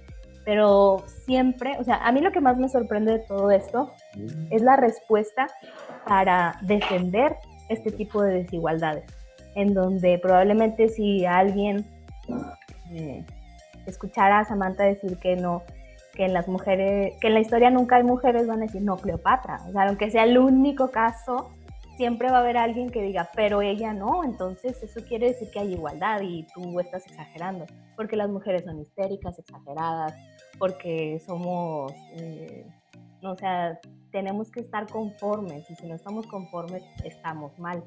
pero 0.44 1.02
siempre, 1.24 1.76
o 1.78 1.84
sea, 1.84 1.96
a 1.96 2.12
mí 2.12 2.20
lo 2.20 2.30
que 2.30 2.40
más 2.40 2.58
me 2.58 2.68
sorprende 2.68 3.12
de 3.12 3.18
todo 3.20 3.50
esto 3.50 3.92
es 4.50 4.62
la 4.62 4.76
respuesta 4.76 5.46
para 6.06 6.58
defender 6.62 7.36
este 7.70 7.90
tipo 7.90 8.22
de 8.22 8.42
desigualdades, 8.42 9.04
en 9.54 9.72
donde 9.72 10.18
probablemente 10.18 10.88
si 10.88 11.24
alguien 11.24 11.86
eh, 12.90 13.24
escuchara 13.86 14.40
a 14.40 14.44
Samantha 14.44 14.84
decir 14.84 15.16
que 15.18 15.36
no, 15.36 15.62
que 16.12 16.26
en 16.26 16.34
las 16.34 16.46
mujeres, 16.46 17.14
que 17.20 17.28
en 17.28 17.34
la 17.34 17.40
historia 17.40 17.70
nunca 17.70 17.96
hay 17.96 18.04
mujeres, 18.04 18.46
van 18.46 18.58
a 18.58 18.66
decir 18.66 18.82
no, 18.82 18.96
Cleopatra, 18.96 19.60
o 19.66 19.72
sea, 19.72 19.84
aunque 19.84 20.10
sea 20.10 20.24
el 20.24 20.36
único 20.36 20.90
caso, 20.90 21.50
siempre 21.96 22.28
va 22.30 22.38
a 22.38 22.40
haber 22.40 22.56
alguien 22.56 22.90
que 22.90 23.02
diga, 23.02 23.30
pero 23.34 23.62
ella 23.62 23.92
no, 23.92 24.24
entonces 24.24 24.82
eso 24.82 25.00
quiere 25.06 25.28
decir 25.28 25.50
que 25.50 25.60
hay 25.60 25.72
igualdad 25.72 26.20
y 26.22 26.46
tú 26.54 26.78
estás 26.80 27.06
exagerando, 27.06 27.66
porque 27.96 28.16
las 28.16 28.28
mujeres 28.28 28.64
son 28.64 28.80
histéricas, 28.80 29.38
exageradas, 29.38 30.14
porque 30.58 31.20
somos, 31.24 31.92
eh, 32.16 32.66
o 33.22 33.36
tenemos 34.10 34.50
que 34.50 34.60
estar 34.60 34.86
conformes 34.86 35.68
y 35.70 35.74
si 35.76 35.86
no 35.86 35.94
estamos 35.94 36.26
conformes 36.26 36.84
estamos 37.04 37.58
mal. 37.58 37.82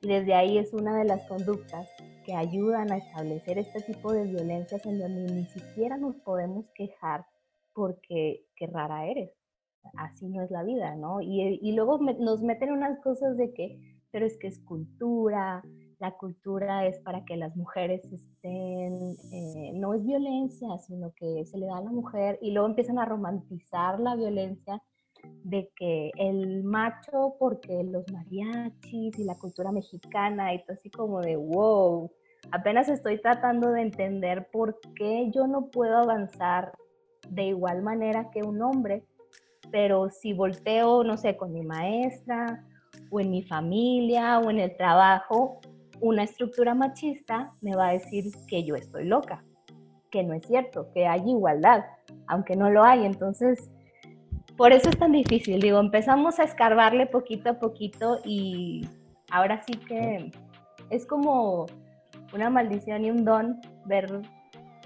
Y 0.00 0.08
desde 0.08 0.34
ahí 0.34 0.58
es 0.58 0.72
una 0.72 0.98
de 0.98 1.04
las 1.04 1.22
conductas 1.28 1.88
que 2.24 2.34
ayudan 2.34 2.90
a 2.90 2.96
establecer 2.96 3.58
este 3.58 3.80
tipo 3.82 4.12
de 4.12 4.24
violencias 4.24 4.84
en 4.86 4.98
donde 4.98 5.32
ni 5.32 5.46
siquiera 5.46 5.96
nos 5.96 6.16
podemos 6.16 6.66
quejar 6.74 7.26
porque 7.72 8.46
qué 8.56 8.66
rara 8.66 9.06
eres. 9.06 9.30
Así 9.96 10.28
no 10.28 10.42
es 10.42 10.50
la 10.50 10.62
vida, 10.62 10.94
¿no? 10.96 11.20
Y, 11.20 11.72
luego 11.72 11.98
nos 11.98 12.42
meten 12.42 12.72
unas 12.72 12.98
cosas 13.00 13.36
de 13.36 13.52
que, 13.52 13.78
pero 14.10 14.26
es 14.26 14.36
que 14.38 14.48
es 14.48 14.58
cultura, 14.60 15.62
la 15.98 16.12
cultura 16.12 16.86
es 16.86 16.98
para 17.00 17.24
que 17.24 17.36
las 17.36 17.56
mujeres 17.56 18.04
estén, 18.12 19.16
eh, 19.32 19.72
no 19.74 19.94
es 19.94 20.04
violencia, 20.04 20.68
sino 20.78 21.12
que 21.12 21.46
se 21.46 21.58
le 21.58 21.66
da 21.66 21.78
a 21.78 21.82
la 21.82 21.90
mujer 21.90 22.38
y 22.42 22.50
luego 22.50 22.68
empiezan 22.68 22.98
a 22.98 23.04
romantizar 23.04 24.00
la 24.00 24.16
violencia 24.16 24.82
de 25.44 25.70
que 25.76 26.10
el 26.18 26.64
macho, 26.64 27.36
porque 27.38 27.82
los 27.84 28.04
mariachis 28.12 29.18
y 29.18 29.24
la 29.24 29.36
cultura 29.36 29.72
mexicana 29.72 30.54
y 30.54 30.62
todo 30.64 30.74
así 30.74 30.90
como 30.90 31.20
de 31.20 31.36
wow, 31.36 32.10
apenas 32.50 32.88
estoy 32.88 33.20
tratando 33.20 33.70
de 33.70 33.82
entender 33.82 34.48
por 34.52 34.78
qué 34.96 35.30
yo 35.30 35.46
no 35.46 35.70
puedo 35.70 35.96
avanzar 35.96 36.72
de 37.30 37.44
igual 37.44 37.82
manera 37.82 38.30
que 38.30 38.42
un 38.42 38.60
hombre, 38.62 39.04
pero 39.70 40.10
si 40.10 40.32
volteo, 40.32 41.04
no 41.04 41.16
sé, 41.16 41.36
con 41.36 41.52
mi 41.52 41.62
maestra 41.62 42.64
o 43.10 43.20
en 43.20 43.30
mi 43.30 43.42
familia 43.42 44.38
o 44.38 44.50
en 44.50 44.60
el 44.60 44.76
trabajo, 44.76 45.60
una 46.00 46.24
estructura 46.24 46.74
machista 46.74 47.52
me 47.60 47.74
va 47.74 47.88
a 47.88 47.92
decir 47.92 48.24
que 48.48 48.64
yo 48.64 48.74
estoy 48.74 49.06
loca, 49.06 49.44
que 50.10 50.22
no 50.22 50.34
es 50.34 50.46
cierto, 50.46 50.90
que 50.92 51.06
hay 51.06 51.28
igualdad, 51.28 51.84
aunque 52.26 52.56
no 52.56 52.70
lo 52.70 52.84
hay. 52.84 53.04
Entonces, 53.04 53.70
por 54.56 54.72
eso 54.72 54.90
es 54.90 54.98
tan 54.98 55.12
difícil. 55.12 55.60
Digo, 55.60 55.80
empezamos 55.80 56.38
a 56.38 56.44
escarbarle 56.44 57.06
poquito 57.06 57.50
a 57.50 57.58
poquito 57.58 58.18
y 58.24 58.86
ahora 59.30 59.62
sí 59.62 59.72
que 59.72 60.30
es 60.90 61.06
como 61.06 61.66
una 62.32 62.50
maldición 62.50 63.04
y 63.04 63.10
un 63.10 63.24
don 63.24 63.60
ver 63.86 64.22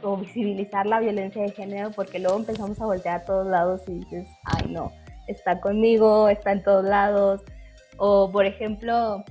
o 0.02 0.16
visibilizar 0.16 0.86
la 0.86 1.00
violencia 1.00 1.42
de 1.42 1.50
género 1.50 1.90
porque 1.90 2.18
luego 2.18 2.38
empezamos 2.38 2.80
a 2.80 2.86
voltear 2.86 3.20
a 3.20 3.24
todos 3.24 3.46
lados 3.46 3.82
y 3.88 4.00
dices, 4.00 4.28
ay 4.44 4.70
no, 4.70 4.92
está 5.26 5.60
conmigo, 5.60 6.28
está 6.28 6.52
en 6.52 6.62
todos 6.62 6.84
lados. 6.84 7.42
O 7.96 8.30
por 8.30 8.46
ejemplo, 8.46 9.24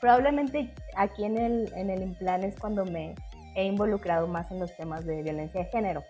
probablemente 0.00 0.72
aquí 0.96 1.24
en 1.24 1.38
el, 1.38 1.72
en 1.74 1.90
el 1.90 2.02
Implan 2.02 2.44
es 2.44 2.58
cuando 2.58 2.84
me 2.84 3.14
he 3.54 3.64
involucrado 3.64 4.26
más 4.26 4.50
en 4.50 4.60
los 4.60 4.74
temas 4.76 5.04
de 5.04 5.22
violencia 5.22 5.62
de 5.62 5.70
género. 5.70 6.02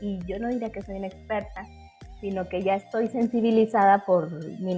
Y 0.00 0.18
yo 0.26 0.38
no 0.38 0.48
diría 0.48 0.70
que 0.70 0.82
soy 0.82 0.96
una 0.96 1.06
experta, 1.06 1.64
sino 2.20 2.48
que 2.48 2.62
ya 2.62 2.76
estoy 2.76 3.08
sensibilizada 3.08 4.04
por 4.04 4.30
mi 4.60 4.76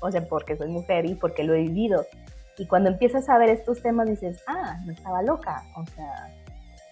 o 0.00 0.10
sea, 0.10 0.26
porque 0.28 0.56
soy 0.56 0.68
mujer 0.68 1.06
y 1.06 1.14
porque 1.14 1.44
lo 1.44 1.54
he 1.54 1.62
vivido. 1.62 2.04
Y 2.58 2.66
cuando 2.66 2.90
empiezas 2.90 3.28
a 3.28 3.38
ver 3.38 3.50
estos 3.50 3.80
temas 3.82 4.08
dices, 4.08 4.42
ah, 4.48 4.78
no 4.84 4.92
estaba 4.92 5.22
loca. 5.22 5.62
O 5.76 5.86
sea, 5.86 6.34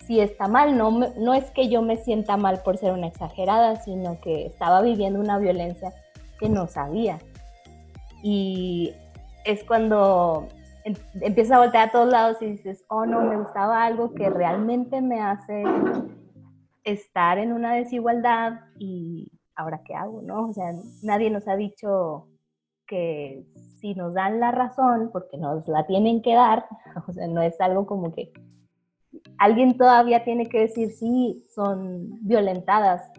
si 0.07 0.21
está 0.21 0.47
mal, 0.47 0.79
no, 0.79 0.91
no 0.91 1.35
es 1.35 1.51
que 1.51 1.69
yo 1.69 1.83
me 1.83 1.97
sienta 1.97 2.37
mal 2.37 2.63
por 2.63 2.77
ser 2.77 2.93
una 2.93 3.09
exagerada, 3.09 3.77
sino 3.77 4.21
que 4.21 4.47
estaba 4.47 4.81
viviendo 4.81 5.19
una 5.19 5.39
violencia 5.39 5.93
que 6.39 6.49
no 6.49 6.69
sabía. 6.69 7.19
Y 8.23 8.95
es 9.45 9.65
cuando 9.65 10.49
empiezas 11.21 11.57
a 11.57 11.61
voltear 11.61 11.89
a 11.89 11.93
todos 11.93 12.09
lados 12.09 12.37
y 12.41 12.47
dices, 12.47 12.85
oh 12.89 13.07
no, 13.07 13.23
me 13.23 13.37
gustaba 13.37 13.85
algo 13.85 14.15
que 14.15 14.31
realmente 14.31 15.01
me 15.01 15.21
hace 15.21 15.65
estar 16.85 17.39
en 17.39 17.53
una 17.53 17.75
desigualdad 17.75 18.61
y 18.79 19.33
ahora 19.57 19.83
qué 19.85 19.95
hago, 19.95 20.23
¿no? 20.23 20.49
O 20.49 20.53
sea, 20.53 20.73
nadie 21.03 21.31
nos 21.31 21.49
ha 21.49 21.57
dicho 21.57 22.29
que 22.87 23.45
si 23.81 23.95
nos 23.95 24.15
dan 24.15 24.39
la 24.39 24.53
razón, 24.53 25.11
porque 25.13 25.37
nos 25.37 25.67
la 25.67 25.87
tienen 25.87 26.23
que 26.23 26.35
dar, 26.35 26.67
o 27.09 27.13
sea, 27.13 27.27
no 27.27 27.43
es 27.43 27.61
algo 27.61 27.87
como 27.87 28.13
que 28.13 28.33
alguien 29.39 29.77
todavía 29.77 30.25
tiene 30.25 30.47
que 30.47 30.61
decir, 30.61 30.91
sí, 30.93 31.45
son 31.55 32.19
violentadas 32.27 33.11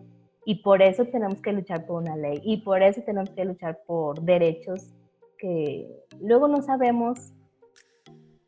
y 0.46 0.56
por 0.64 0.82
eso 0.82 1.06
tenemos 1.06 1.42
que 1.42 1.52
luchar 1.52 1.86
por 1.86 2.02
una 2.02 2.16
ley 2.16 2.42
y 2.44 2.58
por 2.58 2.82
eso 2.82 3.02
tenemos 3.02 3.30
que 3.32 3.46
luchar 3.46 3.80
por 3.86 4.22
derechos 4.22 4.94
que 5.38 5.88
luego 6.22 6.48
no 6.48 6.62
sabemos. 6.62 7.34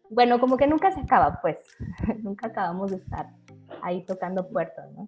Bueno, 0.09 0.39
como 0.39 0.57
que 0.57 0.65
nunca 0.65 0.91
se 0.91 1.01
acaba, 1.01 1.39
pues, 1.41 1.57
nunca 2.23 2.47
acabamos 2.47 2.91
de 2.91 2.97
estar 2.97 3.27
ahí 3.81 4.03
tocando 4.05 4.47
puertas, 4.49 4.91
¿no? 4.93 5.07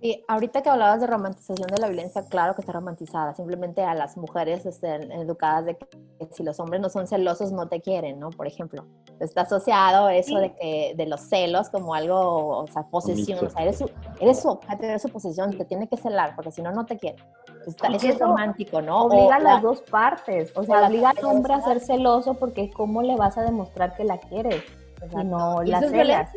Y 0.00 0.24
ahorita 0.28 0.62
que 0.62 0.70
hablabas 0.70 1.00
de 1.00 1.08
romantización 1.08 1.66
de 1.66 1.78
la 1.78 1.88
violencia, 1.88 2.24
claro 2.28 2.54
que 2.54 2.60
está 2.60 2.72
romantizada. 2.72 3.34
Simplemente 3.34 3.82
a 3.82 3.94
las 3.94 4.16
mujeres 4.16 4.64
estén 4.64 5.10
educadas 5.10 5.64
de 5.64 5.76
que 5.76 5.88
si 6.30 6.44
los 6.44 6.60
hombres 6.60 6.80
no 6.80 6.88
son 6.88 7.08
celosos, 7.08 7.50
no 7.50 7.68
te 7.68 7.80
quieren, 7.80 8.20
¿no? 8.20 8.30
Por 8.30 8.46
ejemplo, 8.46 8.86
está 9.18 9.40
asociado 9.40 10.08
eso 10.08 10.38
de 10.38 10.54
que 10.54 10.94
de 10.96 11.06
los 11.06 11.22
celos 11.22 11.68
como 11.70 11.94
algo, 11.94 12.58
o 12.58 12.66
sea, 12.68 12.84
posesión. 12.84 13.44
O 13.44 13.50
sea, 13.50 13.62
eres 13.62 13.78
su, 13.78 13.90
eres 14.20 14.40
su 14.40 14.48
objeto, 14.50 14.84
eres 14.84 15.02
su 15.02 15.08
posesión, 15.08 15.58
te 15.58 15.64
tiene 15.64 15.88
que 15.88 15.96
celar, 15.96 16.34
porque 16.36 16.52
si 16.52 16.62
no, 16.62 16.70
no 16.70 16.86
te 16.86 16.96
quiere. 16.96 17.18
Está, 17.66 17.88
eso 17.88 18.08
es 18.08 18.20
romántico, 18.20 18.80
¿no? 18.80 19.06
Obliga 19.06 19.36
a 19.36 19.40
las 19.40 19.62
dos 19.62 19.82
partes. 19.82 20.52
O 20.56 20.62
sea, 20.62 20.86
obliga 20.86 21.10
al 21.10 21.24
hombre 21.24 21.54
a 21.54 21.60
ser 21.60 21.80
celoso 21.80 22.34
porque 22.34 22.70
¿cómo 22.70 23.02
le 23.02 23.16
vas 23.16 23.36
a 23.36 23.42
demostrar 23.42 23.96
que 23.96 24.04
la 24.04 24.18
quieres? 24.18 24.62
Y 25.10 25.24
no 25.24 25.62
la 25.64 25.80
celas. 25.80 26.30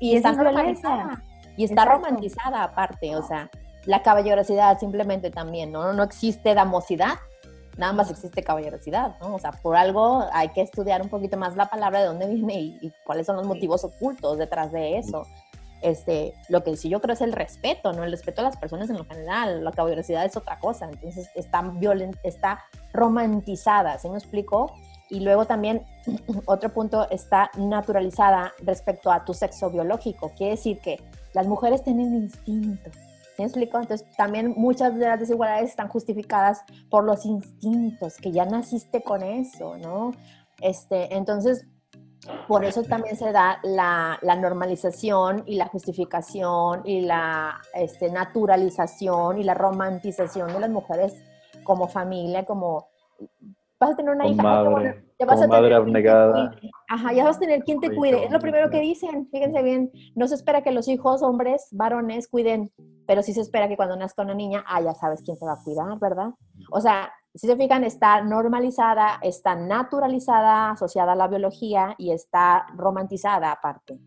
Y, 0.00 0.16
eso 0.16 0.28
es 0.28 0.38
violencia. 0.38 1.22
Y 1.56 1.64
está 1.64 1.82
Exacto. 1.82 2.04
romantizada 2.04 2.62
aparte, 2.64 3.16
o 3.16 3.22
sea, 3.26 3.50
la 3.86 4.02
caballerosidad 4.02 4.78
simplemente 4.78 5.30
también, 5.30 5.70
¿no? 5.72 5.92
No 5.92 6.02
existe 6.02 6.54
damosidad, 6.54 7.14
nada 7.76 7.92
más 7.92 8.10
existe 8.10 8.42
caballerosidad, 8.42 9.18
¿no? 9.20 9.34
O 9.34 9.38
sea, 9.38 9.52
por 9.52 9.76
algo 9.76 10.24
hay 10.32 10.48
que 10.50 10.62
estudiar 10.62 11.02
un 11.02 11.08
poquito 11.08 11.36
más 11.36 11.56
la 11.56 11.66
palabra, 11.66 12.00
de 12.00 12.06
dónde 12.06 12.26
viene 12.28 12.54
y, 12.54 12.78
y 12.80 12.92
cuáles 13.04 13.26
son 13.26 13.36
los 13.36 13.46
motivos 13.46 13.84
ocultos 13.84 14.38
detrás 14.38 14.72
de 14.72 14.98
eso. 14.98 15.26
Este, 15.82 16.32
lo 16.48 16.64
que 16.64 16.78
sí 16.78 16.88
yo 16.88 17.00
creo 17.02 17.12
es 17.12 17.20
el 17.20 17.32
respeto, 17.32 17.92
¿no? 17.92 18.04
El 18.04 18.10
respeto 18.10 18.40
a 18.40 18.44
las 18.44 18.56
personas 18.56 18.88
en 18.88 18.96
lo 18.96 19.04
general, 19.04 19.62
la 19.62 19.70
caballerosidad 19.70 20.24
es 20.24 20.34
otra 20.34 20.58
cosa, 20.58 20.88
entonces 20.90 21.28
está, 21.34 21.60
violen- 21.62 22.16
está 22.22 22.60
romantizada, 22.94 23.98
¿sí 23.98 24.08
me 24.08 24.16
explico? 24.16 24.74
Y 25.10 25.20
luego 25.20 25.44
también 25.44 25.84
otro 26.46 26.72
punto 26.72 27.08
está 27.10 27.50
naturalizada 27.56 28.52
respecto 28.62 29.10
a 29.10 29.24
tu 29.24 29.34
sexo 29.34 29.70
biológico, 29.70 30.32
quiere 30.36 30.52
decir 30.52 30.78
que 30.80 31.00
las 31.34 31.46
mujeres 31.46 31.82
tienen 31.82 32.14
instinto. 32.14 32.90
¿Sí 32.92 33.42
me 33.42 33.44
explico? 33.46 33.80
Entonces, 33.80 34.06
también 34.16 34.54
muchas 34.56 34.94
de 34.96 35.06
las 35.06 35.18
desigualdades 35.18 35.70
están 35.70 35.88
justificadas 35.88 36.62
por 36.88 37.02
los 37.04 37.26
instintos, 37.26 38.16
que 38.16 38.30
ya 38.30 38.44
naciste 38.44 39.02
con 39.02 39.22
eso, 39.22 39.76
¿no? 39.76 40.12
Este, 40.60 41.12
entonces, 41.16 41.66
por 42.46 42.64
eso 42.64 42.84
también 42.84 43.16
se 43.16 43.32
da 43.32 43.58
la, 43.64 44.18
la 44.22 44.36
normalización 44.36 45.42
y 45.46 45.56
la 45.56 45.66
justificación 45.66 46.82
y 46.84 47.02
la 47.02 47.60
este, 47.74 48.10
naturalización 48.10 49.38
y 49.38 49.44
la 49.44 49.54
romantización 49.54 50.52
de 50.52 50.60
las 50.60 50.70
mujeres 50.70 51.14
como 51.64 51.88
familia, 51.88 52.44
como 52.44 52.88
vas 53.84 53.94
a 53.94 53.96
tener 53.96 54.14
una 54.14 54.26
hija, 54.26 54.40
ah, 54.40 54.44
madre, 54.44 54.70
bueno, 54.70 54.94
ya 55.18 55.26
vas 55.26 55.42
a 55.42 55.48
tener 55.48 55.72
abnegada. 55.72 56.56
Ajá, 56.88 57.12
ya 57.12 57.24
vas 57.24 57.36
a 57.36 57.40
tener 57.40 57.62
quien 57.62 57.80
te 57.80 57.88
Oye, 57.88 57.96
cuide. 57.96 58.24
Es 58.24 58.30
lo 58.30 58.38
primero 58.38 58.70
que 58.70 58.80
dicen. 58.80 59.28
Fíjense 59.30 59.62
bien, 59.62 59.90
no 60.14 60.26
se 60.28 60.34
espera 60.34 60.62
que 60.62 60.72
los 60.72 60.88
hijos 60.88 61.22
hombres, 61.22 61.68
varones, 61.72 62.28
cuiden, 62.28 62.70
pero 63.06 63.22
sí 63.22 63.32
se 63.32 63.40
espera 63.40 63.68
que 63.68 63.76
cuando 63.76 63.96
nazca 63.96 64.22
una 64.22 64.34
niña, 64.34 64.64
ah, 64.66 64.80
ya 64.80 64.94
sabes 64.94 65.22
quién 65.22 65.38
te 65.38 65.44
va 65.44 65.52
a 65.52 65.62
cuidar, 65.62 65.98
¿verdad? 65.98 66.30
O 66.70 66.80
sea, 66.80 67.10
si 67.34 67.46
se 67.46 67.56
fijan, 67.56 67.84
está 67.84 68.22
normalizada, 68.22 69.18
está 69.22 69.56
naturalizada, 69.56 70.70
asociada 70.70 71.12
a 71.12 71.16
la 71.16 71.28
biología 71.28 71.94
y 71.98 72.12
está 72.12 72.66
romantizada 72.76 73.50
aparte. 73.50 73.98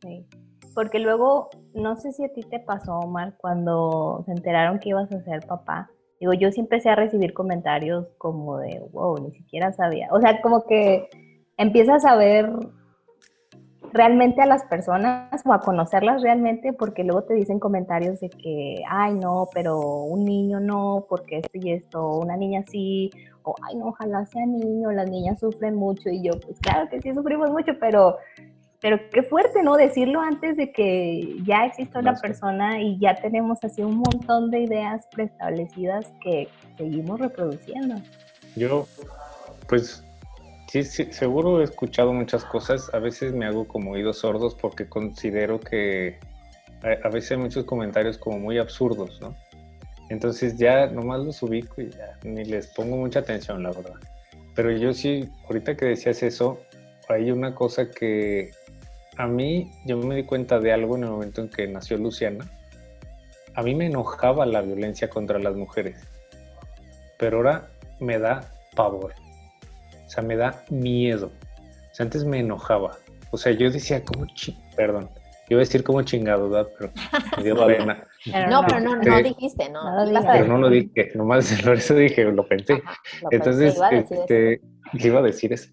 Sí. 0.00 0.26
Porque 0.74 0.98
luego, 0.98 1.50
no 1.74 1.96
sé 1.96 2.12
si 2.12 2.24
a 2.24 2.32
ti 2.32 2.42
te 2.42 2.60
pasó, 2.60 2.98
Omar, 2.98 3.36
cuando 3.36 4.22
se 4.26 4.32
enteraron 4.32 4.78
que 4.78 4.90
ibas 4.90 5.10
a 5.12 5.22
ser 5.22 5.46
papá. 5.46 5.90
Digo, 6.20 6.32
yo 6.32 6.50
sí 6.50 6.60
empecé 6.60 6.90
a 6.90 6.96
recibir 6.96 7.32
comentarios 7.32 8.06
como 8.18 8.58
de, 8.58 8.82
wow, 8.92 9.18
ni 9.20 9.30
siquiera 9.32 9.72
sabía. 9.72 10.08
O 10.10 10.20
sea, 10.20 10.40
como 10.40 10.64
que 10.64 11.08
empiezas 11.56 12.04
a 12.04 12.16
ver 12.16 12.50
realmente 13.92 14.42
a 14.42 14.46
las 14.46 14.64
personas 14.64 15.42
o 15.44 15.52
a 15.52 15.60
conocerlas 15.60 16.22
realmente 16.22 16.72
porque 16.72 17.04
luego 17.04 17.22
te 17.22 17.34
dicen 17.34 17.58
comentarios 17.58 18.20
de 18.20 18.28
que, 18.30 18.82
ay, 18.88 19.14
no, 19.14 19.48
pero 19.52 19.78
un 19.80 20.24
niño 20.24 20.60
no, 20.60 21.06
porque 21.08 21.38
esto 21.38 21.50
y 21.54 21.72
esto, 21.72 22.18
una 22.18 22.36
niña 22.36 22.64
sí, 22.68 23.10
o 23.42 23.54
ay, 23.62 23.76
no, 23.76 23.88
ojalá 23.88 24.26
sea 24.26 24.44
niño, 24.44 24.92
las 24.92 25.10
niñas 25.10 25.38
sufren 25.38 25.74
mucho 25.74 26.10
y 26.10 26.22
yo, 26.22 26.32
pues 26.44 26.58
claro 26.60 26.88
que 26.88 27.00
sí 27.00 27.14
sufrimos 27.14 27.50
mucho, 27.50 27.72
pero 27.80 28.16
pero 28.80 28.98
qué 29.10 29.22
fuerte, 29.22 29.62
¿no? 29.62 29.76
Decirlo 29.76 30.20
antes 30.20 30.56
de 30.56 30.70
que 30.70 31.36
ya 31.44 31.66
exista 31.66 31.98
una 31.98 32.14
persona 32.14 32.80
y 32.80 32.98
ya 32.98 33.16
tenemos 33.16 33.58
así 33.64 33.82
un 33.82 33.96
montón 33.96 34.50
de 34.50 34.60
ideas 34.60 35.06
preestablecidas 35.10 36.12
que 36.22 36.48
seguimos 36.76 37.18
reproduciendo. 37.18 37.96
Yo, 38.54 38.86
pues, 39.68 40.04
sí, 40.68 40.84
sí, 40.84 41.12
seguro 41.12 41.60
he 41.60 41.64
escuchado 41.64 42.12
muchas 42.12 42.44
cosas. 42.44 42.92
A 42.94 43.00
veces 43.00 43.32
me 43.32 43.46
hago 43.46 43.66
como 43.66 43.92
oídos 43.92 44.18
sordos 44.18 44.54
porque 44.54 44.88
considero 44.88 45.58
que 45.58 46.18
a, 46.82 47.06
a 47.06 47.10
veces 47.10 47.32
hay 47.32 47.38
muchos 47.38 47.64
comentarios 47.64 48.16
como 48.16 48.38
muy 48.38 48.58
absurdos, 48.58 49.20
¿no? 49.20 49.34
Entonces 50.08 50.56
ya 50.56 50.86
nomás 50.86 51.20
los 51.20 51.42
ubico 51.42 51.82
y 51.82 51.90
ya 51.90 52.18
ni 52.22 52.44
les 52.44 52.68
pongo 52.68 52.96
mucha 52.96 53.18
atención, 53.18 53.62
la 53.62 53.70
verdad. 53.70 53.98
Pero 54.54 54.70
yo 54.70 54.94
sí, 54.94 55.28
ahorita 55.46 55.76
que 55.76 55.86
decías 55.86 56.22
eso, 56.22 56.60
hay 57.08 57.30
una 57.30 57.54
cosa 57.54 57.90
que 57.90 58.50
a 59.18 59.26
mí, 59.26 59.70
yo 59.84 59.98
me 59.98 60.14
di 60.14 60.22
cuenta 60.22 60.60
de 60.60 60.72
algo 60.72 60.96
en 60.96 61.02
el 61.04 61.10
momento 61.10 61.40
en 61.42 61.48
que 61.48 61.66
nació 61.66 61.98
Luciana. 61.98 62.46
A 63.54 63.62
mí 63.62 63.74
me 63.74 63.86
enojaba 63.86 64.46
la 64.46 64.62
violencia 64.62 65.10
contra 65.10 65.40
las 65.40 65.56
mujeres, 65.56 65.96
pero 67.18 67.38
ahora 67.38 67.68
me 67.98 68.18
da 68.20 68.52
pavor. 68.76 69.12
O 70.06 70.08
sea, 70.08 70.22
me 70.22 70.36
da 70.36 70.62
miedo. 70.70 71.32
O 71.90 71.94
sea, 71.94 72.04
antes 72.04 72.24
me 72.24 72.38
enojaba. 72.38 72.96
O 73.32 73.36
sea, 73.36 73.52
yo 73.52 73.70
decía, 73.70 74.04
¿cómo 74.04 74.24
chi 74.34 74.56
Perdón. 74.76 75.10
Yo 75.48 75.54
iba 75.54 75.60
a 75.62 75.64
decir 75.64 75.82
como 75.82 76.02
chingado, 76.02 76.48
¿verdad? 76.48 76.70
Pero 76.78 76.92
me 77.36 77.42
dio 77.42 77.56
pena. 77.66 78.04
Pero 78.24 78.50
No, 78.50 78.64
pero 78.66 78.80
no, 78.80 78.96
no 78.96 79.16
Este, 79.16 79.22
dijiste, 79.30 79.68
¿no? 79.70 79.82
no 79.82 80.12
lo. 80.12 80.20
Pero 80.30 80.46
no 80.46 80.58
lo 80.58 80.68
dije, 80.70 81.10
nomás 81.16 81.60
por 81.64 81.74
eso 81.74 81.94
dije, 81.94 82.22
lo 82.24 82.46
pensé. 82.46 82.74
Ajá, 82.84 82.94
lo 83.22 83.30
pensé, 83.30 83.36
Entonces, 83.36 83.76
iba 83.76 83.88
a 83.88 83.90
decir 83.90 84.12
eso. 84.12 84.20
este, 84.20 84.60
le 84.92 85.06
iba 85.08 85.18
a 85.18 85.22
decir 85.22 85.52
eso. 85.52 85.70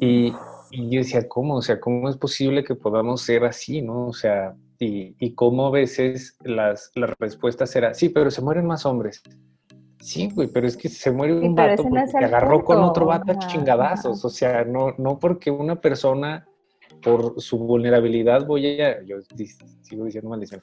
Y, 0.00 0.32
y 0.76 0.90
yo 0.90 0.98
decía, 0.98 1.26
¿cómo? 1.26 1.56
O 1.56 1.62
sea, 1.62 1.80
¿cómo 1.80 2.10
es 2.10 2.18
posible 2.18 2.62
que 2.62 2.74
podamos 2.74 3.22
ser 3.22 3.44
así, 3.44 3.80
no? 3.80 4.08
O 4.08 4.12
sea, 4.12 4.54
y, 4.78 5.16
y 5.18 5.34
cómo 5.34 5.68
a 5.68 5.70
veces 5.70 6.36
las, 6.44 6.90
las 6.94 7.10
respuestas 7.18 7.74
eran, 7.76 7.94
sí, 7.94 8.10
pero 8.10 8.30
se 8.30 8.42
mueren 8.42 8.66
más 8.66 8.84
hombres. 8.84 9.22
Sí, 10.00 10.30
güey, 10.34 10.48
pero 10.48 10.66
es 10.66 10.76
que 10.76 10.90
se 10.90 11.10
muere 11.10 11.32
un 11.34 11.54
vato 11.54 11.82
porque 11.82 12.24
agarró 12.24 12.62
con 12.62 12.78
otro 12.82 13.06
vato 13.06 13.32
a 13.32 13.38
chingadazos. 13.38 14.22
O 14.22 14.28
sea, 14.28 14.64
no, 14.64 14.94
no 14.98 15.18
porque 15.18 15.50
una 15.50 15.80
persona, 15.80 16.46
por 17.02 17.40
su 17.40 17.58
vulnerabilidad, 17.58 18.46
voy 18.46 18.80
a, 18.82 19.02
yo 19.02 19.16
sigo 19.80 20.04
diciendo 20.04 20.28
maldición, 20.28 20.62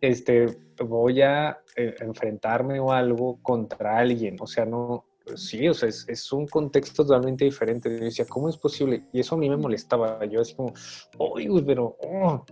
este, 0.00 0.46
voy 0.84 1.22
a 1.22 1.58
eh, 1.76 1.94
enfrentarme 2.00 2.80
o 2.80 2.90
algo 2.90 3.38
contra 3.40 3.98
alguien. 3.98 4.36
O 4.40 4.48
sea, 4.48 4.66
no, 4.66 5.04
sí, 5.34 5.68
o 5.68 5.74
sea, 5.74 5.88
es, 5.88 6.04
es 6.08 6.32
un 6.32 6.46
contexto 6.46 7.04
totalmente 7.04 7.44
diferente. 7.44 7.90
Yo 7.90 8.04
decía, 8.04 8.24
¿cómo 8.28 8.48
es 8.48 8.56
posible? 8.56 9.04
Y 9.12 9.20
eso 9.20 9.34
a 9.34 9.38
mí 9.38 9.48
me 9.48 9.56
molestaba. 9.56 10.24
Yo 10.26 10.40
así 10.40 10.54
como, 10.54 10.72
uy, 11.18 11.62
pero... 11.64 11.96
oh". 12.02 12.44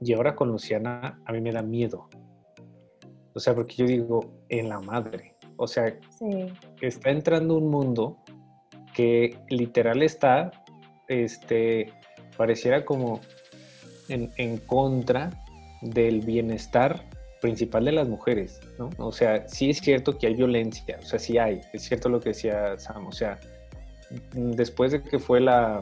Y 0.00 0.14
ahora 0.14 0.34
con 0.34 0.48
Luciana 0.48 1.20
a 1.26 1.32
mí 1.32 1.40
me 1.40 1.52
da 1.52 1.62
miedo. 1.62 2.08
O 3.34 3.40
sea, 3.40 3.54
porque 3.54 3.74
yo 3.76 3.86
digo, 3.86 4.20
en 4.48 4.68
la 4.68 4.80
madre. 4.80 5.36
O 5.56 5.66
sea, 5.66 5.98
Sí. 6.18 6.46
está 6.80 7.10
entrando 7.10 7.56
un 7.56 7.68
mundo 7.68 8.18
que 8.94 9.38
literal 9.50 10.02
está, 10.02 10.50
este, 11.08 11.92
pareciera 12.36 12.84
como 12.84 13.20
en, 14.08 14.30
en 14.36 14.58
contra 14.58 15.30
del 15.82 16.20
bienestar 16.20 17.04
principal 17.40 17.84
de 17.84 17.92
las 17.92 18.08
mujeres, 18.08 18.60
¿no? 18.78 18.90
O 18.98 19.12
sea, 19.12 19.46
sí 19.48 19.70
es 19.70 19.78
cierto 19.78 20.18
que 20.18 20.26
hay 20.26 20.34
violencia, 20.34 20.98
o 21.00 21.06
sea, 21.06 21.18
sí 21.18 21.38
hay, 21.38 21.60
es 21.72 21.82
cierto 21.82 22.08
lo 22.08 22.20
que 22.20 22.30
decía 22.30 22.78
Sam, 22.78 23.06
o 23.06 23.12
sea, 23.12 23.38
mm, 24.34 24.52
después 24.52 24.92
de 24.92 25.02
que 25.02 25.18
fue 25.18 25.40
la, 25.40 25.80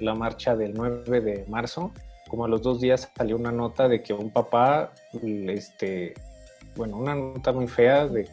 la 0.00 0.14
marcha 0.14 0.56
del 0.56 0.74
9 0.74 1.20
de 1.20 1.44
marzo, 1.48 1.92
como 2.28 2.44
a 2.44 2.48
los 2.48 2.62
dos 2.62 2.80
días 2.80 3.10
salió 3.16 3.36
una 3.36 3.52
nota 3.52 3.88
de 3.88 4.02
que 4.02 4.12
un 4.12 4.30
papá, 4.30 4.92
este, 5.22 6.14
bueno, 6.76 6.96
una 6.96 7.14
nota 7.14 7.52
muy 7.52 7.68
fea 7.68 8.06
de, 8.06 8.28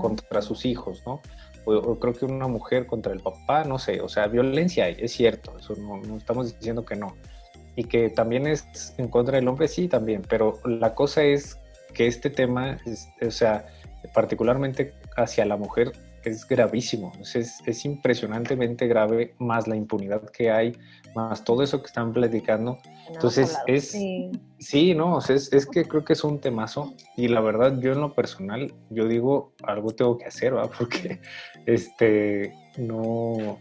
contra 0.00 0.42
sus 0.42 0.64
hijos, 0.64 1.02
¿no? 1.06 1.20
O, 1.66 1.74
o 1.74 1.98
creo 1.98 2.14
que 2.14 2.24
una 2.24 2.48
mujer 2.48 2.86
contra 2.86 3.12
el 3.12 3.20
papá, 3.20 3.64
no 3.64 3.78
sé, 3.78 4.00
o 4.00 4.08
sea, 4.08 4.26
violencia 4.26 4.86
hay, 4.86 4.96
es 4.98 5.12
cierto, 5.12 5.58
eso 5.58 5.74
no, 5.76 5.98
no 5.98 6.16
estamos 6.16 6.56
diciendo 6.56 6.84
que 6.84 6.96
no. 6.96 7.14
Y 7.80 7.84
que 7.84 8.10
también 8.10 8.46
es 8.46 8.92
en 8.98 9.08
contra 9.08 9.36
del 9.36 9.48
hombre, 9.48 9.66
sí, 9.66 9.88
también, 9.88 10.20
pero 10.28 10.60
la 10.66 10.94
cosa 10.94 11.22
es 11.22 11.58
que 11.94 12.06
este 12.06 12.28
tema, 12.28 12.76
es, 12.84 13.08
o 13.26 13.30
sea, 13.30 13.64
particularmente 14.12 14.92
hacia 15.16 15.46
la 15.46 15.56
mujer, 15.56 15.92
es 16.22 16.46
gravísimo, 16.46 17.10
es, 17.18 17.36
es, 17.36 17.62
es 17.64 17.86
impresionantemente 17.86 18.86
grave, 18.86 19.32
más 19.38 19.66
la 19.66 19.76
impunidad 19.76 20.28
que 20.28 20.50
hay, 20.50 20.76
más 21.14 21.42
todo 21.42 21.62
eso 21.62 21.80
que 21.80 21.86
están 21.86 22.12
platicando. 22.12 22.72
No 23.08 23.14
Entonces, 23.14 23.48
hablado. 23.48 23.64
es, 23.68 23.90
Sí. 23.92 24.30
Sí, 24.58 24.94
no, 24.94 25.16
o 25.16 25.20
sea, 25.22 25.36
es, 25.36 25.50
es 25.54 25.64
que 25.64 25.84
creo 25.84 26.04
que 26.04 26.12
es 26.12 26.22
un 26.22 26.38
temazo 26.38 26.92
y 27.16 27.28
la 27.28 27.40
verdad 27.40 27.80
yo 27.80 27.92
en 27.92 28.02
lo 28.02 28.12
personal, 28.12 28.74
yo 28.90 29.08
digo, 29.08 29.54
algo 29.62 29.92
tengo 29.92 30.18
que 30.18 30.26
hacer, 30.26 30.54
¿va? 30.54 30.68
Porque, 30.78 31.18
este, 31.64 32.52
no, 32.76 33.58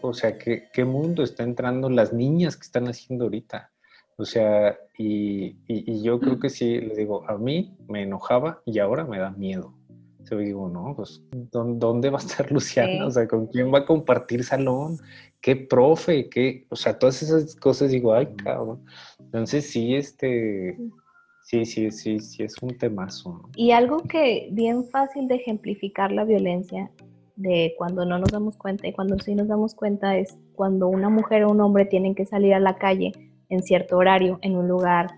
o, 0.00 0.12
sea, 0.14 0.38
¿qué, 0.38 0.68
¿qué 0.72 0.84
mundo 0.84 1.22
está 1.22 1.42
entrando 1.42 1.88
las 1.90 2.12
niñas 2.12 2.56
que 2.56 2.62
están 2.64 2.86
haciendo 2.88 3.24
ahorita? 3.24 3.70
O 4.16 4.24
sea, 4.24 4.76
y, 4.98 5.56
y- 5.66 5.90
y 5.92 6.02
yo 6.02 6.20
creo 6.20 6.38
que 6.38 6.50
sí, 6.50 6.78
les 6.80 6.96
digo, 6.96 7.24
a 7.28 7.38
mí 7.38 7.74
me 7.88 8.02
enojaba 8.02 8.60
y 8.66 8.78
ahora 8.78 9.04
me 9.04 9.18
da 9.18 9.30
miedo. 9.30 9.74
O 10.22 10.26
sea, 10.26 10.36
digo, 10.36 10.68
no, 10.68 10.94
pues, 10.94 11.22
¿dó- 11.30 11.64
¿dónde 11.78 12.10
va 12.10 12.18
a 12.18 12.22
estar 12.22 12.50
Luciana? 12.52 12.90
Sí. 12.92 13.00
O 13.00 13.10
sea, 13.10 13.26
¿con 13.26 13.46
quién 13.46 13.72
va 13.72 13.78
a 13.78 13.86
compartir 13.86 14.44
salón? 14.44 14.98
¿Qué 15.40 15.56
profe? 15.56 16.28
¿Qué? 16.28 16.66
O 16.68 16.76
sea, 16.76 16.98
todas 16.98 17.22
esas 17.22 17.56
cosas 17.56 17.90
digo, 17.90 18.12
ay, 18.12 18.26
cabrón. 18.36 18.84
Entonces 19.18 19.70
sí, 19.70 19.94
este, 19.94 20.76
sí, 21.40 21.64
sí, 21.64 21.90
sí, 21.90 22.20
sí 22.20 22.42
es 22.42 22.54
un 22.60 22.76
temazo. 22.76 23.30
¿no? 23.42 23.48
Y 23.56 23.70
algo 23.70 24.02
que 24.02 24.48
bien 24.52 24.84
fácil 24.84 25.26
de 25.28 25.36
ejemplificar 25.36 26.12
la 26.12 26.24
violencia 26.24 26.90
de 27.36 27.74
cuando 27.78 28.04
no 28.04 28.18
nos 28.18 28.30
damos 28.30 28.56
cuenta 28.56 28.86
y 28.86 28.92
cuando 28.92 29.18
sí 29.18 29.34
nos 29.34 29.48
damos 29.48 29.74
cuenta 29.74 30.16
es 30.16 30.38
cuando 30.54 30.88
una 30.88 31.08
mujer 31.08 31.44
o 31.44 31.50
un 31.50 31.60
hombre 31.60 31.84
tienen 31.84 32.14
que 32.14 32.26
salir 32.26 32.54
a 32.54 32.60
la 32.60 32.76
calle 32.76 33.12
en 33.48 33.62
cierto 33.62 33.96
horario, 33.96 34.38
en 34.42 34.56
un 34.56 34.68
lugar 34.68 35.08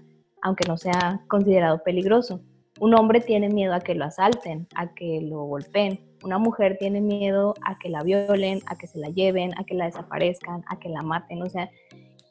aunque 0.43 0.69
no 0.69 0.77
sea 0.77 1.23
considerado 1.29 1.83
peligroso. 1.83 2.41
Un 2.81 2.95
hombre 2.95 3.21
tiene 3.21 3.49
miedo 3.49 3.75
a 3.75 3.81
que 3.81 3.95
lo 3.95 4.05
asalten, 4.05 4.67
a 4.75 4.93
que 4.93 5.21
lo 5.23 5.45
golpeen. 5.45 6.01
Una 6.25 6.39
mujer 6.39 6.79
tiene 6.79 7.01
miedo 7.01 7.55
a 7.65 7.79
que 7.79 7.89
la 7.89 8.03
violen, 8.03 8.61
a 8.67 8.77
que 8.77 8.89
se 8.89 8.99
la 8.99 9.09
lleven, 9.09 9.53
a 9.57 9.65
que 9.65 9.75
la 9.75 9.85
desaparezcan, 9.87 10.65
a 10.67 10.79
que 10.81 10.89
la 10.89 11.03
maten. 11.03 11.43
O 11.43 11.49
sea, 11.49 11.71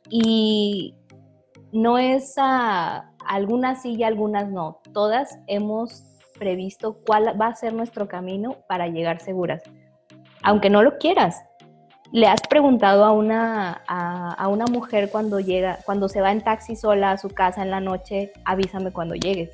y 0.09 0.93
no 1.71 1.97
es 1.97 2.33
a 2.37 3.11
algunas 3.25 3.81
sí 3.83 3.95
y 3.95 4.03
algunas 4.03 4.51
no. 4.51 4.81
Todas 4.93 5.39
hemos 5.47 6.03
previsto 6.41 6.97
cuál 7.05 7.39
va 7.39 7.45
a 7.45 7.55
ser 7.55 7.71
nuestro 7.71 8.07
camino 8.07 8.57
para 8.67 8.87
llegar 8.87 9.19
seguras. 9.19 9.61
Aunque 10.41 10.71
no 10.71 10.81
lo 10.81 10.97
quieras, 10.97 11.39
le 12.11 12.25
has 12.25 12.41
preguntado 12.49 13.05
a 13.05 13.11
una, 13.11 13.83
a, 13.87 14.47
una 14.47 14.65
mujer 14.65 15.11
cuando 15.11 15.39
llega, 15.39 15.77
cuando 15.85 16.09
se 16.09 16.19
va 16.19 16.31
en 16.31 16.41
taxi 16.41 16.75
sola 16.75 17.11
a 17.11 17.17
su 17.19 17.29
casa 17.29 17.61
en 17.61 17.69
la 17.69 17.79
noche, 17.79 18.31
avísame 18.43 18.91
cuando 18.91 19.13
llegues. 19.13 19.51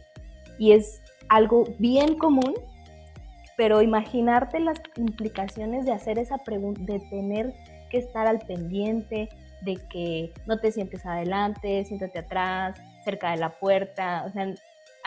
Y 0.57 0.71
es 0.71 1.01
algo 1.27 1.65
bien 1.77 2.17
común, 2.17 2.53
pero 3.57 3.81
imaginarte 3.81 4.61
las 4.61 4.81
implicaciones 4.95 5.85
de 5.85 5.91
hacer 5.91 6.17
esa 6.17 6.37
pregunta, 6.37 6.81
de 6.85 7.01
tener 7.09 7.53
que 7.89 7.97
estar 7.97 8.27
al 8.27 8.39
pendiente, 8.39 9.27
de 9.59 9.75
que 9.89 10.31
no 10.45 10.57
te 10.57 10.71
sientes 10.71 11.05
adelante, 11.05 11.83
siéntate 11.83 12.19
atrás, 12.19 12.79
cerca 13.03 13.31
de 13.31 13.37
la 13.37 13.49
puerta. 13.59 14.23
O 14.25 14.31
sea, 14.31 14.53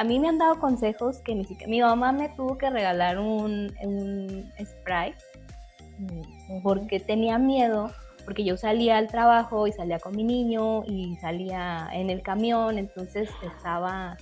a 0.00 0.04
mí 0.04 0.18
me 0.18 0.28
han 0.28 0.38
dado 0.38 0.58
consejos 0.58 1.20
que 1.20 1.34
ni 1.34 1.44
siquiera. 1.44 1.70
Mi 1.70 1.82
mamá 1.82 2.10
me 2.10 2.30
tuvo 2.30 2.56
que 2.56 2.70
regalar 2.70 3.18
un, 3.18 3.70
un 3.82 4.50
spray 4.64 5.14
porque 6.62 7.00
tenía 7.00 7.36
miedo, 7.36 7.90
porque 8.24 8.42
yo 8.42 8.56
salía 8.56 8.96
al 8.96 9.08
trabajo 9.08 9.66
y 9.66 9.72
salía 9.72 9.98
con 9.98 10.16
mi 10.16 10.24
niño 10.24 10.84
y 10.86 11.16
salía 11.16 11.86
en 11.92 12.08
el 12.08 12.22
camión, 12.22 12.78
entonces 12.78 13.28
estaba 13.42 14.16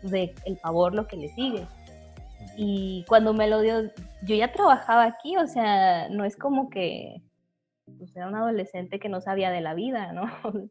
de 0.00 0.34
el 0.46 0.56
pavor 0.56 0.94
lo 0.94 1.06
que 1.06 1.18
le 1.18 1.28
sigue. 1.28 1.66
Y 2.56 3.04
cuando 3.06 3.34
me 3.34 3.48
lo 3.48 3.60
dio, 3.60 3.82
yo 4.22 4.34
ya 4.34 4.50
trabajaba 4.50 5.04
aquí, 5.04 5.36
o 5.36 5.46
sea, 5.46 6.08
no 6.08 6.24
es 6.24 6.38
como 6.38 6.70
que 6.70 7.20
pues, 7.98 8.16
era 8.16 8.28
un 8.28 8.34
adolescente 8.34 8.98
que 8.98 9.10
no 9.10 9.20
sabía 9.20 9.50
de 9.50 9.60
la 9.60 9.74
vida, 9.74 10.10
¿no? 10.14 10.22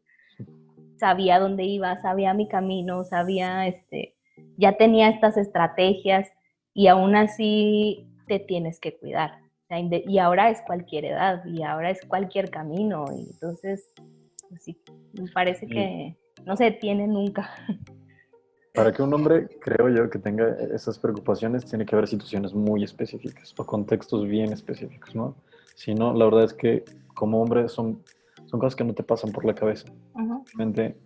sabía 0.98 1.38
dónde 1.38 1.62
iba, 1.62 1.96
sabía 2.02 2.34
mi 2.34 2.48
camino, 2.48 3.04
sabía, 3.04 3.68
este, 3.68 4.17
ya 4.58 4.76
tenía 4.76 5.08
estas 5.08 5.38
estrategias 5.38 6.28
y 6.74 6.88
aún 6.88 7.16
así 7.16 8.06
te 8.26 8.38
tienes 8.38 8.78
que 8.78 8.98
cuidar 8.98 9.48
y 9.70 10.18
ahora 10.18 10.50
es 10.50 10.62
cualquier 10.62 11.04
edad 11.04 11.44
y 11.44 11.62
ahora 11.62 11.90
es 11.90 12.00
cualquier 12.06 12.50
camino. 12.50 13.04
Y 13.14 13.30
entonces, 13.30 13.92
pues 14.48 14.62
sí, 14.62 14.80
me 15.12 15.30
parece 15.30 15.66
que 15.66 16.16
no 16.46 16.56
se 16.56 16.64
detiene 16.64 17.06
nunca. 17.06 17.50
Para 18.74 18.92
que 18.92 19.02
un 19.02 19.12
hombre, 19.12 19.48
creo 19.60 19.88
yo, 19.88 20.08
que 20.08 20.18
tenga 20.18 20.56
esas 20.72 20.98
preocupaciones, 20.98 21.64
tiene 21.64 21.84
que 21.84 21.96
haber 21.96 22.06
situaciones 22.06 22.54
muy 22.54 22.84
específicas 22.84 23.52
o 23.58 23.66
contextos 23.66 24.26
bien 24.28 24.52
específicos, 24.52 25.14
¿no? 25.16 25.34
Si 25.74 25.94
no, 25.94 26.14
la 26.14 26.26
verdad 26.26 26.44
es 26.44 26.54
que 26.54 26.84
como 27.14 27.42
hombre 27.42 27.68
son, 27.68 28.02
son 28.48 28.60
cosas 28.60 28.76
que 28.76 28.84
no 28.84 28.94
te 28.94 29.02
pasan 29.02 29.30
por 29.30 29.44
la 29.44 29.54
cabeza. 29.54 29.88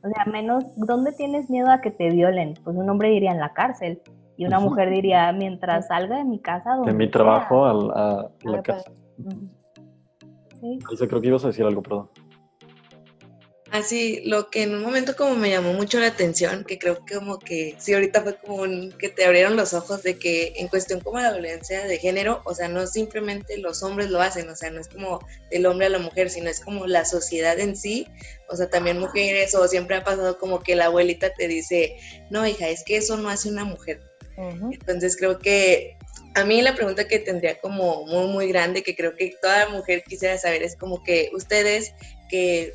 O 0.04 0.08
sea, 0.08 0.24
menos, 0.32 0.64
¿dónde 0.76 1.12
tienes 1.12 1.50
miedo 1.50 1.70
a 1.70 1.80
que 1.80 1.90
te 1.90 2.10
violen? 2.10 2.54
Pues 2.62 2.76
un 2.76 2.88
hombre 2.88 3.10
diría 3.10 3.32
en 3.32 3.40
la 3.40 3.52
cárcel. 3.52 4.00
Y 4.36 4.46
una 4.46 4.60
mujer 4.60 4.90
diría, 4.90 5.30
mientras 5.32 5.88
salga 5.88 6.16
de 6.16 6.24
mi 6.24 6.40
casa, 6.40 6.76
de 6.84 6.92
mi 6.94 7.10
trabajo 7.10 7.66
a, 7.66 8.30
la 8.44 8.62
casa. 8.62 8.90
Sí. 10.60 10.78
creo 11.08 11.20
que 11.20 11.28
ibas 11.28 11.44
a 11.44 11.48
decir 11.48 11.64
algo, 11.64 11.82
perdón. 11.82 12.08
Así, 13.72 14.20
lo 14.26 14.50
que 14.50 14.64
en 14.64 14.74
un 14.74 14.82
momento 14.82 15.16
como 15.16 15.34
me 15.34 15.48
llamó 15.48 15.72
mucho 15.72 15.98
la 15.98 16.08
atención, 16.08 16.62
que 16.62 16.78
creo 16.78 17.06
que 17.06 17.14
como 17.14 17.38
que 17.38 17.74
sí, 17.78 17.94
ahorita 17.94 18.20
fue 18.20 18.36
como 18.36 18.66
que 18.98 19.08
te 19.08 19.24
abrieron 19.24 19.56
los 19.56 19.72
ojos 19.72 20.02
de 20.02 20.18
que 20.18 20.52
en 20.56 20.68
cuestión 20.68 21.00
como 21.00 21.18
la 21.18 21.32
violencia 21.32 21.86
de 21.86 21.96
género, 21.96 22.42
o 22.44 22.54
sea, 22.54 22.68
no 22.68 22.86
simplemente 22.86 23.56
los 23.56 23.82
hombres 23.82 24.10
lo 24.10 24.20
hacen, 24.20 24.46
o 24.50 24.54
sea, 24.54 24.70
no 24.70 24.78
es 24.78 24.88
como 24.88 25.26
del 25.50 25.64
hombre 25.64 25.86
a 25.86 25.88
la 25.88 26.00
mujer, 26.00 26.28
sino 26.28 26.50
es 26.50 26.60
como 26.60 26.86
la 26.86 27.06
sociedad 27.06 27.58
en 27.58 27.74
sí, 27.74 28.06
o 28.50 28.56
sea, 28.56 28.68
también 28.68 28.98
mujeres, 28.98 29.54
o 29.54 29.66
siempre 29.66 29.96
ha 29.96 30.04
pasado 30.04 30.36
como 30.36 30.62
que 30.62 30.76
la 30.76 30.86
abuelita 30.86 31.32
te 31.32 31.48
dice, 31.48 31.96
no, 32.28 32.46
hija, 32.46 32.68
es 32.68 32.84
que 32.84 32.98
eso 32.98 33.16
no 33.16 33.30
hace 33.30 33.48
una 33.48 33.64
mujer, 33.64 34.02
entonces 34.36 35.16
creo 35.16 35.38
que 35.38 35.96
a 36.34 36.44
mí 36.44 36.60
la 36.60 36.74
pregunta 36.74 37.08
que 37.08 37.20
tendría 37.20 37.58
como 37.58 38.04
muy, 38.04 38.26
muy 38.26 38.48
grande, 38.48 38.82
que 38.82 38.94
creo 38.94 39.16
que 39.16 39.34
toda 39.40 39.70
mujer 39.70 40.04
quisiera 40.06 40.36
saber, 40.36 40.62
es 40.62 40.76
como 40.76 41.02
que 41.02 41.30
ustedes 41.32 41.94
que 42.28 42.74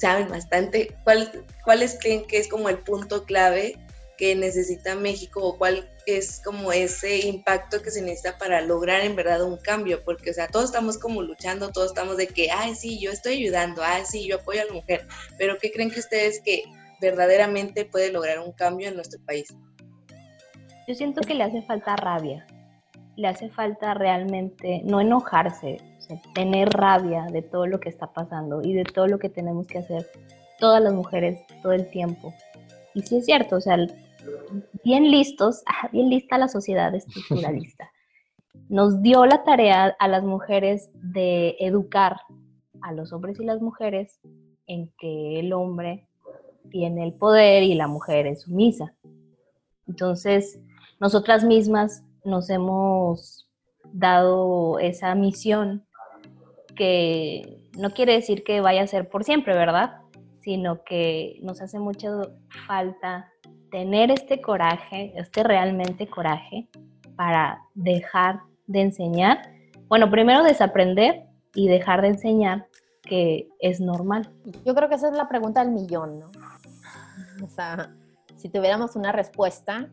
saben 0.00 0.28
bastante, 0.28 0.96
¿cuál, 1.04 1.30
¿cuáles 1.64 1.98
creen 2.00 2.26
que 2.26 2.38
es 2.38 2.48
como 2.48 2.68
el 2.68 2.78
punto 2.78 3.24
clave 3.24 3.76
que 4.16 4.34
necesita 4.34 4.94
México 4.94 5.42
o 5.42 5.58
cuál 5.58 5.90
es 6.06 6.40
como 6.42 6.72
ese 6.72 7.26
impacto 7.26 7.82
que 7.82 7.90
se 7.90 8.00
necesita 8.00 8.38
para 8.38 8.62
lograr 8.62 9.02
en 9.02 9.14
verdad 9.14 9.42
un 9.42 9.58
cambio? 9.58 10.02
Porque, 10.02 10.30
o 10.30 10.34
sea, 10.34 10.48
todos 10.48 10.66
estamos 10.66 10.98
como 10.98 11.22
luchando, 11.22 11.70
todos 11.70 11.88
estamos 11.88 12.16
de 12.16 12.28
que, 12.28 12.50
ay, 12.50 12.74
sí, 12.74 12.98
yo 12.98 13.10
estoy 13.10 13.34
ayudando, 13.34 13.82
ay, 13.84 14.02
sí, 14.06 14.26
yo 14.26 14.36
apoyo 14.36 14.62
a 14.62 14.64
la 14.66 14.72
mujer, 14.72 15.06
pero 15.36 15.58
¿qué 15.58 15.70
creen 15.70 15.90
que 15.90 16.00
ustedes 16.00 16.40
que 16.42 16.64
verdaderamente 17.00 17.84
puede 17.84 18.10
lograr 18.10 18.38
un 18.38 18.52
cambio 18.52 18.88
en 18.88 18.96
nuestro 18.96 19.20
país? 19.26 19.54
Yo 20.88 20.94
siento 20.94 21.20
que 21.20 21.34
le 21.34 21.44
hace 21.44 21.60
falta 21.62 21.94
rabia, 21.96 22.46
le 23.16 23.28
hace 23.28 23.50
falta 23.50 23.92
realmente 23.92 24.80
no 24.84 25.00
enojarse, 25.00 25.76
tener 26.34 26.70
rabia 26.70 27.26
de 27.30 27.42
todo 27.42 27.66
lo 27.66 27.80
que 27.80 27.88
está 27.88 28.12
pasando 28.12 28.62
y 28.62 28.72
de 28.72 28.84
todo 28.84 29.06
lo 29.06 29.18
que 29.18 29.28
tenemos 29.28 29.66
que 29.66 29.78
hacer 29.78 30.06
todas 30.58 30.82
las 30.82 30.92
mujeres 30.92 31.40
todo 31.62 31.72
el 31.72 31.88
tiempo. 31.90 32.34
Y 32.94 33.02
sí 33.02 33.18
es 33.18 33.24
cierto, 33.26 33.56
o 33.56 33.60
sea, 33.60 33.76
bien 34.84 35.10
listos, 35.10 35.62
bien 35.92 36.10
lista 36.10 36.38
la 36.38 36.48
sociedad 36.48 36.94
estructuralista. 36.94 37.90
Nos 38.68 39.02
dio 39.02 39.26
la 39.26 39.42
tarea 39.42 39.96
a 39.98 40.08
las 40.08 40.22
mujeres 40.22 40.90
de 40.94 41.56
educar 41.58 42.16
a 42.82 42.92
los 42.92 43.12
hombres 43.12 43.38
y 43.40 43.44
las 43.44 43.60
mujeres 43.60 44.20
en 44.66 44.92
que 44.98 45.40
el 45.40 45.52
hombre 45.52 46.06
tiene 46.70 47.04
el 47.04 47.12
poder 47.14 47.64
y 47.64 47.74
la 47.74 47.88
mujer 47.88 48.26
es 48.26 48.42
sumisa. 48.42 48.94
Entonces, 49.88 50.60
nosotras 51.00 51.44
mismas 51.44 52.04
nos 52.24 52.48
hemos 52.48 53.48
dado 53.92 54.78
esa 54.78 55.14
misión 55.14 55.84
que 56.80 57.68
no 57.78 57.90
quiere 57.90 58.14
decir 58.14 58.42
que 58.42 58.62
vaya 58.62 58.80
a 58.80 58.86
ser 58.86 59.10
por 59.10 59.22
siempre, 59.22 59.54
¿verdad? 59.54 60.00
Sino 60.40 60.82
que 60.82 61.38
nos 61.42 61.60
hace 61.60 61.78
mucha 61.78 62.08
falta 62.66 63.30
tener 63.70 64.10
este 64.10 64.40
coraje, 64.40 65.12
este 65.14 65.42
realmente 65.42 66.06
coraje 66.06 66.70
para 67.16 67.60
dejar 67.74 68.40
de 68.66 68.80
enseñar. 68.80 69.42
Bueno, 69.88 70.10
primero 70.10 70.42
desaprender 70.42 71.26
y 71.54 71.68
dejar 71.68 72.00
de 72.00 72.08
enseñar 72.08 72.66
que 73.02 73.50
es 73.58 73.82
normal. 73.82 74.32
Yo 74.64 74.74
creo 74.74 74.88
que 74.88 74.94
esa 74.94 75.10
es 75.10 75.14
la 75.14 75.28
pregunta 75.28 75.62
del 75.62 75.74
millón, 75.74 76.20
¿no? 76.20 76.30
O 77.44 77.48
sea, 77.48 77.94
si 78.36 78.48
tuviéramos 78.48 78.96
una 78.96 79.12
respuesta, 79.12 79.90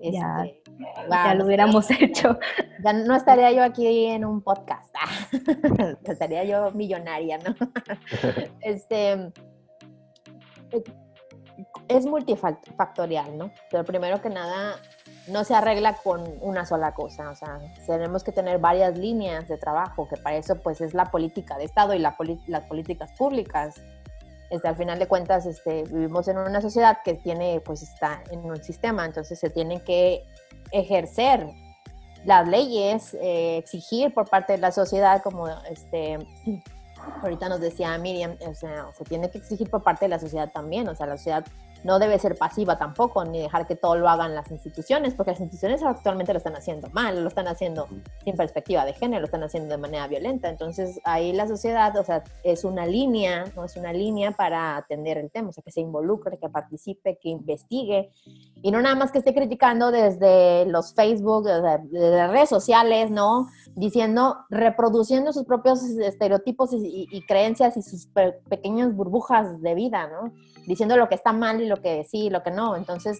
ya, 0.00 0.46
este, 0.78 1.08
ya 1.10 1.34
lo 1.34 1.46
hubiéramos 1.46 1.90
hecho. 2.00 2.38
Ya 2.84 2.92
no 2.92 3.14
estaría 3.14 3.52
yo 3.52 3.62
aquí 3.62 4.06
en 4.06 4.24
un 4.24 4.42
podcast. 4.42 4.94
estaría 6.04 6.44
yo 6.44 6.70
millonaria, 6.72 7.38
¿no? 7.38 7.54
este, 8.60 9.32
es 11.88 12.06
multifactorial, 12.06 13.36
¿no? 13.36 13.52
Pero 13.70 13.84
primero 13.84 14.20
que 14.20 14.30
nada, 14.30 14.76
no 15.28 15.44
se 15.44 15.54
arregla 15.54 15.94
con 15.94 16.24
una 16.40 16.64
sola 16.64 16.94
cosa, 16.94 17.30
o 17.30 17.34
sea, 17.34 17.60
tenemos 17.86 18.24
que 18.24 18.32
tener 18.32 18.58
varias 18.58 18.98
líneas 18.98 19.46
de 19.48 19.58
trabajo, 19.58 20.08
que 20.08 20.16
para 20.16 20.36
eso 20.36 20.56
pues 20.56 20.80
es 20.80 20.94
la 20.94 21.10
política 21.10 21.58
de 21.58 21.64
Estado 21.64 21.94
y 21.94 21.98
la 21.98 22.16
las 22.48 22.64
políticas 22.64 23.12
públicas 23.12 23.80
este, 24.52 24.68
al 24.68 24.76
final 24.76 24.98
de 24.98 25.08
cuentas 25.08 25.46
este, 25.46 25.84
vivimos 25.84 26.28
en 26.28 26.36
una 26.36 26.60
sociedad 26.60 26.98
que 27.02 27.14
tiene, 27.14 27.62
pues 27.64 27.82
está 27.82 28.22
en 28.30 28.40
un 28.40 28.62
sistema, 28.62 29.06
entonces 29.06 29.38
se 29.38 29.48
tienen 29.48 29.80
que 29.80 30.26
ejercer 30.70 31.48
las 32.24 32.48
leyes, 32.48 33.14
eh, 33.14 33.58
exigir 33.58 34.14
por 34.14 34.28
parte 34.28 34.52
de 34.52 34.58
la 34.58 34.72
sociedad, 34.72 35.22
como 35.22 35.48
este, 35.70 36.18
ahorita 37.22 37.48
nos 37.48 37.60
decía 37.60 37.96
Miriam, 37.98 38.36
o 38.46 38.54
sea, 38.54 38.86
se 38.96 39.04
tiene 39.04 39.30
que 39.30 39.38
exigir 39.38 39.68
por 39.68 39.82
parte 39.82 40.04
de 40.04 40.10
la 40.10 40.18
sociedad 40.18 40.50
también, 40.52 40.88
o 40.88 40.94
sea, 40.94 41.06
la 41.06 41.16
sociedad 41.16 41.44
no 41.84 41.98
debe 41.98 42.18
ser 42.18 42.36
pasiva 42.36 42.78
tampoco, 42.78 43.24
ni 43.24 43.40
dejar 43.40 43.66
que 43.66 43.76
todo 43.76 43.96
lo 43.96 44.08
hagan 44.08 44.34
las 44.34 44.50
instituciones, 44.50 45.14
porque 45.14 45.32
las 45.32 45.40
instituciones 45.40 45.82
actualmente 45.82 46.32
lo 46.32 46.38
están 46.38 46.54
haciendo 46.54 46.88
mal, 46.90 47.22
lo 47.22 47.28
están 47.28 47.48
haciendo 47.48 47.88
sin 48.24 48.36
perspectiva 48.36 48.84
de 48.84 48.92
género, 48.92 49.20
lo 49.20 49.26
están 49.26 49.42
haciendo 49.42 49.70
de 49.70 49.78
manera 49.78 50.06
violenta. 50.06 50.48
Entonces, 50.48 51.00
ahí 51.04 51.32
la 51.32 51.48
sociedad, 51.48 51.96
o 51.96 52.04
sea, 52.04 52.22
es 52.44 52.64
una 52.64 52.86
línea, 52.86 53.44
¿no? 53.56 53.64
Es 53.64 53.76
una 53.76 53.92
línea 53.92 54.32
para 54.32 54.76
atender 54.76 55.18
el 55.18 55.30
tema, 55.30 55.48
o 55.48 55.52
sea, 55.52 55.62
que 55.62 55.72
se 55.72 55.80
involucre, 55.80 56.38
que 56.38 56.48
participe, 56.48 57.18
que 57.20 57.28
investigue 57.28 58.10
Y 58.62 58.70
no 58.70 58.80
nada 58.80 58.94
más 58.94 59.10
que 59.10 59.18
esté 59.18 59.34
criticando 59.34 59.90
desde 59.90 60.66
los 60.66 60.94
Facebook, 60.94 61.44
desde, 61.44 62.16
las 62.16 62.30
redes 62.30 62.48
sociales, 62.48 63.10
¿no? 63.10 63.48
Diciendo, 63.74 64.38
reproduciendo 64.50 65.32
sus 65.32 65.44
propios 65.44 65.82
estereotipos 65.82 66.70
y, 66.72 67.24
creencias 67.26 67.76
y 67.76 67.82
sus 67.82 68.08
pequeñas 68.48 68.94
burbujas 68.94 69.60
de 69.60 69.74
vida, 69.74 70.08
¿no? 70.08 70.32
Diciendo 70.66 70.96
lo 70.96 71.08
que 71.08 71.14
está 71.14 71.32
mal 71.32 71.60
y 71.60 71.66
lo 71.66 71.80
que 71.80 72.04
sí 72.04 72.26
y 72.26 72.30
lo 72.30 72.42
que 72.42 72.50
no. 72.50 72.76
Entonces, 72.76 73.18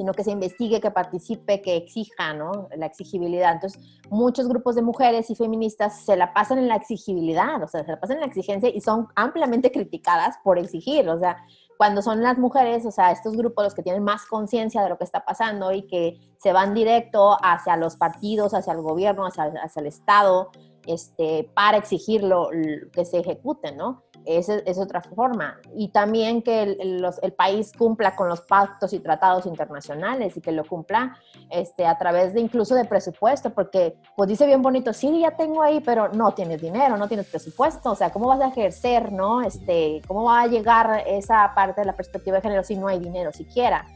sino 0.00 0.14
que 0.14 0.24
se 0.24 0.30
investigue, 0.30 0.80
que 0.80 0.90
participe, 0.90 1.60
que 1.60 1.76
exija, 1.76 2.32
¿no? 2.32 2.68
La 2.74 2.86
exigibilidad. 2.86 3.52
Entonces, 3.52 3.78
muchos 4.08 4.48
grupos 4.48 4.74
de 4.74 4.80
mujeres 4.80 5.28
y 5.28 5.34
feministas 5.34 6.06
se 6.06 6.16
la 6.16 6.32
pasan 6.32 6.56
en 6.56 6.68
la 6.68 6.76
exigibilidad, 6.76 7.62
o 7.62 7.68
sea, 7.68 7.84
se 7.84 7.90
la 7.90 8.00
pasan 8.00 8.16
en 8.16 8.20
la 8.20 8.26
exigencia 8.26 8.70
y 8.70 8.80
son 8.80 9.08
ampliamente 9.14 9.70
criticadas 9.70 10.36
por 10.42 10.58
exigir, 10.58 11.06
o 11.10 11.18
sea, 11.18 11.36
cuando 11.76 12.00
son 12.00 12.22
las 12.22 12.38
mujeres, 12.38 12.86
o 12.86 12.90
sea, 12.90 13.10
estos 13.10 13.36
grupos 13.36 13.64
los 13.64 13.74
que 13.74 13.82
tienen 13.82 14.02
más 14.02 14.24
conciencia 14.24 14.82
de 14.82 14.88
lo 14.88 14.96
que 14.96 15.04
está 15.04 15.22
pasando 15.22 15.70
y 15.70 15.86
que 15.86 16.18
se 16.38 16.54
van 16.54 16.72
directo 16.72 17.36
hacia 17.42 17.76
los 17.76 17.96
partidos, 17.96 18.54
hacia 18.54 18.72
el 18.72 18.80
gobierno, 18.80 19.26
hacia, 19.26 19.52
hacia 19.62 19.80
el 19.80 19.86
Estado, 19.86 20.50
este, 20.86 21.50
para 21.54 21.76
exigirlo 21.76 22.48
que 22.92 23.04
se 23.04 23.18
ejecute, 23.18 23.72
¿no? 23.72 24.02
Esa 24.26 24.56
es 24.66 24.78
otra 24.78 25.00
forma. 25.00 25.58
Y 25.74 25.88
también 25.88 26.42
que 26.42 26.62
el, 26.62 27.32
país 27.36 27.72
cumpla 27.76 28.16
con 28.16 28.28
los 28.28 28.42
pactos 28.42 28.92
y 28.92 29.00
tratados 29.00 29.46
internacionales 29.46 30.36
y 30.36 30.40
que 30.40 30.52
lo 30.52 30.64
cumpla 30.64 31.16
este, 31.48 31.86
a 31.86 31.96
través 31.96 32.34
de 32.34 32.40
incluso 32.40 32.74
de 32.74 32.84
presupuesto, 32.84 33.50
porque 33.50 33.96
pues 34.16 34.28
dice 34.28 34.46
bien 34.46 34.62
bonito, 34.62 34.92
sí, 34.92 35.20
ya 35.20 35.36
tengo 35.36 35.62
ahí, 35.62 35.80
pero 35.80 36.08
no 36.08 36.32
tienes 36.32 36.60
dinero, 36.60 36.96
no 36.96 37.08
tienes 37.08 37.26
presupuesto, 37.26 37.92
o 37.92 37.94
sea, 37.94 38.10
¿cómo 38.10 38.28
vas 38.28 38.40
a 38.40 38.48
ejercer, 38.48 39.10
no? 39.10 39.42
Este, 39.42 40.02
¿Cómo 40.06 40.24
va 40.24 40.42
a 40.42 40.46
llegar 40.46 41.04
esa 41.06 41.52
parte 41.54 41.80
de 41.80 41.86
la 41.86 41.96
perspectiva 41.96 42.36
de 42.36 42.42
género 42.42 42.62
si 42.62 42.76
no 42.76 42.88
hay 42.88 42.98
dinero 42.98 43.32
siquiera? 43.32 43.86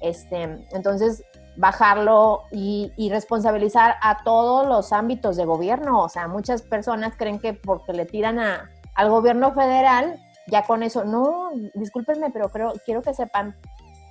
Este, 0.00 0.66
entonces, 0.72 1.24
bajarlo 1.56 2.42
y, 2.50 2.92
y, 2.96 3.10
responsabilizar 3.10 3.96
a 4.02 4.22
todos 4.24 4.66
los 4.66 4.92
ámbitos 4.92 5.36
de 5.36 5.44
gobierno. 5.44 6.02
O 6.02 6.08
sea, 6.08 6.26
muchas 6.26 6.62
personas 6.62 7.14
creen 7.16 7.38
que 7.38 7.52
porque 7.52 7.92
le 7.92 8.06
tiran 8.06 8.38
a, 8.38 8.70
al 8.94 9.10
gobierno 9.10 9.52
federal, 9.52 10.20
ya 10.46 10.64
con 10.64 10.82
eso, 10.82 11.04
no, 11.04 11.50
discúlpenme, 11.74 12.30
pero 12.30 12.48
creo, 12.48 12.72
quiero 12.84 13.02
que 13.02 13.14
sepan 13.14 13.56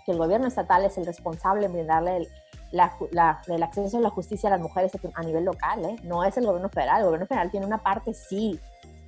que 0.05 0.11
el 0.11 0.17
gobierno 0.17 0.47
estatal 0.47 0.85
es 0.85 0.97
el 0.97 1.05
responsable 1.05 1.67
de 1.67 1.83
darle 1.83 2.17
el, 2.17 2.27
el 2.71 3.63
acceso 3.63 3.97
a 3.97 4.01
la 4.01 4.09
justicia 4.09 4.47
a 4.47 4.51
las 4.51 4.61
mujeres 4.61 4.91
a 5.13 5.23
nivel 5.23 5.45
local, 5.45 5.85
¿eh? 5.85 5.95
no 6.03 6.23
es 6.23 6.37
el 6.37 6.45
gobierno 6.45 6.69
federal. 6.69 6.99
El 6.99 7.05
gobierno 7.05 7.27
federal 7.27 7.51
tiene 7.51 7.65
una 7.65 7.79
parte, 7.79 8.13
sí, 8.13 8.59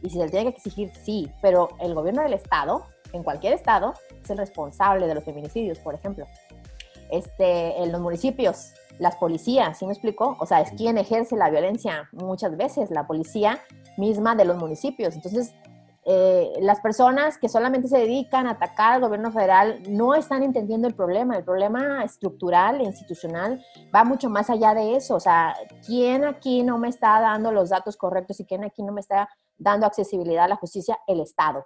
y 0.01 0.09
si 0.09 0.17
se 0.17 0.25
le 0.25 0.29
tiene 0.29 0.51
que 0.51 0.57
exigir, 0.57 0.91
sí, 1.03 1.31
pero 1.41 1.69
el 1.79 1.93
gobierno 1.93 2.23
del 2.23 2.33
estado, 2.33 2.85
en 3.13 3.23
cualquier 3.23 3.53
estado, 3.53 3.93
es 4.23 4.29
el 4.29 4.37
responsable 4.37 5.07
de 5.07 5.15
los 5.15 5.23
feminicidios, 5.23 5.79
por 5.79 5.93
ejemplo. 5.93 6.25
Este, 7.11 7.81
en 7.81 7.91
los 7.91 7.99
municipios, 8.01 8.73
las 8.97 9.15
policías, 9.17 9.77
¿sí 9.77 9.85
me 9.85 9.93
explico? 9.93 10.37
O 10.39 10.45
sea, 10.45 10.61
es 10.61 10.71
quien 10.71 10.97
ejerce 10.97 11.35
la 11.35 11.49
violencia 11.49 12.09
muchas 12.13 12.55
veces, 12.55 12.89
la 12.89 13.05
policía 13.05 13.59
misma 13.97 14.35
de 14.35 14.45
los 14.45 14.57
municipios. 14.57 15.15
Entonces, 15.15 15.53
eh, 16.03 16.53
las 16.61 16.79
personas 16.79 17.37
que 17.37 17.47
solamente 17.47 17.87
se 17.87 17.99
dedican 17.99 18.47
a 18.47 18.51
atacar 18.51 18.93
al 18.93 19.01
gobierno 19.01 19.31
federal 19.31 19.83
no 19.87 20.15
están 20.15 20.41
entendiendo 20.41 20.87
el 20.87 20.95
problema. 20.95 21.37
El 21.37 21.43
problema 21.43 22.03
estructural 22.03 22.81
e 22.81 22.85
institucional 22.85 23.63
va 23.93 24.03
mucho 24.03 24.29
más 24.29 24.49
allá 24.49 24.73
de 24.73 24.95
eso. 24.95 25.15
O 25.15 25.19
sea, 25.19 25.55
¿quién 25.85 26.25
aquí 26.25 26.63
no 26.63 26.77
me 26.79 26.89
está 26.89 27.19
dando 27.21 27.51
los 27.51 27.69
datos 27.69 27.97
correctos 27.97 28.39
y 28.39 28.45
quién 28.45 28.63
aquí 28.63 28.81
no 28.81 28.93
me 28.93 29.01
está 29.01 29.29
dando 29.57 29.85
accesibilidad 29.85 30.45
a 30.45 30.49
la 30.49 30.55
justicia? 30.55 30.97
El 31.05 31.19
Estado, 31.19 31.65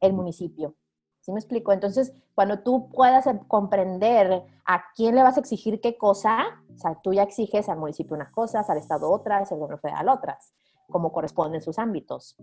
el 0.00 0.12
municipio. 0.12 0.74
¿Sí 1.20 1.32
me 1.32 1.38
explico? 1.38 1.72
Entonces, 1.72 2.12
cuando 2.34 2.60
tú 2.60 2.88
puedas 2.90 3.26
comprender 3.46 4.42
a 4.64 4.84
quién 4.94 5.14
le 5.14 5.22
vas 5.22 5.36
a 5.36 5.40
exigir 5.40 5.80
qué 5.80 5.98
cosa, 5.98 6.62
o 6.74 6.78
sea, 6.78 6.98
tú 7.02 7.12
ya 7.12 7.22
exiges 7.22 7.68
al 7.68 7.78
municipio 7.78 8.16
unas 8.16 8.30
cosas, 8.30 8.68
al 8.70 8.78
Estado 8.78 9.10
otras, 9.10 9.52
al 9.52 9.58
gobierno 9.58 9.78
federal 9.78 10.08
otras, 10.08 10.54
como 10.90 11.12
corresponden 11.12 11.62
sus 11.62 11.78
ámbitos. 11.78 12.36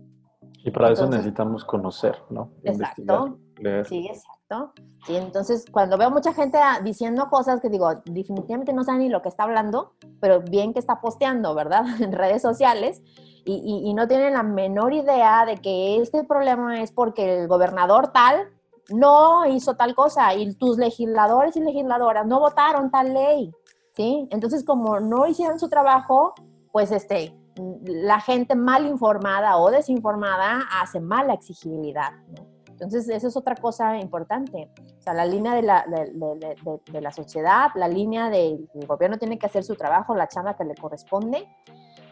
Y 0.64 0.70
para 0.70 0.90
eso 0.90 1.08
necesitamos 1.08 1.64
conocer, 1.64 2.16
¿no? 2.30 2.50
Exacto. 2.64 3.38
Sí, 3.84 4.08
exacto. 4.08 4.72
Sí, 5.06 5.16
entonces 5.16 5.64
cuando 5.70 5.96
veo 5.96 6.10
mucha 6.10 6.32
gente 6.32 6.58
diciendo 6.82 7.28
cosas 7.30 7.60
que 7.60 7.68
digo, 7.68 7.88
definitivamente 8.04 8.72
no 8.72 8.84
saben 8.84 9.00
ni 9.02 9.08
lo 9.08 9.22
que 9.22 9.28
está 9.28 9.44
hablando, 9.44 9.94
pero 10.20 10.40
bien 10.40 10.72
que 10.72 10.78
está 10.78 11.00
posteando, 11.00 11.54
¿verdad? 11.54 11.84
En 12.00 12.12
redes 12.12 12.42
sociales. 12.42 13.02
Y, 13.44 13.82
y, 13.88 13.94
no 13.94 14.06
tienen 14.06 14.34
la 14.34 14.42
menor 14.42 14.92
idea 14.92 15.46
de 15.46 15.56
que 15.56 16.02
este 16.02 16.22
problema 16.22 16.82
es 16.82 16.92
porque 16.92 17.40
el 17.40 17.48
gobernador 17.48 18.08
tal 18.08 18.50
no 18.90 19.46
hizo 19.46 19.74
tal 19.74 19.94
cosa 19.94 20.34
y 20.34 20.54
tus 20.54 20.76
legisladores 20.76 21.56
y 21.56 21.60
legisladoras 21.60 22.26
no 22.26 22.40
votaron 22.40 22.90
tal 22.90 23.14
ley, 23.14 23.50
¿sí? 23.94 24.28
Entonces, 24.32 24.64
como 24.64 25.00
no 25.00 25.26
hicieron 25.26 25.58
su 25.58 25.70
trabajo, 25.70 26.34
pues 26.72 26.92
este, 26.92 27.37
la 27.84 28.20
gente 28.20 28.54
mal 28.54 28.86
informada 28.86 29.56
o 29.58 29.70
desinformada 29.70 30.62
hace 30.80 31.00
mala 31.00 31.34
exigibilidad. 31.34 32.12
Entonces, 32.80 33.08
eso 33.08 33.26
es 33.26 33.36
otra 33.36 33.56
cosa 33.56 33.98
importante. 33.98 34.70
O 34.98 35.02
sea, 35.02 35.12
la 35.12 35.26
línea 35.26 35.54
de 35.54 35.62
la, 35.62 35.84
de, 35.88 37.00
la 37.00 37.10
sociedad, 37.10 37.70
la 37.74 37.88
línea 37.88 38.30
del 38.30 38.68
gobierno 38.86 39.18
tiene 39.18 39.36
que 39.36 39.46
hacer 39.46 39.64
su 39.64 39.74
trabajo, 39.74 40.14
la 40.14 40.28
chamba 40.28 40.56
que 40.56 40.64
le 40.64 40.76
corresponde. 40.76 41.48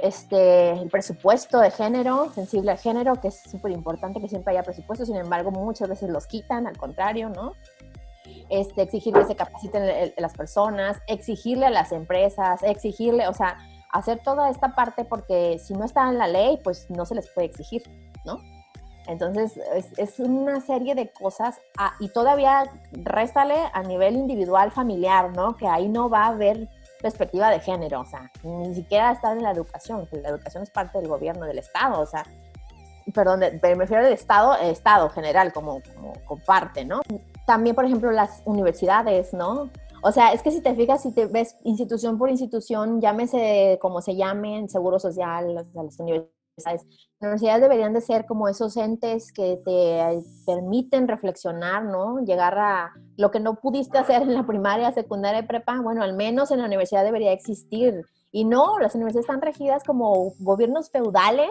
Este, 0.00 0.72
el 0.72 0.90
presupuesto 0.90 1.60
de 1.60 1.70
género, 1.70 2.30
sensible 2.32 2.72
al 2.72 2.78
género, 2.78 3.14
que 3.14 3.28
es 3.28 3.40
súper 3.42 3.70
importante 3.70 4.20
que 4.20 4.28
siempre 4.28 4.52
haya 4.52 4.64
presupuesto, 4.64 5.06
sin 5.06 5.16
embargo, 5.16 5.52
muchas 5.52 5.88
veces 5.88 6.10
los 6.10 6.26
quitan, 6.26 6.66
al 6.66 6.76
contrario, 6.76 7.28
¿no? 7.28 7.52
Este, 8.48 8.82
exigirle 8.82 9.20
que 9.20 9.26
se 9.28 9.36
capaciten 9.36 10.12
las 10.18 10.34
personas, 10.34 10.98
exigirle 11.06 11.66
a 11.66 11.70
las 11.70 11.92
empresas, 11.92 12.62
exigirle, 12.64 13.28
o 13.28 13.32
sea, 13.32 13.56
hacer 13.96 14.20
toda 14.22 14.50
esta 14.50 14.74
parte 14.74 15.04
porque 15.04 15.58
si 15.58 15.74
no 15.74 15.84
está 15.84 16.08
en 16.08 16.18
la 16.18 16.26
ley, 16.26 16.58
pues 16.62 16.90
no 16.90 17.04
se 17.06 17.14
les 17.14 17.28
puede 17.30 17.48
exigir, 17.48 17.82
¿no? 18.24 18.40
Entonces, 19.06 19.58
es, 19.96 20.18
una 20.18 20.60
serie 20.60 20.94
de 20.94 21.10
cosas 21.10 21.60
ah, 21.78 21.92
y 22.00 22.08
todavía 22.08 22.64
réstale 22.92 23.54
a 23.72 23.82
nivel 23.82 24.16
individual, 24.16 24.72
familiar, 24.72 25.30
¿no? 25.34 25.56
Que 25.56 25.68
ahí 25.68 25.88
no 25.88 26.10
va 26.10 26.24
a 26.24 26.28
haber 26.28 26.68
perspectiva 27.00 27.50
de 27.50 27.60
género, 27.60 28.00
o 28.00 28.04
sea, 28.04 28.30
ni 28.42 28.74
siquiera 28.74 29.12
estar 29.12 29.36
en 29.36 29.42
la 29.42 29.52
educación, 29.52 30.06
que 30.06 30.16
la 30.16 30.30
educación 30.30 30.62
es 30.62 30.70
parte 30.70 30.98
del 30.98 31.08
gobierno, 31.08 31.46
del 31.46 31.58
Estado, 31.58 32.00
o 32.00 32.06
sea, 32.06 32.24
perdón, 33.14 33.40
me 33.40 33.74
refiero 33.74 34.04
al 34.04 34.12
Estado, 34.12 34.56
Estado 34.56 35.08
general, 35.10 35.52
como, 35.52 35.80
como, 35.94 36.14
como 36.24 36.42
parte, 36.42 36.84
¿no? 36.84 37.00
También, 37.46 37.76
por 37.76 37.84
ejemplo, 37.84 38.10
las 38.10 38.42
universidades, 38.44 39.32
¿no? 39.32 39.70
O 40.06 40.12
sea, 40.12 40.32
es 40.32 40.40
que 40.40 40.52
si 40.52 40.60
te 40.60 40.72
fijas, 40.76 41.02
si 41.02 41.10
te 41.10 41.26
ves 41.26 41.56
institución 41.64 42.16
por 42.16 42.30
institución, 42.30 43.00
llámese 43.00 43.76
como 43.82 44.00
se 44.00 44.14
llamen, 44.14 44.68
Seguro 44.68 45.00
Social, 45.00 45.52
las, 45.52 45.98
universidades, 45.98 46.30
las 46.64 46.84
universidades 47.20 47.60
deberían 47.60 47.92
de 47.92 48.00
ser 48.00 48.24
como 48.24 48.46
esos 48.46 48.76
entes 48.76 49.32
que 49.32 49.60
te 49.64 50.22
permiten 50.46 51.08
reflexionar, 51.08 51.86
¿no? 51.86 52.20
Llegar 52.20 52.56
a 52.56 52.92
lo 53.16 53.32
que 53.32 53.40
no 53.40 53.56
pudiste 53.56 53.98
hacer 53.98 54.22
en 54.22 54.34
la 54.34 54.46
primaria, 54.46 54.92
secundaria 54.92 55.40
y 55.40 55.46
prepa, 55.48 55.80
bueno, 55.80 56.04
al 56.04 56.14
menos 56.14 56.52
en 56.52 56.60
la 56.60 56.66
universidad 56.66 57.02
debería 57.02 57.32
existir. 57.32 58.04
Y 58.30 58.44
no, 58.44 58.78
las 58.78 58.94
universidades 58.94 59.28
están 59.28 59.42
regidas 59.42 59.82
como 59.82 60.34
gobiernos 60.38 60.88
feudales, 60.88 61.50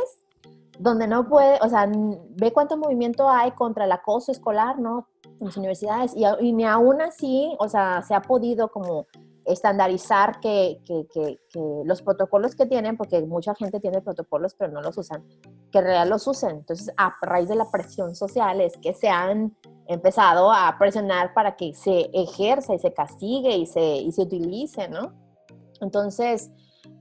donde 0.80 1.08
no 1.08 1.28
puede, 1.28 1.60
o 1.62 1.68
sea, 1.68 1.92
ve 2.38 2.54
cuánto 2.54 2.78
movimiento 2.78 3.30
hay 3.30 3.52
contra 3.52 3.84
el 3.84 3.92
acoso 3.92 4.32
escolar, 4.32 4.80
¿no? 4.80 5.10
En 5.40 5.46
las 5.48 5.58
universidades 5.58 6.14
y, 6.16 6.54
ni 6.54 6.66
aún 6.66 7.02
así, 7.02 7.56
o 7.60 7.68
sea, 7.68 8.02
se 8.02 8.14
ha 8.14 8.22
podido 8.22 8.70
como 8.70 9.08
estandarizar 9.46 10.40
que, 10.40 10.80
que, 10.86 11.06
que, 11.14 11.40
los 11.86 12.02
protocolos 12.02 12.56
que 12.56 12.66
tienen, 12.66 12.98
porque 12.98 13.22
mucha 13.22 13.54
gente 13.54 13.80
tiene 13.80 14.02
protocolos 14.02 14.56
pero 14.56 14.72
no 14.72 14.82
los 14.82 14.98
usan, 14.98 15.24
que 15.72 15.80
en 15.80 15.84
realidad 15.84 16.08
los 16.08 16.28
usen. 16.28 16.58
Entonces, 16.58 16.92
a 16.98 17.16
raíz 17.22 17.48
de 17.48 17.56
la 17.56 17.70
presión 17.70 18.16
social 18.16 18.60
es 18.62 18.76
que 18.78 18.94
se 18.94 19.08
han 19.08 19.56
empezado 19.88 20.52
a 20.52 20.76
presionar 20.80 21.34
para 21.34 21.56
que 21.56 21.74
se 21.76 22.10
ejerza 22.14 22.74
y 22.74 22.80
se 22.80 22.94
castigue 22.94 23.56
y 23.56 23.66
se, 23.68 23.98
y 23.98 24.12
se 24.12 24.24
utilice, 24.24 24.90
¿no? 24.90 25.14
Entonces, 25.80 26.52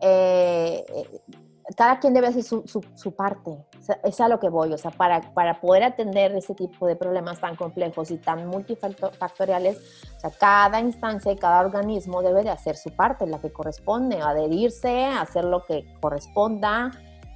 eh, 0.01 0.85
cada 1.77 1.99
quien 1.99 2.13
debe 2.15 2.29
hacer 2.29 2.43
su, 2.43 2.63
su, 2.95 3.13
parte. 3.13 3.65
es 4.03 4.21
a 4.21 4.29
lo 4.29 4.39
que 4.39 4.49
voy. 4.49 4.73
O 4.73 4.79
sea, 4.79 4.91
para, 4.91 5.21
para 5.33 5.61
poder 5.61 5.83
atender 5.83 6.35
ese 6.35 6.55
tipo 6.55 6.87
de 6.87 6.97
problemas 6.97 7.41
tan 7.41 7.57
complejos 7.57 8.11
y 8.11 8.19
tan 8.19 8.47
multifactoriales, 8.47 9.79
o 10.17 10.21
sea, 10.21 10.31
cada 10.31 10.81
instancia 10.81 11.33
y 11.33 11.37
cada 11.37 11.61
organismo 11.61 12.23
debe 12.23 12.43
de 12.43 12.51
hacer 12.51 12.77
su 12.77 12.91
parte, 12.91 13.27
la 13.27 13.41
que 13.41 13.51
corresponde, 13.51 14.21
adherirse, 14.21 15.07
hacer 15.07 15.45
lo 15.45 15.65
que 15.65 15.87
corresponda. 16.01 16.91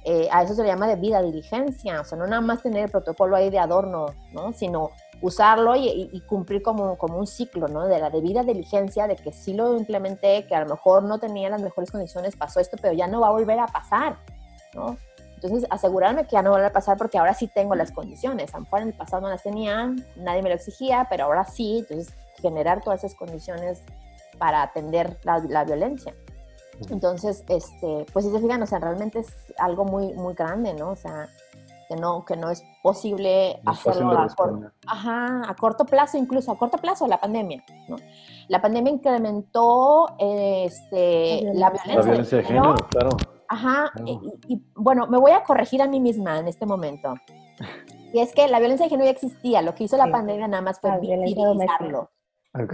Eh, 0.05 0.29
a 0.31 0.43
eso 0.43 0.53
se 0.53 0.63
le 0.63 0.69
llama 0.69 0.87
de 0.87 0.95
vida 0.95 1.21
diligencia. 1.21 2.01
O 2.01 2.03
sea, 2.03 2.17
no 2.17 2.27
nada 2.27 2.41
más 2.41 2.61
tener 2.61 2.85
el 2.85 2.91
protocolo 2.91 3.35
ahí 3.35 3.49
de 3.49 3.59
adorno, 3.59 4.07
¿no? 4.31 4.53
Sino 4.53 4.91
usarlo 5.21 5.75
y, 5.75 6.21
cumplir 6.27 6.61
como, 6.61 6.97
como, 6.97 7.17
un 7.17 7.27
ciclo, 7.27 7.67
¿no? 7.67 7.87
De 7.87 7.99
la 7.99 8.09
debida 8.09 8.43
diligencia, 8.43 9.07
de 9.07 9.15
que 9.15 9.31
sí 9.31 9.53
lo 9.53 9.77
implementé, 9.77 10.45
que 10.47 10.55
a 10.55 10.61
lo 10.61 10.69
mejor 10.69 11.03
no 11.03 11.19
tenía 11.19 11.49
las 11.49 11.61
mejores 11.61 11.91
condiciones, 11.91 12.35
pasó 12.35 12.59
esto, 12.59 12.77
pero 12.81 12.93
ya 12.93 13.07
no 13.07 13.21
va 13.21 13.27
a 13.27 13.31
volver 13.31 13.59
a 13.59 13.67
pasar, 13.67 14.17
¿no? 14.73 14.97
Entonces, 15.35 15.67
asegurarme 15.69 16.25
que 16.25 16.31
ya 16.31 16.41
no 16.41 16.51
va 16.51 16.57
a 16.57 16.59
volver 16.59 16.71
a 16.71 16.73
pasar 16.73 16.97
porque 16.97 17.17
ahora 17.17 17.33
sí 17.33 17.47
tengo 17.47 17.73
las 17.75 17.91
condiciones. 17.91 18.53
A 18.53 18.57
lo 18.57 18.63
mejor 18.63 18.81
en 18.81 18.87
el 18.89 18.93
pasado 18.93 19.21
no 19.21 19.29
las 19.29 19.43
tenía, 19.43 19.93
nadie 20.17 20.41
me 20.41 20.49
lo 20.49 20.55
exigía, 20.55 21.07
pero 21.09 21.25
ahora 21.25 21.45
sí. 21.45 21.79
Entonces, 21.79 22.13
generar 22.41 22.81
todas 22.83 23.03
esas 23.03 23.17
condiciones 23.17 23.81
para 24.37 24.61
atender 24.63 25.17
la, 25.23 25.39
la 25.47 25.63
violencia. 25.63 26.13
Entonces, 26.89 27.43
este, 27.47 28.05
pues 28.11 28.25
si 28.25 28.31
se 28.31 28.39
fijan, 28.39 28.61
o 28.63 28.65
sea, 28.65 28.79
realmente 28.79 29.19
es 29.19 29.27
algo 29.57 29.85
muy, 29.85 30.13
muy 30.13 30.33
grande, 30.33 30.73
¿no? 30.73 30.91
O 30.91 30.95
sea, 30.95 31.29
que 31.89 31.95
no, 31.95 32.23
que 32.23 32.35
no 32.37 32.51
es 32.51 32.63
posible 32.83 33.59
No 33.63 33.71
hacerlo 33.71 34.11
a, 34.17 34.27
cor- 34.27 34.71
ajá, 34.85 35.41
a 35.49 35.55
corto 35.55 35.85
plazo, 35.85 36.17
incluso 36.19 36.51
a 36.51 36.57
corto 36.57 36.77
plazo, 36.77 37.07
la 37.07 37.19
pandemia, 37.19 37.63
¿no? 37.87 37.95
La 38.47 38.61
pandemia 38.61 38.93
incrementó 38.93 40.07
este, 40.19 41.41
la 41.55 41.71
violencia, 41.71 41.95
La 41.95 42.01
violencia 42.01 42.37
de 42.37 42.43
género, 42.43 42.75
claro. 42.91 43.09
Ajá, 43.47 43.89
Claro. 43.95 44.05
y, 44.47 44.53
y, 44.53 44.63
bueno, 44.75 45.07
me 45.07 45.17
voy 45.17 45.31
a 45.31 45.41
corregir 45.43 45.81
a 45.81 45.87
mí 45.87 45.99
misma 45.99 46.37
en 46.39 46.47
este 46.47 46.65
momento. 46.65 47.15
Y 48.11 48.21
es 48.21 48.33
que 48.33 48.47
la 48.47 48.57
violencia 48.57 48.85
de 48.87 48.89
género 48.89 49.05
ya 49.05 49.11
existía, 49.11 49.61
lo 49.61 49.75
que 49.75 49.83
hizo 49.83 49.95
la 49.95 50.05
Sí. 50.05 50.11
pandemia 50.11 50.47
nada 50.47 50.63
más 50.63 50.79
fue 50.79 50.89
La 50.89 50.97
violencia 50.97 51.45
doméstica. 51.45 51.73
visibilizarlo, 51.77 52.09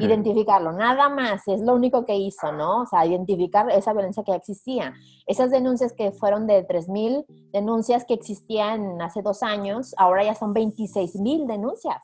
Identificarlo, 0.05 0.71
nada 0.71 1.09
más, 1.09 1.47
es 1.47 1.59
lo 1.61 1.73
único 1.75 2.05
que 2.05 2.15
hizo, 2.15 2.51
¿no? 2.53 2.83
O 2.83 2.85
sea, 2.85 3.05
identificar 3.05 3.69
esa 3.69 3.91
violencia 3.93 4.23
que 4.23 4.31
ya 4.31 4.37
existía. 4.37 4.93
Esas 5.27 5.51
denuncias 5.51 5.91
que 5.93 6.11
fueron 6.11 6.47
de 6.47 6.65
3.000 6.65 7.25
denuncias 7.51 8.05
que 8.05 8.13
existían 8.13 9.01
hace 9.01 9.21
dos 9.21 9.43
años, 9.43 9.93
ahora 9.97 10.23
ya 10.23 10.33
son 10.35 10.53
26.000 10.53 11.45
denuncias 11.45 12.01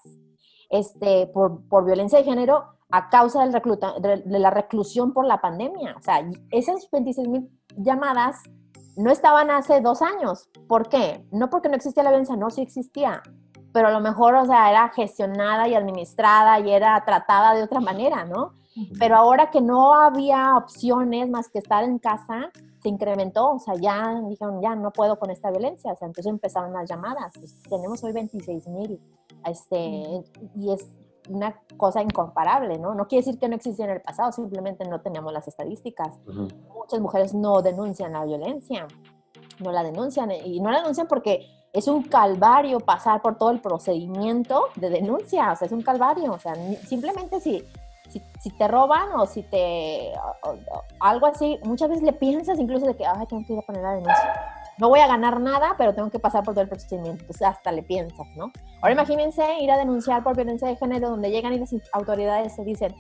este, 0.69 1.27
por, 1.27 1.67
por 1.69 1.85
violencia 1.85 2.17
de 2.19 2.25
género 2.25 2.65
a 2.89 3.09
causa 3.09 3.41
del 3.41 3.53
recluta- 3.53 3.95
de 3.99 4.39
la 4.39 4.49
reclusión 4.49 5.13
por 5.13 5.25
la 5.25 5.39
pandemia. 5.39 5.95
O 5.97 6.01
sea, 6.01 6.29
esas 6.51 6.89
26.000 6.91 7.49
llamadas 7.77 8.37
no 8.97 9.11
estaban 9.11 9.49
hace 9.49 9.79
dos 9.79 10.01
años. 10.01 10.49
¿Por 10.67 10.89
qué? 10.89 11.25
No 11.31 11.49
porque 11.49 11.69
no 11.69 11.75
existía 11.75 12.03
la 12.03 12.09
violencia, 12.09 12.35
no, 12.35 12.49
sí 12.49 12.61
existía. 12.61 13.21
Pero 13.73 13.87
a 13.87 13.91
lo 13.91 13.99
mejor, 13.99 14.35
o 14.35 14.45
sea, 14.45 14.69
era 14.69 14.89
gestionada 14.89 15.67
y 15.67 15.75
administrada 15.75 16.59
y 16.59 16.71
era 16.71 17.03
tratada 17.05 17.53
de 17.53 17.63
otra 17.63 17.79
manera, 17.79 18.25
¿no? 18.25 18.53
Pero 18.97 19.17
ahora 19.17 19.49
que 19.49 19.61
no 19.61 19.93
había 19.93 20.55
opciones 20.55 21.29
más 21.29 21.49
que 21.49 21.59
estar 21.59 21.83
en 21.83 21.99
casa, 21.99 22.51
se 22.81 22.89
incrementó, 22.89 23.51
o 23.51 23.59
sea, 23.59 23.75
ya 23.75 24.21
dijeron, 24.27 24.61
ya 24.61 24.75
no 24.75 24.91
puedo 24.91 25.19
con 25.19 25.29
esta 25.29 25.51
violencia, 25.51 25.93
o 25.93 25.95
sea, 25.95 26.07
entonces 26.07 26.31
empezaron 26.31 26.73
las 26.73 26.89
llamadas. 26.89 27.33
Pues, 27.37 27.61
tenemos 27.63 28.03
hoy 28.03 28.13
26 28.13 28.67
mil, 28.67 28.99
este, 29.45 30.23
y 30.55 30.71
es 30.71 30.87
una 31.29 31.55
cosa 31.77 32.01
incomparable, 32.01 32.79
¿no? 32.79 32.95
No 32.95 33.07
quiere 33.07 33.25
decir 33.25 33.39
que 33.39 33.47
no 33.47 33.55
existía 33.55 33.85
en 33.85 33.91
el 33.91 34.01
pasado, 34.01 34.31
simplemente 34.31 34.85
no 34.85 35.01
teníamos 35.01 35.31
las 35.31 35.47
estadísticas 35.47 36.19
Ujú. 36.25 36.47
muchas 36.73 36.99
mujeres 36.99 37.33
no 37.33 37.61
denuncian 37.61 38.13
la 38.13 38.25
violencia, 38.25 38.87
no 39.59 39.71
la 39.71 39.83
denuncian 39.83 40.31
y 40.31 40.59
no 40.59 40.71
la 40.71 40.79
denuncian 40.79 41.07
porque 41.07 41.45
es 41.73 41.87
un 41.87 42.03
calvario 42.03 42.79
pasar 42.79 43.21
por 43.21 43.37
todo 43.37 43.51
el 43.51 43.61
procedimiento 43.61 44.65
de 44.75 44.89
denuncia, 44.89 45.51
o 45.51 45.55
sea, 45.55 45.65
es 45.65 45.71
un 45.71 45.81
calvario, 45.81 46.31
o 46.33 46.39
sea, 46.39 46.53
simplemente 46.87 47.39
si, 47.39 47.63
si, 48.39 48.49
te 48.57 48.67
roban 48.67 49.13
o 49.15 49.25
si 49.25 49.43
te, 49.43 50.11
o- 50.43 50.55
algo 50.99 51.27
así, 51.27 51.59
muchas 51.63 51.89
veces 51.89 52.03
le 52.03 52.13
piensas 52.13 52.59
incluso 52.59 52.85
de 52.85 52.95
que, 52.95 53.05
ay, 53.05 53.25
tengo 53.27 53.45
que 53.45 53.53
ir 53.53 53.59
a 53.59 53.61
poner 53.61 53.81
la 53.83 53.91
denuncia. 53.91 54.33
No 54.77 54.89
voy 54.89 54.99
a 54.99 55.07
ganar 55.07 55.39
nada, 55.39 55.75
pero 55.77 55.93
tengo 55.93 56.09
que 56.09 56.19
pasar 56.19 56.43
por 56.43 56.53
todo 56.53 56.63
el 56.63 56.69
procedimiento, 56.69 57.21
entonces 57.21 57.47
hasta 57.47 57.71
le 57.71 57.83
piensas, 57.83 58.27
¿no? 58.35 58.51
Ahora 58.81 58.93
imagínense 58.93 59.43
ir 59.61 59.71
a 59.71 59.77
denunciar 59.77 60.23
por 60.23 60.35
violencia 60.35 60.67
de 60.67 60.75
género 60.75 61.09
donde 61.09 61.29
llegan 61.29 61.53
y 61.53 61.59
las 61.59 61.73
autoridades 61.93 62.55
se 62.55 62.63
dicen, 62.63 62.93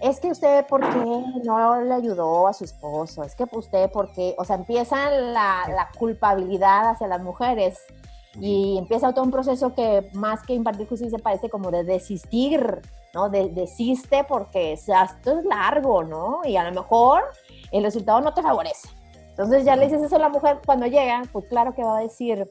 es 0.00 0.18
que 0.18 0.28
usted, 0.28 0.66
¿por 0.66 0.80
qué 0.80 1.24
no 1.44 1.80
le 1.82 1.94
ayudó 1.94 2.48
a 2.48 2.52
su 2.52 2.64
esposo? 2.64 3.22
Es 3.22 3.34
que 3.34 3.44
usted, 3.52 3.90
¿por 3.90 4.12
qué? 4.12 4.34
O 4.38 4.44
sea, 4.44 4.56
empieza 4.56 5.10
la, 5.10 5.68
la 5.68 5.90
culpabilidad 5.98 6.90
hacia 6.90 7.06
las 7.06 7.22
mujeres 7.22 7.78
y 8.38 8.78
empieza 8.78 9.12
todo 9.12 9.24
un 9.24 9.30
proceso 9.30 9.74
que 9.74 10.08
más 10.14 10.42
que 10.44 10.54
impartir 10.54 10.88
justicia 10.88 11.18
parece 11.18 11.50
como 11.50 11.70
de 11.70 11.84
desistir, 11.84 12.80
¿no? 13.12 13.28
De, 13.28 13.48
desiste 13.48 14.24
porque 14.24 14.74
o 14.74 14.76
sea, 14.76 15.04
esto 15.04 15.38
es 15.38 15.44
largo, 15.44 16.02
¿no? 16.02 16.40
Y 16.44 16.56
a 16.56 16.64
lo 16.64 16.72
mejor 16.72 17.24
el 17.70 17.82
resultado 17.82 18.20
no 18.20 18.32
te 18.32 18.42
favorece. 18.42 18.88
Entonces 19.30 19.64
ya 19.64 19.76
le 19.76 19.86
dices 19.86 20.02
eso 20.02 20.16
a 20.16 20.20
la 20.20 20.28
mujer 20.28 20.60
cuando 20.64 20.86
llega, 20.86 21.22
pues 21.32 21.46
claro 21.46 21.74
que 21.74 21.82
va 21.82 21.98
a 21.98 22.02
decir, 22.02 22.50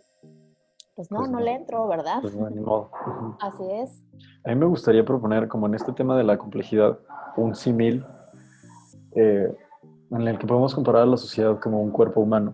pues 1.00 1.10
no, 1.12 1.20
Pues 1.20 1.30
no 1.32 1.40
no. 1.40 1.46
le 1.46 1.54
entro, 1.54 1.88
¿verdad? 1.88 2.18
Pues 2.20 2.36
no, 2.36 2.50
ni 2.50 2.60
modo. 2.60 2.92
Así 3.40 3.64
es. 3.72 4.04
A 4.44 4.50
mí 4.50 4.56
me 4.56 4.66
gustaría 4.66 5.06
proponer, 5.06 5.48
como 5.48 5.66
en 5.68 5.76
este 5.76 5.94
tema 5.94 6.18
de 6.18 6.26
la 6.26 6.38
complejidad, 6.38 7.00
un 7.38 7.56
símil 7.56 8.04
eh, 9.16 9.48
en 10.12 10.28
el 10.28 10.38
que 10.38 10.46
podemos 10.46 10.76
comparar 10.76 11.04
a 11.04 11.06
la 11.06 11.16
sociedad 11.16 11.58
como 11.62 11.82
un 11.82 11.92
cuerpo 11.92 12.20
humano, 12.20 12.54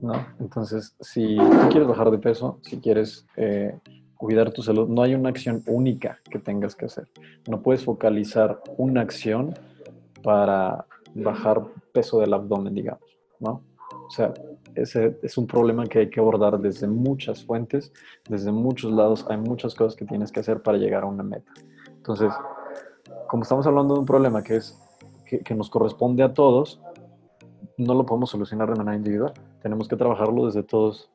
¿no? 0.00 0.12
Entonces, 0.38 0.94
si 1.00 1.36
tú 1.38 1.68
quieres 1.70 1.88
bajar 1.88 2.12
de 2.12 2.18
peso, 2.18 2.60
si 2.62 2.78
quieres 2.80 3.26
eh, 3.34 3.76
cuidar 4.16 4.52
tu 4.52 4.62
salud, 4.62 4.88
no 4.88 5.02
hay 5.02 5.16
una 5.16 5.30
acción 5.30 5.64
única 5.66 6.20
que 6.30 6.38
tengas 6.38 6.76
que 6.76 6.84
hacer. 6.84 7.08
No 7.48 7.62
puedes 7.62 7.84
focalizar 7.84 8.60
una 8.76 9.00
acción 9.00 9.54
para 10.22 10.86
bajar 11.16 11.60
peso 11.92 12.20
del 12.20 12.32
abdomen, 12.32 12.74
digamos, 12.74 13.02
¿no? 13.40 13.60
O 14.06 14.10
sea, 14.10 14.32
ese 14.74 15.18
es 15.22 15.38
un 15.38 15.46
problema 15.46 15.86
que 15.86 16.00
hay 16.00 16.10
que 16.10 16.20
abordar 16.20 16.58
desde 16.58 16.86
muchas 16.86 17.44
fuentes, 17.44 17.92
desde 18.28 18.52
muchos 18.52 18.92
lados. 18.92 19.24
Hay 19.28 19.36
muchas 19.36 19.74
cosas 19.74 19.96
que 19.96 20.04
tienes 20.04 20.32
que 20.32 20.40
hacer 20.40 20.62
para 20.62 20.78
llegar 20.78 21.02
a 21.02 21.06
una 21.06 21.22
meta. 21.22 21.52
Entonces, 21.88 22.32
como 23.28 23.42
estamos 23.42 23.66
hablando 23.66 23.94
de 23.94 24.00
un 24.00 24.06
problema 24.06 24.42
que 24.42 24.56
es 24.56 24.78
que, 25.26 25.40
que 25.40 25.54
nos 25.54 25.70
corresponde 25.70 26.22
a 26.22 26.32
todos, 26.32 26.80
no 27.76 27.94
lo 27.94 28.06
podemos 28.06 28.30
solucionar 28.30 28.68
de 28.70 28.76
manera 28.76 28.96
individual. 28.96 29.32
Tenemos 29.60 29.88
que 29.88 29.96
trabajarlo 29.96 30.46
desde 30.46 30.62
todos, 30.62 31.10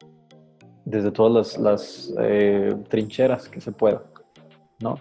desde 0.85 1.11
todas 1.11 1.33
las, 1.33 1.57
las, 1.57 2.13
eh, 2.19 2.75
trincheras 2.89 3.47
que 3.47 3.61
se 3.61 3.71
pueda, 3.71 4.03
¿no? 4.79 4.95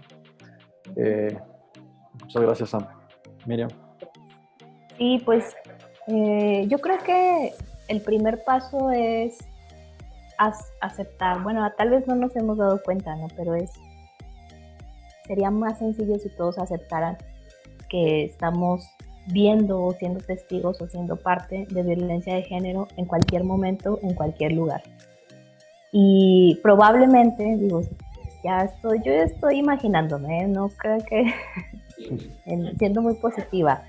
Eh, 0.97 1.37
muchas 2.21 2.43
gracias, 2.43 2.71
Sam. 2.71 2.87
Miriam. 3.47 3.71
Sí, 4.99 5.23
pues 5.25 5.55
eh, 6.09 6.67
yo 6.69 6.79
creo 6.79 6.99
que 6.99 7.53
el 7.89 8.01
primer 8.03 8.43
paso 8.45 8.91
es 8.91 9.39
aceptar. 10.81 11.43
Bueno, 11.43 11.67
tal 11.77 11.91
vez 11.91 12.07
no 12.07 12.15
nos 12.15 12.35
hemos 12.37 12.59
dado 12.59 12.83
cuenta, 12.83 13.15
¿no? 13.17 13.29
Pero 13.37 13.55
es 13.55 13.71
sería 15.27 15.51
más 15.51 15.79
sencillo 15.79 16.19
si 16.19 16.29
todos 16.37 16.57
aceptaran 16.59 17.17
que 17.89 18.25
estamos 18.25 18.89
viendo 19.29 19.83
o 19.83 19.93
siendo 19.95 20.21
testigos 20.21 20.81
o 20.81 20.87
siendo 20.87 21.17
parte 21.17 21.67
de 21.71 21.83
violencia 21.83 22.35
de 22.37 22.43
género 22.43 22.87
en 22.97 23.07
cualquier 23.07 23.43
momento, 23.43 23.99
en 24.03 24.15
cualquier 24.15 24.53
lugar. 24.53 24.83
Y 25.91 26.61
probablemente, 26.63 27.57
digo, 27.57 27.81
ya 28.45 28.59
estoy, 28.61 29.01
yo 29.05 29.13
estoy 29.13 29.59
imaginándome, 29.59 30.43
¿eh? 30.43 30.47
no 30.47 30.69
creo 30.69 30.99
que 31.09 31.33
en- 32.47 32.79
siendo 32.79 33.03
muy 33.03 33.15
positiva. 33.15 33.83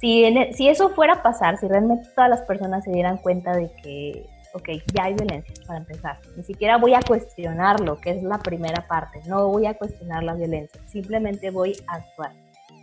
Si, 0.00 0.24
en 0.24 0.38
e- 0.38 0.52
si 0.54 0.68
eso 0.68 0.90
fuera 0.90 1.14
a 1.14 1.22
pasar, 1.22 1.58
si 1.58 1.68
realmente 1.68 2.08
todas 2.14 2.30
las 2.30 2.42
personas 2.42 2.84
se 2.84 2.90
dieran 2.90 3.18
cuenta 3.18 3.54
de 3.54 3.70
que, 3.82 4.26
ok, 4.54 4.68
ya 4.94 5.04
hay 5.04 5.14
violencia, 5.14 5.54
para 5.66 5.78
empezar, 5.80 6.18
ni 6.36 6.42
siquiera 6.42 6.78
voy 6.78 6.94
a 6.94 7.02
cuestionarlo, 7.02 8.00
que 8.00 8.10
es 8.10 8.22
la 8.22 8.38
primera 8.38 8.86
parte, 8.88 9.20
no 9.26 9.48
voy 9.48 9.66
a 9.66 9.74
cuestionar 9.74 10.22
la 10.22 10.34
violencia, 10.34 10.80
simplemente 10.86 11.50
voy 11.50 11.76
a 11.86 11.96
actuar. 11.96 12.32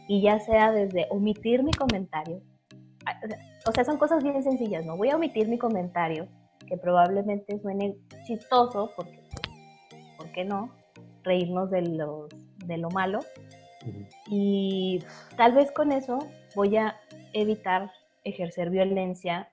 Y 0.08 0.22
ya 0.22 0.40
sea 0.40 0.72
desde 0.72 1.08
omitir 1.10 1.64
mi 1.64 1.72
comentario, 1.72 2.42
o 3.66 3.72
sea- 3.72 3.84
son 3.84 3.98
cosas 3.98 4.24
bien 4.24 4.42
sencillas, 4.44 4.86
¿no? 4.86 4.96
Voy 4.96 5.10
a 5.10 5.16
omitir 5.16 5.48
mi 5.48 5.58
comentario, 5.58 6.28
que 6.68 6.78
probablemente 6.78 7.60
suene 7.60 7.96
chistoso, 8.26 8.92
porque, 8.96 9.20
¿por 10.18 10.32
qué 10.34 10.46
no? 10.46 10.70
Reírnos 11.24 11.72
de, 11.72 11.82
los, 11.82 12.30
de 12.66 12.78
lo 12.78 12.90
malo. 12.90 13.20
Y 14.30 15.02
tal 15.38 15.54
vez 15.54 15.72
con 15.72 15.92
eso 15.94 16.20
voy 16.56 16.76
a 16.76 16.98
evitar 17.34 17.92
ejercer 18.24 18.70
violencia 18.70 19.50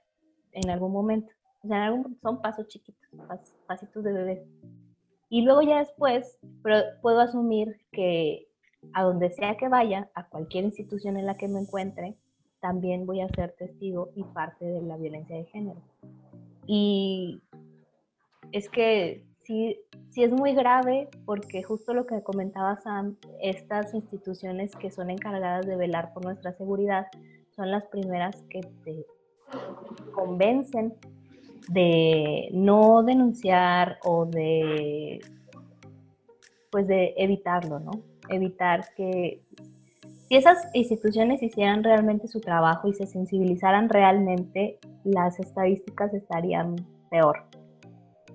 en 0.52 0.70
algún 0.70 0.92
momento. 0.92 1.32
O 1.62 1.68
sea, 1.68 1.92
son 2.22 2.42
pasos 2.42 2.68
chiquitos, 2.68 3.02
pas- 3.12 3.52
pasitos 3.66 4.04
de 4.04 4.12
bebé. 4.12 4.46
Y 5.30 5.42
luego 5.42 5.62
ya 5.62 5.78
después 5.78 6.38
pero 6.62 6.76
puedo 7.02 7.20
asumir 7.20 7.80
que 7.92 8.48
a 8.92 9.02
donde 9.02 9.30
sea 9.30 9.56
que 9.56 9.68
vaya, 9.68 10.10
a 10.14 10.28
cualquier 10.28 10.64
institución 10.64 11.16
en 11.16 11.26
la 11.26 11.36
que 11.36 11.48
me 11.48 11.60
encuentre, 11.60 12.14
también 12.60 13.06
voy 13.06 13.20
a 13.20 13.28
ser 13.28 13.52
testigo 13.52 14.10
y 14.14 14.22
parte 14.22 14.64
de 14.64 14.82
la 14.82 14.96
violencia 14.96 15.36
de 15.36 15.44
género. 15.44 15.80
Y 16.66 17.40
es 18.52 18.68
que 18.68 19.24
sí, 19.42 19.80
sí 20.10 20.22
es 20.22 20.32
muy 20.32 20.54
grave 20.54 21.08
porque 21.24 21.62
justo 21.62 21.92
lo 21.92 22.06
que 22.06 22.22
comentaba 22.22 22.80
Sam, 22.80 23.16
estas 23.40 23.94
instituciones 23.94 24.74
que 24.76 24.90
son 24.90 25.10
encargadas 25.10 25.66
de 25.66 25.76
velar 25.76 26.12
por 26.12 26.24
nuestra 26.24 26.52
seguridad 26.52 27.06
son 27.56 27.70
las 27.70 27.84
primeras 27.86 28.42
que 28.48 28.60
te 28.84 29.06
convencen 30.12 30.94
de 31.68 32.48
no 32.52 33.02
denunciar 33.02 33.98
o 34.04 34.26
de 34.26 35.20
pues 36.70 36.88
de 36.88 37.14
evitarlo, 37.16 37.78
¿no? 37.78 37.92
Evitar 38.28 38.84
que 38.96 39.40
si 40.28 40.36
esas 40.36 40.58
instituciones 40.74 41.42
hicieran 41.42 41.84
realmente 41.84 42.26
su 42.26 42.40
trabajo 42.40 42.88
y 42.88 42.94
se 42.94 43.06
sensibilizaran 43.06 43.88
realmente, 43.88 44.78
las 45.04 45.38
estadísticas 45.38 46.12
estarían 46.14 46.74
peor. 47.10 47.44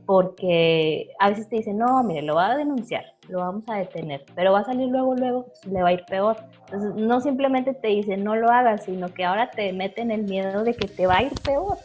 Porque 0.10 1.12
a 1.20 1.30
veces 1.30 1.48
te 1.50 1.58
dicen, 1.58 1.78
no, 1.78 2.02
mire, 2.02 2.24
lo 2.24 2.34
va 2.34 2.54
a 2.54 2.58
denunciar, 2.58 3.06
lo 3.28 3.42
vamos 3.42 3.64
a 3.68 3.76
detener, 3.76 4.26
pero 4.34 4.52
va 4.52 4.62
a 4.62 4.66
salir 4.66 4.88
luego, 4.88 5.14
luego, 5.14 5.46
pues, 5.46 5.68
le 5.68 5.84
va 5.84 5.90
a 5.90 5.94
ir 5.94 6.04
peor. 6.06 6.36
Entonces, 6.66 6.96
no 6.96 7.22
simplemente 7.22 7.76
te 7.76 7.90
dicen, 7.90 8.24
no 8.24 8.36
lo 8.36 8.50
hagas, 8.50 8.86
sino 8.86 9.14
que 9.14 9.24
ahora 9.24 9.52
te 9.52 9.72
meten 9.72 10.10
el 10.10 10.24
miedo 10.24 10.64
de 10.64 10.74
que 10.74 10.88
te 10.88 11.06
va 11.06 11.18
a 11.18 11.22
ir 11.22 11.34
peor. 11.44 11.78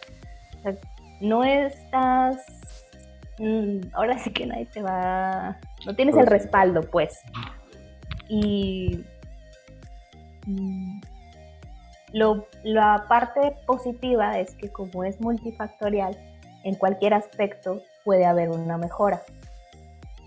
O 0.57 0.63
sea, 0.63 0.75
no 1.21 1.45
estás, 1.45 2.39
mm, 3.41 3.89
ahora 3.93 4.19
sí 4.19 4.33
que 4.33 4.47
nadie 4.47 4.65
te 4.73 4.81
va, 4.81 5.59
no 5.85 5.95
tienes 5.95 6.17
el 6.17 6.27
respaldo, 6.27 6.81
pues. 6.81 7.21
Y 8.31 9.05
mm, 10.47 11.01
lo, 12.15 12.47
la 12.63 13.05
parte 13.07 13.55
positiva 13.67 14.39
es 14.39 14.55
que 14.55 14.71
como 14.71 15.05
es 15.05 15.21
multifactorial, 15.21 16.17
en 16.63 16.75
cualquier 16.77 17.13
aspecto 17.13 17.83
puede 18.05 18.27
haber 18.27 18.51
una 18.51 18.79
mejora. 18.79 19.23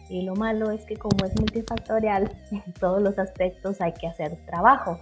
Y 0.09 0.21
lo 0.21 0.35
malo 0.35 0.71
es 0.71 0.85
que 0.85 0.95
como 0.95 1.25
es 1.25 1.37
multifactorial, 1.39 2.31
en 2.51 2.73
todos 2.73 3.01
los 3.01 3.17
aspectos 3.19 3.81
hay 3.81 3.93
que 3.93 4.07
hacer 4.07 4.35
trabajo. 4.45 4.99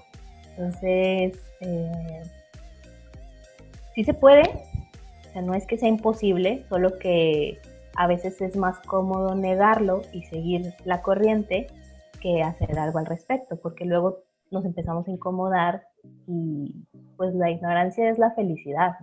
Entonces, 0.51 1.39
eh, 1.61 2.23
sí 3.93 4.03
se 4.03 4.13
puede, 4.13 4.43
o 5.30 5.34
sea, 5.34 5.41
no 5.41 5.53
es 5.53 5.65
que 5.67 5.78
sea 5.78 5.89
imposible, 5.89 6.65
solo 6.69 6.97
que 6.97 7.59
a 7.95 8.07
veces 8.07 8.41
es 8.41 8.55
más 8.55 8.80
cómodo 8.82 9.36
negarlo 9.36 10.01
y 10.13 10.23
seguir 10.23 10.73
la 10.84 11.01
corriente 11.01 11.67
que 12.21 12.41
hacer 12.41 12.78
algo 12.80 12.99
al 12.99 13.05
respecto, 13.05 13.57
porque 13.57 13.86
luego 13.86 14.19
nos 14.51 14.65
empezamos 14.65 15.07
a 15.07 15.11
incomodar 15.11 15.88
y 16.28 16.73
pues 17.17 17.34
la 17.34 17.49
ignorancia 17.49 18.09
es 18.09 18.17
la 18.17 18.32
felicidad. 18.32 18.95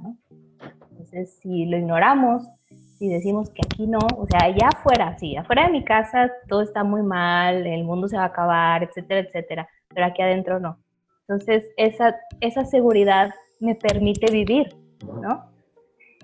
Entonces, 0.91 1.39
si 1.41 1.67
lo 1.67 1.77
ignoramos, 1.77 2.45
si 3.03 3.09
decimos 3.09 3.51
que 3.51 3.63
aquí 3.67 3.89
no, 3.89 3.99
o 4.17 4.29
sea, 4.29 4.45
allá 4.45 4.69
afuera, 4.69 5.19
sí, 5.19 5.35
afuera 5.35 5.65
de 5.67 5.73
mi 5.73 5.83
casa 5.83 6.31
todo 6.47 6.63
está 6.63 6.85
muy 6.85 7.03
mal, 7.03 7.67
el 7.67 7.83
mundo 7.83 8.07
se 8.07 8.17
va 8.17 8.23
a 8.23 8.27
acabar, 8.27 8.85
etcétera, 8.85 9.19
etcétera, 9.19 9.69
pero 9.89 10.07
aquí 10.07 10.23
adentro 10.23 10.61
no. 10.61 10.79
Entonces, 11.23 11.65
esa, 11.77 12.15
esa 12.41 12.65
seguridad 12.65 13.35
me 13.59 13.75
permite 13.75 14.31
vivir, 14.31 14.77
¿no? 15.21 15.47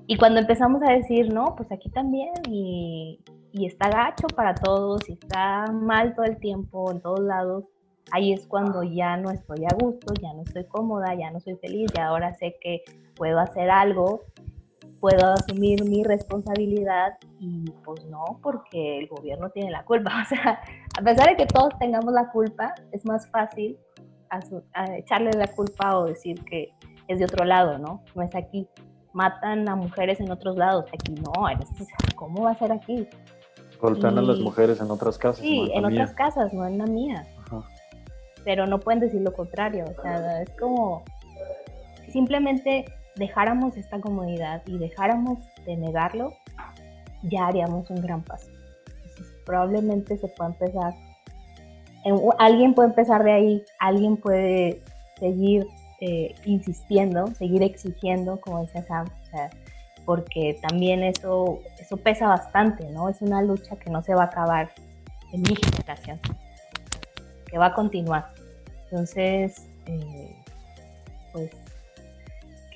Y 0.06 0.18
cuando 0.18 0.38
empezamos 0.38 0.80
a 0.84 0.92
decir, 0.92 1.34
no, 1.34 1.56
pues 1.56 1.72
aquí 1.72 1.90
también, 1.90 2.32
y, 2.48 3.24
y 3.50 3.66
está 3.66 3.90
gacho 3.90 4.28
para 4.28 4.54
todos, 4.54 5.00
y 5.08 5.14
está 5.14 5.64
mal 5.72 6.14
todo 6.14 6.26
el 6.26 6.36
tiempo, 6.36 6.92
en 6.92 7.00
todos 7.00 7.18
lados, 7.18 7.64
ahí 8.12 8.32
es 8.32 8.46
cuando 8.46 8.84
ya 8.84 9.16
no 9.16 9.32
estoy 9.32 9.64
a 9.64 9.74
gusto, 9.74 10.14
ya 10.22 10.32
no 10.32 10.42
estoy 10.42 10.62
cómoda, 10.66 11.12
ya 11.16 11.32
no 11.32 11.40
soy 11.40 11.56
feliz, 11.56 11.90
ya 11.92 12.06
ahora 12.06 12.34
sé 12.34 12.54
que 12.60 12.84
puedo 13.16 13.40
hacer 13.40 13.68
algo 13.68 14.22
puedo 15.00 15.32
asumir 15.32 15.84
mi 15.84 16.02
responsabilidad 16.02 17.18
y 17.38 17.70
pues 17.84 18.04
no, 18.06 18.40
porque 18.42 18.98
el 18.98 19.08
gobierno 19.08 19.50
tiene 19.50 19.70
la 19.70 19.84
culpa. 19.84 20.10
O 20.22 20.28
sea, 20.28 20.60
a 20.98 21.02
pesar 21.02 21.28
de 21.28 21.36
que 21.36 21.46
todos 21.46 21.78
tengamos 21.78 22.12
la 22.12 22.30
culpa, 22.30 22.74
es 22.92 23.04
más 23.04 23.28
fácil 23.30 23.78
echarle 24.96 25.30
la 25.32 25.46
culpa 25.48 25.98
o 25.98 26.06
decir 26.06 26.44
que 26.44 26.70
es 27.06 27.18
de 27.18 27.24
otro 27.24 27.44
lado, 27.44 27.78
¿no? 27.78 28.02
No 28.14 28.22
es 28.22 28.34
aquí. 28.34 28.68
Matan 29.14 29.68
a 29.68 29.74
mujeres 29.74 30.20
en 30.20 30.30
otros 30.30 30.56
lados, 30.56 30.84
aquí 30.92 31.14
no. 31.14 31.32
¿Cómo 32.14 32.42
va 32.42 32.50
a 32.50 32.58
ser 32.58 32.72
aquí? 32.72 33.08
Golpean 33.80 34.18
a 34.18 34.22
las 34.22 34.38
mujeres 34.38 34.80
en 34.80 34.90
otras 34.90 35.16
casas. 35.16 35.40
Sí, 35.40 35.70
en, 35.72 35.84
otras 35.84 36.12
casas, 36.12 36.52
no 36.52 36.66
en 36.66 36.78
la 36.78 36.86
mía. 36.86 37.26
Pero 38.44 38.66
no 38.66 38.78
pueden 38.78 39.00
decir 39.00 39.20
lo 39.22 39.32
contrario. 39.32 39.84
O 39.96 40.02
sea, 40.02 40.42
es 40.42 40.50
como 40.58 41.04
simplemente 42.12 42.84
dejáramos 43.18 43.76
esta 43.76 44.00
comodidad 44.00 44.62
y 44.66 44.78
dejáramos 44.78 45.38
de 45.66 45.76
negarlo, 45.76 46.34
ya 47.22 47.46
haríamos 47.46 47.90
un 47.90 48.00
gran 48.00 48.22
paso. 48.22 48.48
probablemente 49.44 50.16
se 50.18 50.28
pueda 50.28 50.50
empezar, 50.50 50.94
alguien 52.38 52.74
puede 52.74 52.88
empezar 52.90 53.24
de 53.24 53.32
ahí, 53.32 53.64
alguien 53.80 54.16
puede 54.16 54.80
seguir 55.18 55.66
eh, 56.00 56.34
insistiendo, 56.44 57.26
seguir 57.28 57.62
exigiendo, 57.62 58.40
como 58.40 58.62
dice 58.62 58.82
Sam, 58.82 59.06
porque 60.04 60.58
también 60.66 61.02
eso, 61.02 61.60
eso 61.78 61.96
pesa 61.96 62.28
bastante, 62.28 62.88
¿no? 62.90 63.08
Es 63.08 63.20
una 63.20 63.42
lucha 63.42 63.76
que 63.76 63.90
no 63.90 64.02
se 64.02 64.14
va 64.14 64.22
a 64.22 64.26
acabar 64.26 64.70
en 65.32 65.42
mi 65.42 65.56
generación, 65.56 66.20
que 67.46 67.58
va 67.58 67.66
a 67.66 67.74
continuar. 67.74 68.32
Entonces, 68.84 69.66
eh, 69.86 70.36
pues 71.32 71.50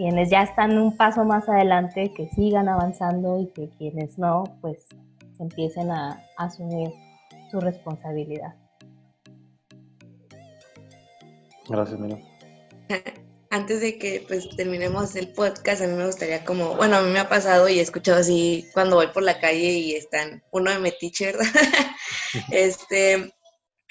quienes 0.03 0.30
ya 0.30 0.42
están 0.42 0.76
un 0.78 0.96
paso 0.96 1.24
más 1.24 1.48
adelante, 1.48 2.12
que 2.12 2.28
sigan 2.30 2.68
avanzando 2.68 3.40
y 3.40 3.46
que 3.53 3.68
quienes 3.78 4.18
no, 4.18 4.42
pues 4.61 4.84
empiecen 5.38 5.92
a, 5.92 6.20
asumir 6.36 6.90
su 7.53 7.61
responsabilidad. 7.61 8.53
Gracias, 11.68 12.00
Miriam. 12.00 12.20
Antes 13.50 13.80
de 13.80 13.96
que 13.96 14.24
pues 14.26 14.48
terminemos 14.57 15.14
el 15.14 15.28
podcast, 15.28 15.82
a 15.82 15.86
mí 15.86 15.94
me 15.94 16.07
gustaría 16.07 16.44
como, 16.44 16.74
bueno, 16.74 16.96
a 16.96 17.03
mí 17.03 17.12
me 17.12 17.20
ha 17.20 17.28
pasado 17.28 17.68
y 17.68 17.78
he 17.78 17.82
escuchado 17.82 18.18
así 18.18 18.66
cuando 18.74 18.96
voy 18.96 19.07
por 19.07 19.22
la 19.22 19.38
calle 19.38 19.70
y 19.70 19.92
están 19.92 20.42
uno 20.50 20.72
de 20.72 20.80
metiche, 20.80 21.26
¿verdad? 21.26 21.46
este, 22.50 23.32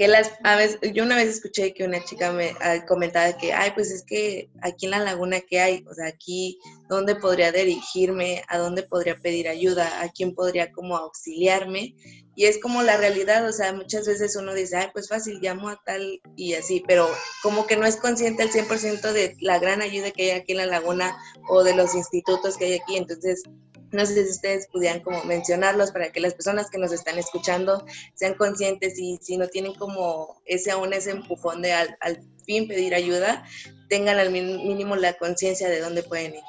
que 0.01 0.07
las 0.07 0.31
aves, 0.43 0.79
yo 0.95 1.03
una 1.03 1.15
vez 1.15 1.29
escuché 1.29 1.75
que 1.75 1.83
una 1.83 2.03
chica 2.03 2.31
me 2.31 2.55
ah, 2.61 2.83
comentaba 2.87 3.37
que, 3.37 3.53
ay, 3.53 3.69
pues 3.75 3.91
es 3.91 4.01
que 4.01 4.49
aquí 4.63 4.85
en 4.85 4.91
la 4.93 4.97
laguna, 4.97 5.41
¿qué 5.41 5.59
hay? 5.59 5.85
O 5.87 5.93
sea, 5.93 6.07
aquí, 6.07 6.57
¿dónde 6.89 7.13
podría 7.13 7.51
dirigirme? 7.51 8.41
¿A 8.47 8.57
dónde 8.57 8.81
podría 8.81 9.15
pedir 9.15 9.47
ayuda? 9.47 10.01
¿A 10.01 10.09
quién 10.09 10.33
podría 10.33 10.71
como 10.71 10.97
auxiliarme? 10.97 11.93
Y 12.35 12.45
es 12.45 12.59
como 12.59 12.81
la 12.81 12.97
realidad, 12.97 13.47
o 13.47 13.53
sea, 13.53 13.73
muchas 13.73 14.07
veces 14.07 14.35
uno 14.35 14.55
dice, 14.55 14.77
ay, 14.77 14.87
pues 14.91 15.07
fácil, 15.07 15.37
llamo 15.39 15.69
a 15.69 15.79
tal 15.85 16.19
y 16.35 16.55
así, 16.55 16.83
pero 16.87 17.07
como 17.43 17.67
que 17.67 17.77
no 17.77 17.85
es 17.85 17.97
consciente 17.97 18.41
al 18.41 18.49
100% 18.49 19.11
de 19.11 19.37
la 19.39 19.59
gran 19.59 19.83
ayuda 19.83 20.09
que 20.09 20.31
hay 20.31 20.39
aquí 20.39 20.53
en 20.53 20.57
la 20.57 20.65
laguna 20.65 21.15
o 21.47 21.63
de 21.63 21.75
los 21.75 21.93
institutos 21.93 22.57
que 22.57 22.65
hay 22.65 22.73
aquí, 22.79 22.97
entonces 22.97 23.43
no 23.91 24.05
sé 24.05 24.23
si 24.25 24.31
ustedes 24.31 24.67
pudieran 24.67 25.01
como 25.01 25.23
mencionarlos 25.23 25.91
para 25.91 26.11
que 26.11 26.19
las 26.19 26.33
personas 26.33 26.69
que 26.69 26.77
nos 26.77 26.91
están 26.91 27.17
escuchando 27.17 27.85
sean 28.13 28.35
conscientes 28.35 28.97
y 28.97 29.17
si 29.21 29.37
no 29.37 29.47
tienen 29.47 29.73
como 29.75 30.41
ese 30.45 30.71
aún 30.71 30.93
ese 30.93 31.11
empujón 31.11 31.61
de 31.61 31.73
al, 31.73 31.97
fin 32.45 32.67
pedir 32.67 32.95
ayuda, 32.95 33.43
tengan 33.87 34.17
al 34.17 34.31
mínimo 34.31 34.95
la 34.95 35.13
conciencia 35.13 35.69
de 35.69 35.79
dónde 35.79 36.01
pueden 36.01 36.33
ir. 36.35 36.41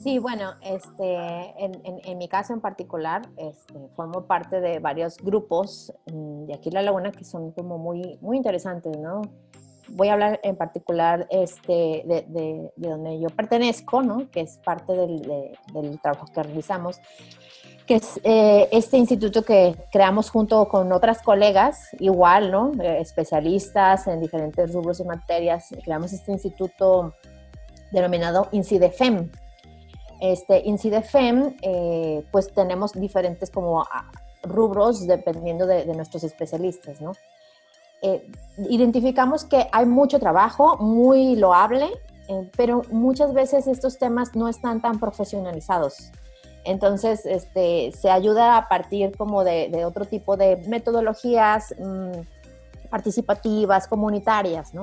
Sí, 0.00 0.18
bueno, 0.18 0.54
este, 0.62 1.14
en, 1.58 1.82
en, 1.84 2.16
mi 2.16 2.28
caso 2.28 2.54
en 2.54 2.60
particular, 2.60 3.28
este, 3.36 3.74
formo 3.96 4.26
parte 4.26 4.60
de 4.60 4.78
varios 4.78 5.18
grupos 5.18 5.92
mm, 6.06 6.46
de 6.46 6.54
aquí 6.54 6.70
La 6.70 6.80
Laguna 6.80 7.10
que 7.12 7.24
son 7.24 7.50
como 7.50 7.76
muy, 7.76 8.16
muy 8.22 8.38
interesantes, 8.38 8.96
¿no? 8.96 9.22
Voy 9.90 10.08
a 10.08 10.14
hablar 10.14 10.40
en 10.42 10.56
particular 10.56 11.26
este, 11.30 12.02
de, 12.06 12.24
de, 12.28 12.70
donde 12.76 13.20
yo 13.20 13.28
pertenezco, 13.30 14.02
¿no? 14.02 14.30
que 14.30 14.40
es 14.40 14.58
parte 14.58 14.92
del, 14.92 15.22
del 15.72 16.00
trabajo 16.00 16.26
que 16.32 16.42
realizamos, 16.42 17.00
que 17.90 17.96
es 17.96 18.20
eh, 18.22 18.68
este 18.70 18.98
instituto 18.98 19.42
que 19.42 19.74
creamos 19.90 20.30
junto 20.30 20.68
con 20.68 20.92
otras 20.92 21.22
colegas, 21.22 21.88
igual, 21.98 22.52
¿no? 22.52 22.70
Eh, 22.80 23.00
especialistas 23.00 24.06
en 24.06 24.20
diferentes 24.20 24.72
rubros 24.72 25.00
y 25.00 25.04
materias. 25.04 25.74
Creamos 25.82 26.12
este 26.12 26.30
instituto 26.30 27.14
denominado 27.90 28.46
INCIDEFEM. 28.52 29.28
Este 30.20 30.62
INCIDEFEM, 30.66 31.56
eh, 31.62 32.24
pues 32.30 32.52
tenemos 32.54 32.92
diferentes 32.92 33.50
como 33.50 33.84
rubros 34.44 35.08
dependiendo 35.08 35.66
de, 35.66 35.84
de 35.84 35.94
nuestros 35.94 36.22
especialistas, 36.22 37.00
¿no? 37.00 37.14
Eh, 38.02 38.30
identificamos 38.68 39.44
que 39.44 39.66
hay 39.72 39.86
mucho 39.86 40.18
trabajo, 40.18 40.76
muy 40.78 41.36
loable, 41.36 41.86
eh, 42.28 42.50
pero 42.56 42.82
muchas 42.90 43.34
veces 43.34 43.66
estos 43.66 43.98
temas 43.98 44.34
no 44.34 44.48
están 44.48 44.80
tan 44.80 44.98
profesionalizados. 44.98 46.10
Entonces, 46.64 47.24
este, 47.24 47.92
se 47.92 48.10
ayuda 48.10 48.56
a 48.56 48.68
partir 48.68 49.16
como 49.16 49.44
de, 49.44 49.84
otro 49.84 50.04
tipo 50.04 50.36
de 50.36 50.56
metodologías 50.68 51.74
mm, 51.78 52.88
participativas, 52.90 53.88
comunitarias, 53.88 54.74
¿no? 54.74 54.82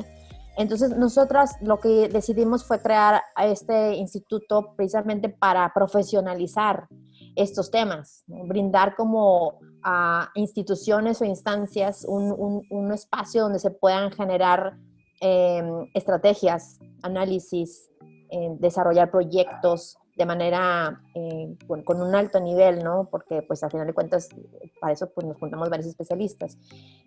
Entonces, 0.57 0.97
nosotros 0.97 1.51
lo 1.61 1.79
que 1.79 2.09
decidimos 2.09 2.65
fue 2.65 2.81
crear 2.81 3.21
este 3.37 3.93
instituto 3.95 4.73
precisamente 4.75 5.29
para 5.29 5.71
profesionalizar 5.71 6.87
estos 7.37 7.69
temas, 7.71 8.23
brindar 8.27 8.95
como 8.95 9.59
a 9.83 10.31
instituciones 10.35 11.21
o 11.21 11.25
instancias 11.25 12.03
un, 12.07 12.65
un, 12.69 12.91
espacio 12.91 13.43
donde 13.43 13.59
se 13.59 13.69
puedan 13.69 14.11
generar 14.11 14.75
em, 15.21 15.87
estrategias, 15.93 16.79
análisis, 17.03 17.89
eh, 18.31 18.49
desarrollar 18.59 19.11
proyectos 19.11 19.97
de 20.17 20.25
manera 20.25 20.99
eh, 21.13 21.55
con, 21.85 22.01
un 22.01 22.15
alto 22.15 22.39
nivel, 22.39 22.83
¿no? 22.83 23.07
Porque 23.11 23.43
pues 23.43 23.63
al 23.63 23.69
final 23.69 23.85
de 23.85 23.93
cuentas 23.93 24.29
para 24.81 24.93
eso 24.93 25.09
pues 25.13 25.27
nos 25.27 25.37
juntamos 25.37 25.69
varios 25.69 25.87
especialistas 25.87 26.57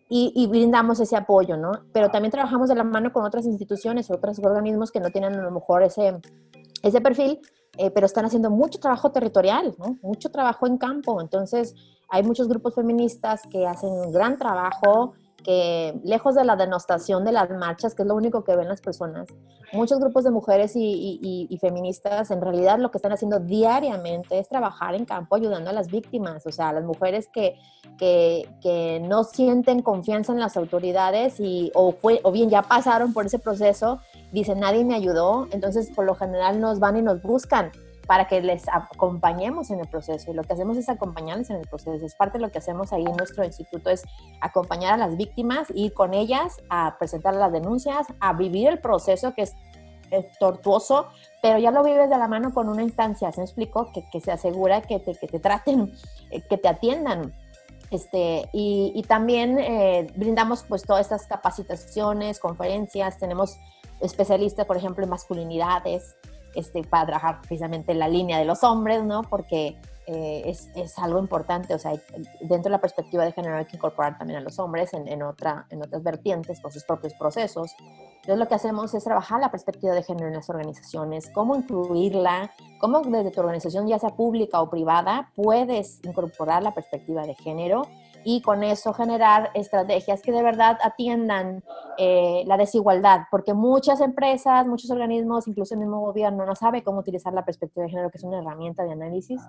y, 0.08 0.32
y, 0.34 0.46
brindamos 0.46 1.00
ese 1.00 1.16
apoyo, 1.16 1.56
¿no? 1.56 1.72
Pero 1.92 2.08
también 2.10 2.30
trabajamos 2.30 2.68
de 2.68 2.76
la 2.76 2.84
mano 2.84 3.12
con 3.12 3.24
otras 3.24 3.46
instituciones, 3.46 4.10
otros 4.10 4.38
organismos 4.38 4.92
que 4.92 5.00
no 5.00 5.10
tienen 5.10 5.34
a 5.34 5.42
lo 5.42 5.50
mejor 5.50 5.82
ese, 5.82 6.20
ese 6.84 7.00
perfil, 7.00 7.40
eh, 7.76 7.90
pero 7.90 8.06
están 8.06 8.24
haciendo 8.24 8.50
mucho 8.50 8.78
trabajo 8.78 9.12
territorial, 9.12 9.74
¿no? 9.78 9.98
mucho 10.02 10.30
trabajo 10.30 10.66
en 10.66 10.78
campo. 10.78 11.20
Entonces, 11.20 11.74
hay 12.08 12.22
muchos 12.22 12.48
grupos 12.48 12.74
feministas 12.74 13.42
que 13.50 13.66
hacen 13.66 13.90
un 13.90 14.12
gran 14.12 14.36
trabajo, 14.36 15.14
que 15.42 15.98
lejos 16.04 16.34
de 16.34 16.44
la 16.44 16.56
denostación 16.56 17.24
de 17.24 17.32
las 17.32 17.50
marchas, 17.50 17.94
que 17.94 18.02
es 18.02 18.08
lo 18.08 18.14
único 18.14 18.44
que 18.44 18.56
ven 18.56 18.68
las 18.68 18.80
personas, 18.80 19.28
muchos 19.72 20.00
grupos 20.00 20.24
de 20.24 20.30
mujeres 20.30 20.72
y, 20.74 21.58
feministas 21.60 22.30
en 22.30 22.40
realidad 22.40 22.78
lo 22.78 22.90
que 22.90 22.96
están 22.96 23.12
haciendo 23.12 23.38
diariamente 23.38 24.38
es 24.38 24.48
trabajar 24.48 24.94
en 24.94 25.04
campo 25.04 25.36
ayudando 25.36 25.68
a 25.70 25.72
las 25.72 25.88
víctimas, 25.88 26.46
o 26.46 26.50
sea, 26.50 26.70
a 26.70 26.72
las 26.72 26.84
mujeres 26.84 27.28
que, 27.32 27.58
que, 27.98 29.02
no 29.06 29.24
sienten 29.24 29.82
confianza 29.82 30.32
en 30.32 30.40
las 30.40 30.56
autoridades 30.56 31.38
y, 31.38 31.70
o, 31.74 31.94
o 32.00 32.32
bien 32.32 32.48
ya 32.48 32.62
pasaron 32.62 33.12
por 33.12 33.26
ese 33.26 33.38
proceso, 33.38 34.00
dicen 34.32 34.60
nadie 34.60 34.84
me 34.84 34.94
ayudó, 34.94 35.48
entonces 35.50 35.90
por 35.94 36.06
lo 36.06 36.14
general 36.14 36.60
nos 36.60 36.78
van 36.78 36.96
y 36.96 37.02
nos 37.02 37.22
buscan 37.22 37.70
para 38.10 38.26
que 38.26 38.42
les 38.42 38.64
acompañemos 38.68 39.70
en 39.70 39.78
el 39.78 39.86
proceso. 39.86 40.32
Y 40.32 40.34
lo 40.34 40.42
que 40.42 40.54
hacemos 40.54 40.76
es 40.76 40.88
acompañarles 40.88 41.48
en 41.50 41.58
el 41.58 41.68
proceso. 41.68 42.04
Es 42.04 42.16
parte 42.16 42.38
de 42.38 42.42
lo 42.44 42.50
que 42.50 42.58
hacemos 42.58 42.92
ahí 42.92 43.04
en 43.04 43.16
nuestro 43.16 43.44
instituto, 43.44 43.88
es 43.88 44.02
acompañar 44.40 44.94
a 44.94 44.96
las 44.96 45.16
víctimas, 45.16 45.68
ir 45.76 45.94
con 45.94 46.12
ellas 46.12 46.56
a 46.70 46.96
presentar 46.98 47.36
las 47.36 47.52
denuncias, 47.52 48.08
a 48.18 48.32
vivir 48.32 48.66
el 48.66 48.80
proceso 48.80 49.32
que 49.32 49.42
es, 49.42 49.54
tortuoso, 50.40 51.06
pero 51.40 51.60
ya 51.60 51.70
lo 51.70 51.84
vives 51.84 52.10
de 52.10 52.18
la 52.18 52.26
mano 52.26 52.52
con 52.52 52.68
una 52.68 52.82
instancia, 52.82 53.30
¿se 53.30 53.42
me 53.42 53.44
explico? 53.44 53.92
Que, 53.92 54.04
que 54.10 54.20
se 54.20 54.32
asegura 54.32 54.82
que 54.82 54.98
te, 54.98 55.14
que 55.14 55.28
te 55.28 55.38
traten, 55.38 55.92
eh, 56.32 56.40
que 56.40 56.58
te 56.58 56.66
atiendan. 56.66 57.32
Este, 57.92 58.48
y, 58.52 58.90
y 58.92 59.02
también 59.04 59.56
eh, 59.60 60.08
brindamos 60.16 60.64
pues 60.64 60.82
todas 60.82 61.02
estas 61.02 61.28
capacitaciones, 61.28 62.40
conferencias, 62.40 63.18
tenemos 63.18 63.56
especialistas, 64.00 64.66
por 64.66 64.76
ejemplo, 64.76 65.04
en 65.04 65.10
masculinidades, 65.10 66.16
este, 66.54 66.82
para 66.82 67.06
trabajar 67.06 67.40
precisamente 67.40 67.94
la 67.94 68.08
línea 68.08 68.38
de 68.38 68.44
los 68.44 68.64
hombres, 68.64 69.04
¿no? 69.04 69.22
Porque 69.22 69.76
eh, 70.06 70.42
es, 70.46 70.68
es, 70.74 70.98
algo 70.98 71.20
importante, 71.20 71.72
o 71.74 71.78
sea, 71.78 71.92
dentro 72.40 72.64
de 72.64 72.70
la 72.70 72.80
perspectiva 72.80 73.24
de 73.24 73.32
género 73.32 73.56
hay 73.56 73.66
que 73.66 73.76
incorporar 73.76 74.18
también 74.18 74.40
a 74.40 74.42
los 74.42 74.58
hombres 74.58 74.92
en, 74.92 75.06
en, 75.06 75.22
otra, 75.22 75.66
en 75.70 75.82
otras 75.82 76.02
vertientes 76.02 76.60
por 76.60 76.72
sus 76.72 76.82
propios 76.84 77.14
procesos. 77.14 77.76
Entonces 78.16 78.38
lo 78.38 78.48
que 78.48 78.54
hacemos 78.54 78.92
es 78.92 79.04
trabajar 79.04 79.40
la 79.40 79.50
perspectiva 79.50 79.94
de 79.94 80.02
género 80.02 80.28
en 80.28 80.34
las 80.34 80.50
organizaciones, 80.50 81.30
cómo 81.30 81.54
incluirla, 81.54 82.50
cómo 82.80 83.00
desde 83.02 83.30
tu 83.30 83.40
organización, 83.40 83.86
ya 83.86 83.98
sea 83.98 84.10
pública 84.10 84.60
o 84.60 84.68
privada, 84.68 85.30
puedes 85.36 86.00
incorporar 86.04 86.62
la 86.62 86.74
perspectiva 86.74 87.22
de 87.22 87.34
género 87.34 87.82
y 88.24 88.42
con 88.42 88.62
eso 88.62 88.92
generar 88.92 89.50
estrategias 89.54 90.22
que 90.22 90.32
de 90.32 90.42
verdad 90.42 90.78
atiendan 90.82 91.62
eh, 91.98 92.44
la 92.46 92.56
desigualdad, 92.56 93.22
porque 93.30 93.54
muchas 93.54 94.00
empresas, 94.00 94.66
muchos 94.66 94.90
organismos, 94.90 95.48
incluso 95.48 95.74
el 95.74 95.80
mismo 95.80 96.00
gobierno, 96.00 96.46
no 96.46 96.54
sabe 96.54 96.82
cómo 96.82 97.00
utilizar 97.00 97.32
la 97.32 97.44
perspectiva 97.44 97.84
de 97.84 97.90
género, 97.90 98.10
que 98.10 98.18
es 98.18 98.24
una 98.24 98.38
herramienta 98.38 98.84
de 98.84 98.92
análisis, 98.92 99.40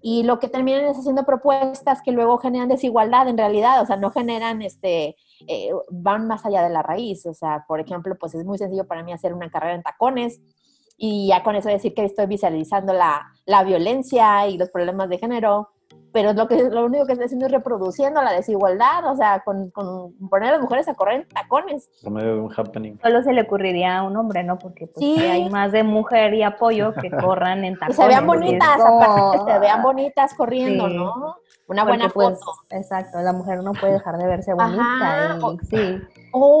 y 0.00 0.22
lo 0.22 0.38
que 0.38 0.48
terminan 0.48 0.84
es 0.84 0.98
haciendo 0.98 1.24
propuestas 1.24 2.02
que 2.02 2.12
luego 2.12 2.38
generan 2.38 2.68
desigualdad 2.68 3.28
en 3.28 3.38
realidad, 3.38 3.82
o 3.82 3.86
sea, 3.86 3.96
no 3.96 4.10
generan, 4.10 4.62
este, 4.62 5.16
eh, 5.46 5.70
van 5.90 6.26
más 6.26 6.44
allá 6.46 6.62
de 6.62 6.70
la 6.70 6.82
raíz, 6.82 7.26
o 7.26 7.34
sea, 7.34 7.64
por 7.66 7.80
ejemplo, 7.80 8.16
pues 8.18 8.34
es 8.34 8.44
muy 8.44 8.58
sencillo 8.58 8.86
para 8.86 9.02
mí 9.02 9.12
hacer 9.12 9.34
una 9.34 9.50
carrera 9.50 9.74
en 9.74 9.82
tacones, 9.82 10.40
y 10.96 11.28
ya 11.28 11.42
con 11.42 11.56
eso 11.56 11.68
decir 11.68 11.94
que 11.94 12.04
estoy 12.04 12.26
visualizando 12.26 12.92
la, 12.92 13.26
la 13.44 13.64
violencia 13.64 14.46
y 14.46 14.56
los 14.56 14.70
problemas 14.70 15.08
de 15.08 15.18
género, 15.18 15.70
pero 16.12 16.32
lo, 16.32 16.46
que, 16.46 16.62
lo 16.70 16.84
único 16.84 17.06
que 17.06 17.12
está 17.12 17.24
haciendo 17.24 17.46
es 17.46 17.52
reproduciendo 17.52 18.22
la 18.22 18.32
desigualdad, 18.32 19.10
o 19.10 19.16
sea, 19.16 19.40
con, 19.40 19.70
con 19.70 20.12
poner 20.28 20.50
a 20.50 20.52
las 20.52 20.60
mujeres 20.60 20.88
a 20.88 20.94
correr 20.94 21.22
en 21.22 21.28
tacones. 21.28 21.88
Por 22.02 22.12
medio 22.12 22.34
de 22.34 22.40
un 22.40 22.52
happening. 22.54 22.98
Solo 23.02 23.22
se 23.22 23.32
le 23.32 23.42
ocurriría 23.42 23.98
a 23.98 24.02
un 24.02 24.16
hombre, 24.16 24.44
¿no? 24.44 24.58
Porque 24.58 24.86
pues, 24.86 25.18
hay 25.18 25.48
más 25.48 25.72
de 25.72 25.82
mujer 25.82 26.34
y 26.34 26.42
apoyo 26.42 26.92
que 26.94 27.10
corran 27.22 27.64
en 27.64 27.74
tacones. 27.74 27.98
Y 27.98 28.02
se 28.02 28.08
vean 28.08 28.26
bonitas, 28.26 28.78
aparte 28.80 29.52
se 29.52 29.58
vean 29.58 29.82
bonitas 29.82 30.34
corriendo, 30.34 30.88
¿no? 30.88 31.36
Una 31.68 31.84
buena 31.84 32.08
pues, 32.08 32.38
foto. 32.38 32.52
exacto, 32.70 33.20
la 33.20 33.32
mujer 33.32 33.62
no 33.62 33.72
puede 33.72 33.94
dejar 33.94 34.18
de 34.18 34.26
verse 34.26 34.52
bonita. 34.52 35.38
y, 35.40 35.66
sí. 35.66 36.00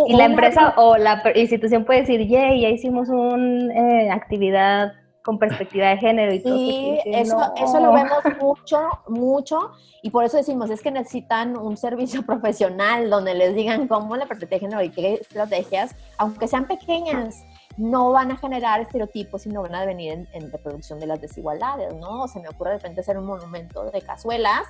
y 0.06 0.16
la 0.16 0.24
empresa 0.24 0.72
o 0.76 0.96
la 0.96 1.22
institución 1.34 1.84
puede 1.84 2.00
decir, 2.00 2.26
yay, 2.26 2.62
ya 2.62 2.68
hicimos 2.68 3.08
una 3.10 3.74
eh, 3.74 4.10
actividad 4.10 4.92
con 5.22 5.38
perspectiva 5.38 5.88
de 5.88 5.96
género 5.98 6.34
y 6.34 6.42
todo. 6.42 6.56
Sí, 6.56 6.98
eso, 7.06 7.38
eso 7.56 7.80
lo 7.80 7.92
vemos 7.92 8.18
mucho, 8.40 8.88
mucho, 9.08 9.72
y 10.02 10.10
por 10.10 10.24
eso 10.24 10.36
decimos, 10.36 10.70
es 10.70 10.82
que 10.82 10.90
necesitan 10.90 11.56
un 11.56 11.76
servicio 11.76 12.22
profesional 12.26 13.08
donde 13.08 13.34
les 13.34 13.54
digan 13.54 13.88
cómo 13.88 14.16
la 14.16 14.26
perspectiva 14.26 14.56
de 14.56 14.60
género 14.60 14.82
y 14.82 14.90
qué 14.90 15.14
estrategias, 15.14 15.94
aunque 16.18 16.48
sean 16.48 16.66
pequeñas, 16.66 17.44
no 17.76 18.10
van 18.12 18.30
a 18.30 18.36
generar 18.36 18.80
estereotipos 18.80 19.46
y 19.46 19.48
no 19.48 19.62
van 19.62 19.74
a 19.74 19.84
venir 19.86 20.12
en, 20.12 20.28
en 20.32 20.52
reproducción 20.52 21.00
de 21.00 21.06
las 21.06 21.20
desigualdades, 21.20 21.94
¿no? 21.94 22.28
Se 22.28 22.38
me 22.40 22.48
ocurre 22.48 22.70
de 22.70 22.76
repente 22.76 23.00
hacer 23.00 23.16
un 23.16 23.24
monumento 23.24 23.90
de 23.90 24.02
cazuelas 24.02 24.62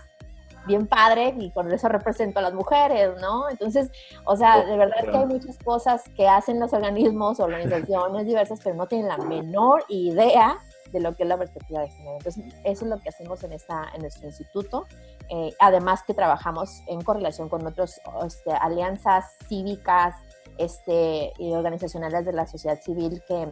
bien 0.67 0.87
padre 0.87 1.35
y 1.39 1.51
con 1.51 1.71
eso 1.73 1.89
represento 1.89 2.39
a 2.39 2.43
las 2.43 2.55
mujeres, 2.55 3.11
¿no? 3.21 3.49
Entonces, 3.49 3.91
o 4.25 4.37
sea, 4.37 4.65
de 4.65 4.77
verdad 4.77 5.03
que 5.03 5.17
hay 5.17 5.27
muchas 5.27 5.59
cosas 5.59 6.03
que 6.17 6.29
hacen 6.29 6.61
los 6.61 6.73
organismos, 6.73 7.41
organizaciones 7.41 8.27
diversas, 8.27 8.61
pero 8.63 8.77
no 8.77 8.87
tienen 8.87 9.09
la 9.09 9.19
menor 9.19 9.85
idea 9.89 10.59
de 10.93 11.01
lo 11.01 11.17
que 11.17 11.23
es 11.23 11.29
la 11.29 11.39
perspectiva 11.39 11.81
de 11.81 11.89
género. 11.89 12.17
Entonces, 12.19 12.45
eso 12.65 12.85
es 12.85 12.91
lo 12.91 13.01
que 13.01 13.09
hacemos 13.09 13.43
en, 13.43 13.53
esta, 13.53 13.89
en 13.95 14.03
nuestro 14.03 14.27
instituto. 14.27 14.87
Eh, 15.31 15.55
además 15.59 16.03
que 16.07 16.15
trabajamos 16.15 16.83
en 16.87 17.01
correlación 17.01 17.49
con 17.49 17.67
otras 17.67 18.01
este, 18.27 18.53
alianzas 18.53 19.37
cívicas 19.49 20.15
este, 20.59 21.33
y 21.39 21.53
organizacionales 21.53 22.25
de 22.27 22.33
la 22.33 22.47
sociedad 22.47 22.79
civil 22.81 23.23
que, 23.27 23.49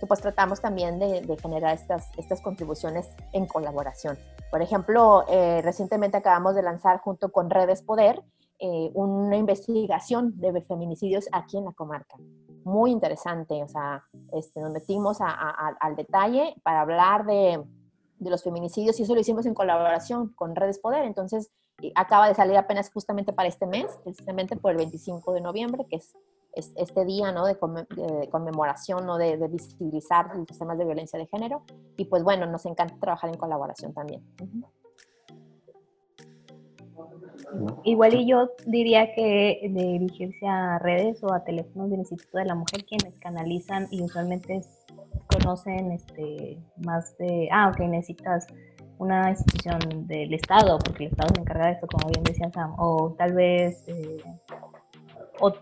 que 0.00 0.06
pues 0.06 0.20
tratamos 0.20 0.60
también 0.60 0.98
de, 0.98 1.20
de, 1.20 1.36
generar 1.36 1.74
estas, 1.74 2.10
estas 2.16 2.40
contribuciones 2.40 3.08
en 3.32 3.46
colaboración. 3.46 4.18
Por 4.50 4.62
ejemplo, 4.62 5.24
eh, 5.28 5.60
recientemente 5.62 6.16
acabamos 6.16 6.54
de 6.54 6.62
lanzar 6.62 7.00
junto 7.00 7.30
con 7.30 7.50
Redes 7.50 7.82
Poder 7.82 8.22
eh, 8.58 8.90
una 8.94 9.36
investigación 9.36 10.38
de 10.40 10.60
feminicidios 10.62 11.28
aquí 11.32 11.58
en 11.58 11.66
la 11.66 11.72
comarca. 11.72 12.16
Muy 12.64 12.90
interesante, 12.90 13.62
o 13.62 13.68
sea, 13.68 14.04
este, 14.32 14.60
nos 14.60 14.72
metimos 14.72 15.18
al 15.20 15.96
detalle 15.96 16.54
para 16.62 16.82
hablar 16.82 17.24
de, 17.24 17.62
de, 18.18 18.30
los 18.30 18.42
feminicidios 18.42 19.00
y 19.00 19.04
eso 19.04 19.14
lo 19.14 19.20
hicimos 19.20 19.46
en 19.46 19.54
colaboración 19.54 20.28
con 20.34 20.54
Redes 20.54 20.78
Poder. 20.78 21.04
Entonces, 21.04 21.50
acaba 21.94 22.28
de 22.28 22.34
salir 22.34 22.56
apenas 22.56 22.90
justamente 22.92 23.32
para 23.32 23.48
este 23.48 23.66
mes, 23.66 23.98
precisamente 24.04 24.56
por 24.56 24.72
el 24.72 24.76
25 24.76 25.32
de 25.32 25.40
noviembre, 25.40 25.86
que 25.88 25.96
es 25.96 26.14
este 26.52 27.04
día 27.04 27.32
¿no? 27.32 27.44
de, 27.46 27.56
conmemoración, 28.30 29.06
¿no? 29.06 29.18
de, 29.18 29.36
visibilizar 29.48 30.34
los 30.36 30.58
temas 30.58 30.78
de 30.78 30.84
violencia 30.84 31.18
de 31.18 31.26
género. 31.26 31.62
Y 31.96 32.06
pues 32.06 32.22
bueno, 32.22 32.46
nos 32.46 32.66
encanta 32.66 32.96
trabajar 32.98 33.30
en 33.30 33.36
colaboración 33.36 33.92
también. 33.92 34.22
Igual 37.84 38.14
y 38.14 38.26
yo 38.26 38.50
diría 38.66 39.12
que 39.14 39.60
de 39.70 39.82
dirigirse 39.82 40.46
a 40.46 40.78
redes 40.78 41.22
o 41.24 41.32
a 41.32 41.42
teléfonos 41.42 41.90
del 41.90 42.00
Instituto 42.00 42.38
de 42.38 42.44
la 42.44 42.54
Mujer, 42.54 42.84
quienes 42.84 43.18
canalizan 43.18 43.88
y 43.90 44.02
usualmente 44.02 44.60
conocen 45.32 45.92
este, 45.92 46.58
más 46.76 47.16
de, 47.18 47.48
ah, 47.52 47.70
ok, 47.72 47.80
necesitas 47.80 48.46
una 48.98 49.30
institución 49.30 50.06
del 50.06 50.34
Estado, 50.34 50.78
porque 50.78 51.04
el 51.04 51.10
Estado 51.10 51.34
se 51.34 51.40
encarga 51.40 51.66
de 51.66 51.72
esto, 51.72 51.86
como 51.86 52.08
bien 52.10 52.22
decía 52.22 52.50
Sam, 52.52 52.74
o 52.78 53.14
tal 53.16 53.32
vez 53.32 53.82
eh, 53.86 54.18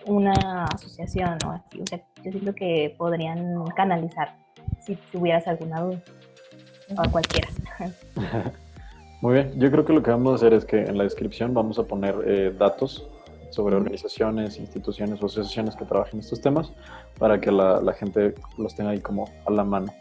una 0.06 0.64
asociación 0.64 1.38
o 1.46 1.52
así. 1.52 1.80
O 1.80 1.86
sea, 1.86 2.00
yo 2.24 2.32
siento 2.32 2.54
que 2.54 2.94
podrían 2.96 3.64
canalizar 3.76 4.36
si 4.80 4.96
tuvieras 5.12 5.46
alguna 5.46 5.80
duda. 5.80 6.02
O 6.96 7.00
a 7.00 7.10
cualquiera. 7.10 7.48
Muy 9.20 9.34
bien, 9.34 9.52
yo 9.58 9.70
creo 9.70 9.84
que 9.84 9.92
lo 9.92 10.02
que 10.02 10.10
vamos 10.10 10.32
a 10.32 10.34
hacer 10.36 10.54
es 10.54 10.64
que 10.64 10.78
en 10.78 10.96
la 10.96 11.04
descripción 11.04 11.52
vamos 11.52 11.78
a 11.78 11.82
poner 11.82 12.14
eh, 12.26 12.54
datos 12.56 13.06
sobre 13.50 13.76
organizaciones, 13.76 14.58
instituciones 14.58 15.22
o 15.22 15.26
asociaciones 15.26 15.74
que 15.74 15.84
trabajen 15.84 16.20
estos 16.20 16.40
temas 16.40 16.72
para 17.18 17.40
que 17.40 17.50
la, 17.50 17.80
la 17.80 17.92
gente 17.92 18.34
los 18.56 18.74
tenga 18.74 18.90
ahí 18.90 19.00
como 19.00 19.28
a 19.46 19.50
la 19.50 19.64
mano. 19.64 19.92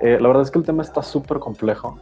Eh, 0.00 0.18
la 0.20 0.28
verdad 0.28 0.42
es 0.42 0.50
que 0.50 0.58
el 0.58 0.64
tema 0.64 0.82
está 0.82 1.02
súper 1.02 1.38
complejo 1.38 1.98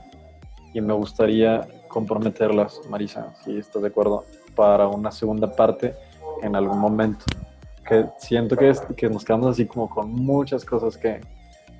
y 0.72 0.80
me 0.80 0.92
gustaría 0.92 1.66
comprometerlas, 1.88 2.80
Marisa, 2.90 3.32
si 3.44 3.56
estás 3.56 3.82
de 3.82 3.88
acuerdo, 3.88 4.24
para 4.54 4.88
una 4.88 5.12
segunda 5.12 5.50
parte 5.50 5.94
en 6.44 6.54
algún 6.54 6.78
momento. 6.78 7.24
Que 7.86 8.06
siento 8.18 8.56
que, 8.56 8.70
es, 8.70 8.80
que 8.96 9.08
nos 9.08 9.24
quedamos 9.24 9.52
así 9.52 9.66
como 9.66 9.90
con 9.90 10.10
muchas 10.10 10.64
cosas 10.64 10.96
que, 10.96 11.20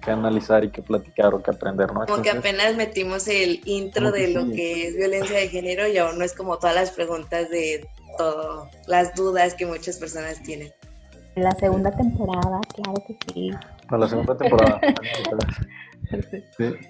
que 0.03 0.11
analizar 0.11 0.65
y 0.65 0.71
que 0.71 0.83
platicar 0.83 1.33
o 1.35 1.43
que 1.43 1.51
aprender, 1.51 1.93
¿no? 1.93 2.05
Como 2.07 2.23
que 2.23 2.31
apenas 2.31 2.77
metimos 2.77 3.27
el 3.29 3.61
intro 3.65 4.11
de 4.11 4.29
lo 4.29 4.51
que 4.51 4.89
es 4.89 4.97
violencia 4.97 5.39
de 5.39 5.49
género 5.49 5.89
y 5.89 5.97
aún 5.99 6.19
no 6.19 6.25
es 6.25 6.35
como 6.35 6.59
todas 6.59 6.75
las 6.77 6.91
preguntas 6.91 7.49
de 7.51 7.87
todo, 8.19 8.69
las 8.87 9.15
dudas 9.15 9.55
que 9.55 9.67
muchas 9.67 9.99
personas 9.99 10.43
tienen. 10.43 10.71
La 11.37 11.51
segunda 11.53 11.91
temporada, 11.91 12.61
claro 12.75 13.03
que 13.07 13.17
sí. 13.33 13.51
Para 13.89 14.01
la 14.01 14.09
segunda 14.09 14.37
temporada. 14.37 14.81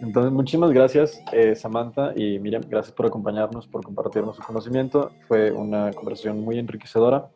entonces, 0.00 0.32
muchísimas 0.32 0.70
gracias, 0.72 1.22
eh, 1.32 1.54
Samantha 1.54 2.12
y 2.14 2.38
Miriam. 2.38 2.62
Gracias 2.68 2.94
por 2.94 3.06
acompañarnos, 3.06 3.66
por 3.66 3.82
compartirnos 3.82 4.36
su 4.36 4.42
conocimiento. 4.42 5.12
Fue 5.28 5.50
una 5.50 5.92
conversación 5.92 6.40
muy 6.40 6.58
enriquecedora. 6.58 7.30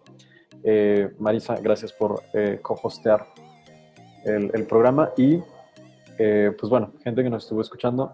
Eh, 0.63 1.11
Marisa, 1.19 1.57
gracias 1.57 1.93
por 1.93 2.23
eh, 2.35 2.59
co-hostear 2.63 3.27
el, 4.25 4.67
programa 4.67 5.11
y 5.17 5.41
Eh, 6.21 6.51
pues 6.59 6.69
bueno, 6.69 6.93
gente 7.05 7.23
que 7.23 7.31
nos 7.31 7.45
estuvo 7.45 7.61
escuchando, 7.61 8.11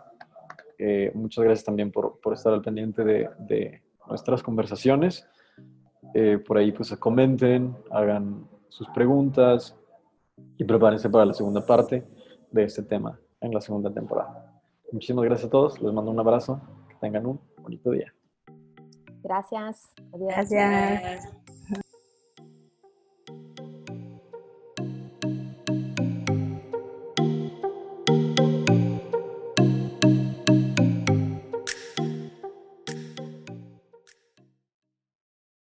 eh, 0.79 1.11
muchas 1.15 1.43
gracias 1.43 1.65
también 1.65 1.91
por, 1.91 2.21
por 2.21 2.35
estar 2.35 2.53
al 2.53 2.61
pendiente 2.61 3.03
de, 3.03 3.31
de 3.39 3.83
nuestras 4.07 4.43
conversaciones. 4.43 5.27
Eh, 6.13 6.39
por 6.39 6.59
ahí 6.59 6.71
pues 6.71 6.95
comenten, 6.97 7.75
hagan 7.91 8.47
sus 8.69 8.89
preguntas 8.91 9.75
y 10.59 10.65
prepárense 10.65 11.09
para 11.09 11.25
la 11.25 11.33
segunda 11.33 11.65
parte 11.65 12.05
de 12.51 12.65
este 12.65 12.83
tema 12.83 13.19
en 13.41 13.53
la 13.53 13.61
segunda 13.61 13.91
temporada. 13.91 14.61
Muchísimas 14.93 15.25
gracias 15.25 15.49
a 15.49 15.51
todos, 15.51 15.81
les 15.81 15.93
mando 15.93 16.11
un 16.11 16.21
abrazo, 16.21 16.61
que 16.89 16.97
tengan 17.01 17.27
un 17.27 17.41
bonito 17.63 17.91
día. 17.91 18.13
Gracias. 19.23 19.95
Adiós. 20.13 20.29
Gracias. 20.29 21.01
Gracias. 21.01 21.44